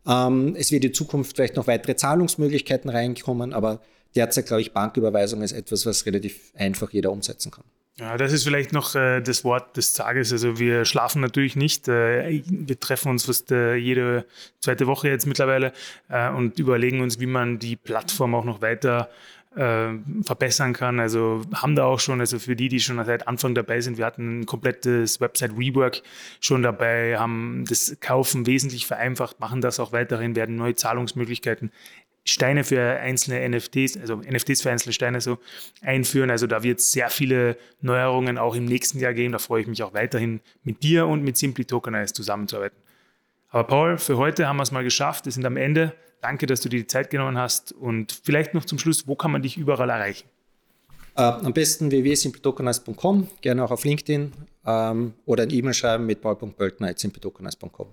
Ähm, 0.08 0.56
es 0.58 0.72
wird 0.72 0.86
in 0.86 0.96
Zukunft 0.96 1.36
vielleicht 1.36 1.56
noch 1.56 1.68
weitere 1.68 1.96
Zahlungsmöglichkeiten 1.96 2.90
reinkommen, 2.90 3.54
aber 3.54 3.80
derzeit 4.16 4.48
glaube 4.48 4.62
ich, 4.62 4.74
Banküberweisung 4.74 5.44
ist 5.44 5.52
etwas, 5.52 5.86
was 5.86 6.08
relativ 6.08 6.52
einfach 6.56 6.90
jeder 6.90 7.12
umsetzen 7.12 7.52
kann. 7.52 7.66
Ja, 8.00 8.18
das 8.18 8.34
ist 8.34 8.46
vielleicht 8.46 8.74
noch 8.74 8.96
äh, 8.96 9.22
das 9.22 9.44
Wort 9.44 9.78
des 9.78 9.94
Tages. 9.94 10.32
Also 10.32 10.58
wir 10.58 10.86
schlafen 10.86 11.22
natürlich 11.22 11.56
nicht. 11.56 11.88
Äh, 11.88 12.42
wir 12.48 12.80
treffen 12.80 13.10
uns 13.12 13.26
fast 13.26 13.52
äh, 13.52 13.76
jede 13.76 14.26
zweite 14.62 14.88
Woche 14.88 15.10
jetzt 15.10 15.28
mittlerweile 15.28 15.74
äh, 16.10 16.32
und 16.32 16.58
überlegen 16.58 17.02
uns, 17.02 17.20
wie 17.20 17.28
man 17.28 17.60
die 17.60 17.76
Plattform 17.76 18.34
auch 18.34 18.46
noch 18.46 18.64
weiter 18.64 19.10
äh, 19.56 19.90
verbessern 20.24 20.74
kann. 20.74 21.00
Also 21.00 21.42
haben 21.54 21.76
da 21.76 21.86
auch 21.86 22.00
schon, 22.00 22.20
also 22.20 22.40
für 22.40 22.56
die, 22.56 22.70
die 22.70 22.80
schon 22.80 23.04
seit 23.04 23.28
Anfang 23.28 23.56
dabei 23.56 23.82
sind, 23.82 23.98
wir 23.98 24.06
hatten 24.06 24.42
ein 24.42 24.46
komplettes 24.46 25.20
Website 25.20 25.52
Rework 25.58 26.02
schon 26.40 26.64
dabei, 26.64 27.18
haben 27.18 27.66
das 27.68 27.98
Kaufen 28.00 28.46
wesentlich 28.46 28.86
vereinfacht, 28.86 29.40
machen 29.40 29.62
das 29.62 29.80
auch 29.80 29.92
weiterhin, 29.92 30.36
werden 30.36 30.56
neue 30.56 30.76
Zahlungsmöglichkeiten 30.76 31.72
Steine 32.24 32.64
für 32.64 33.00
einzelne 33.00 33.50
NFTs, 33.50 33.98
also 33.98 34.18
NFTs 34.18 34.62
für 34.62 34.70
einzelne 34.70 34.94
Steine 34.94 35.22
so 35.22 35.40
einführen. 35.82 36.30
Also 36.30 36.46
da 36.46 36.62
wird 36.62 36.80
es 36.80 36.92
sehr 36.92 37.10
viele 37.10 37.58
Neuerungen 37.82 38.38
auch 38.38 38.56
im 38.56 38.66
nächsten 38.66 39.00
Jahr 39.00 39.14
geben. 39.14 39.32
Da 39.32 39.40
freue 39.40 39.62
ich 39.62 39.68
mich 39.68 39.82
auch 39.82 39.94
weiterhin 39.94 40.40
mit 40.64 40.84
dir 40.84 41.08
und 41.08 41.24
mit 41.24 41.38
Simply 41.38 41.66
Tokenize 41.66 42.14
zusammenzuarbeiten. 42.14 42.78
Aber 43.50 43.66
Paul, 43.66 43.98
für 43.98 44.18
heute 44.18 44.48
haben 44.48 44.58
wir 44.58 44.64
es 44.64 44.72
mal 44.72 44.84
geschafft. 44.84 45.26
Wir 45.26 45.32
sind 45.32 45.46
am 45.46 45.58
Ende. 45.58 45.94
Danke, 46.22 46.46
dass 46.46 46.62
du 46.62 46.70
dir 46.70 46.80
die 46.80 46.88
Zeit 46.88 47.10
genommen 47.10 47.38
hast. 47.38 47.72
Und 47.72 48.12
vielleicht 48.24 48.54
noch 48.54 48.66
zum 48.66 48.78
Schluss, 48.78 49.08
wo 49.08 49.16
kann 49.16 49.32
man 49.32 49.42
dich 49.42 49.58
überall 49.58 49.90
erreichen? 49.90 50.30
Äh, 51.18 51.24
am 51.24 51.52
besten 51.52 51.92
www.simpletokenize.com, 51.92 53.28
gerne 53.42 53.66
auch 53.66 53.72
auf 53.72 53.84
LinkedIn 53.84 54.32
ähm, 54.66 55.14
oder 55.26 55.44
ein 55.44 55.50
E-Mail 55.50 55.74
schreiben 55.74 56.06
mit 56.06 56.22
paul.böltner.simpletokenize.com. 56.22 57.88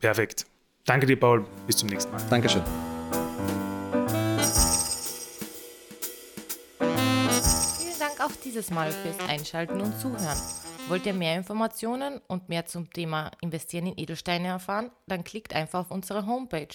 Perfekt. 0.00 0.44
Danke 0.84 1.06
dir, 1.06 1.18
Paul. 1.18 1.46
Bis 1.66 1.76
zum 1.76 1.88
nächsten 1.88 2.12
Mal. 2.12 2.20
Dankeschön. 2.28 2.62
Vielen 7.78 7.98
Dank 7.98 8.20
auch 8.20 8.32
dieses 8.44 8.70
Mal 8.70 8.90
fürs 8.92 9.28
Einschalten 9.28 9.80
und 9.80 9.98
Zuhören. 9.98 10.38
Wollt 10.88 11.06
ihr 11.06 11.14
mehr 11.14 11.36
Informationen 11.36 12.20
und 12.26 12.48
mehr 12.48 12.66
zum 12.66 12.90
Thema 12.90 13.30
Investieren 13.40 13.86
in 13.86 13.98
Edelsteine 13.98 14.48
erfahren? 14.48 14.90
Dann 15.06 15.22
klickt 15.22 15.54
einfach 15.54 15.80
auf 15.80 15.90
unsere 15.90 16.26
Homepage 16.26 16.74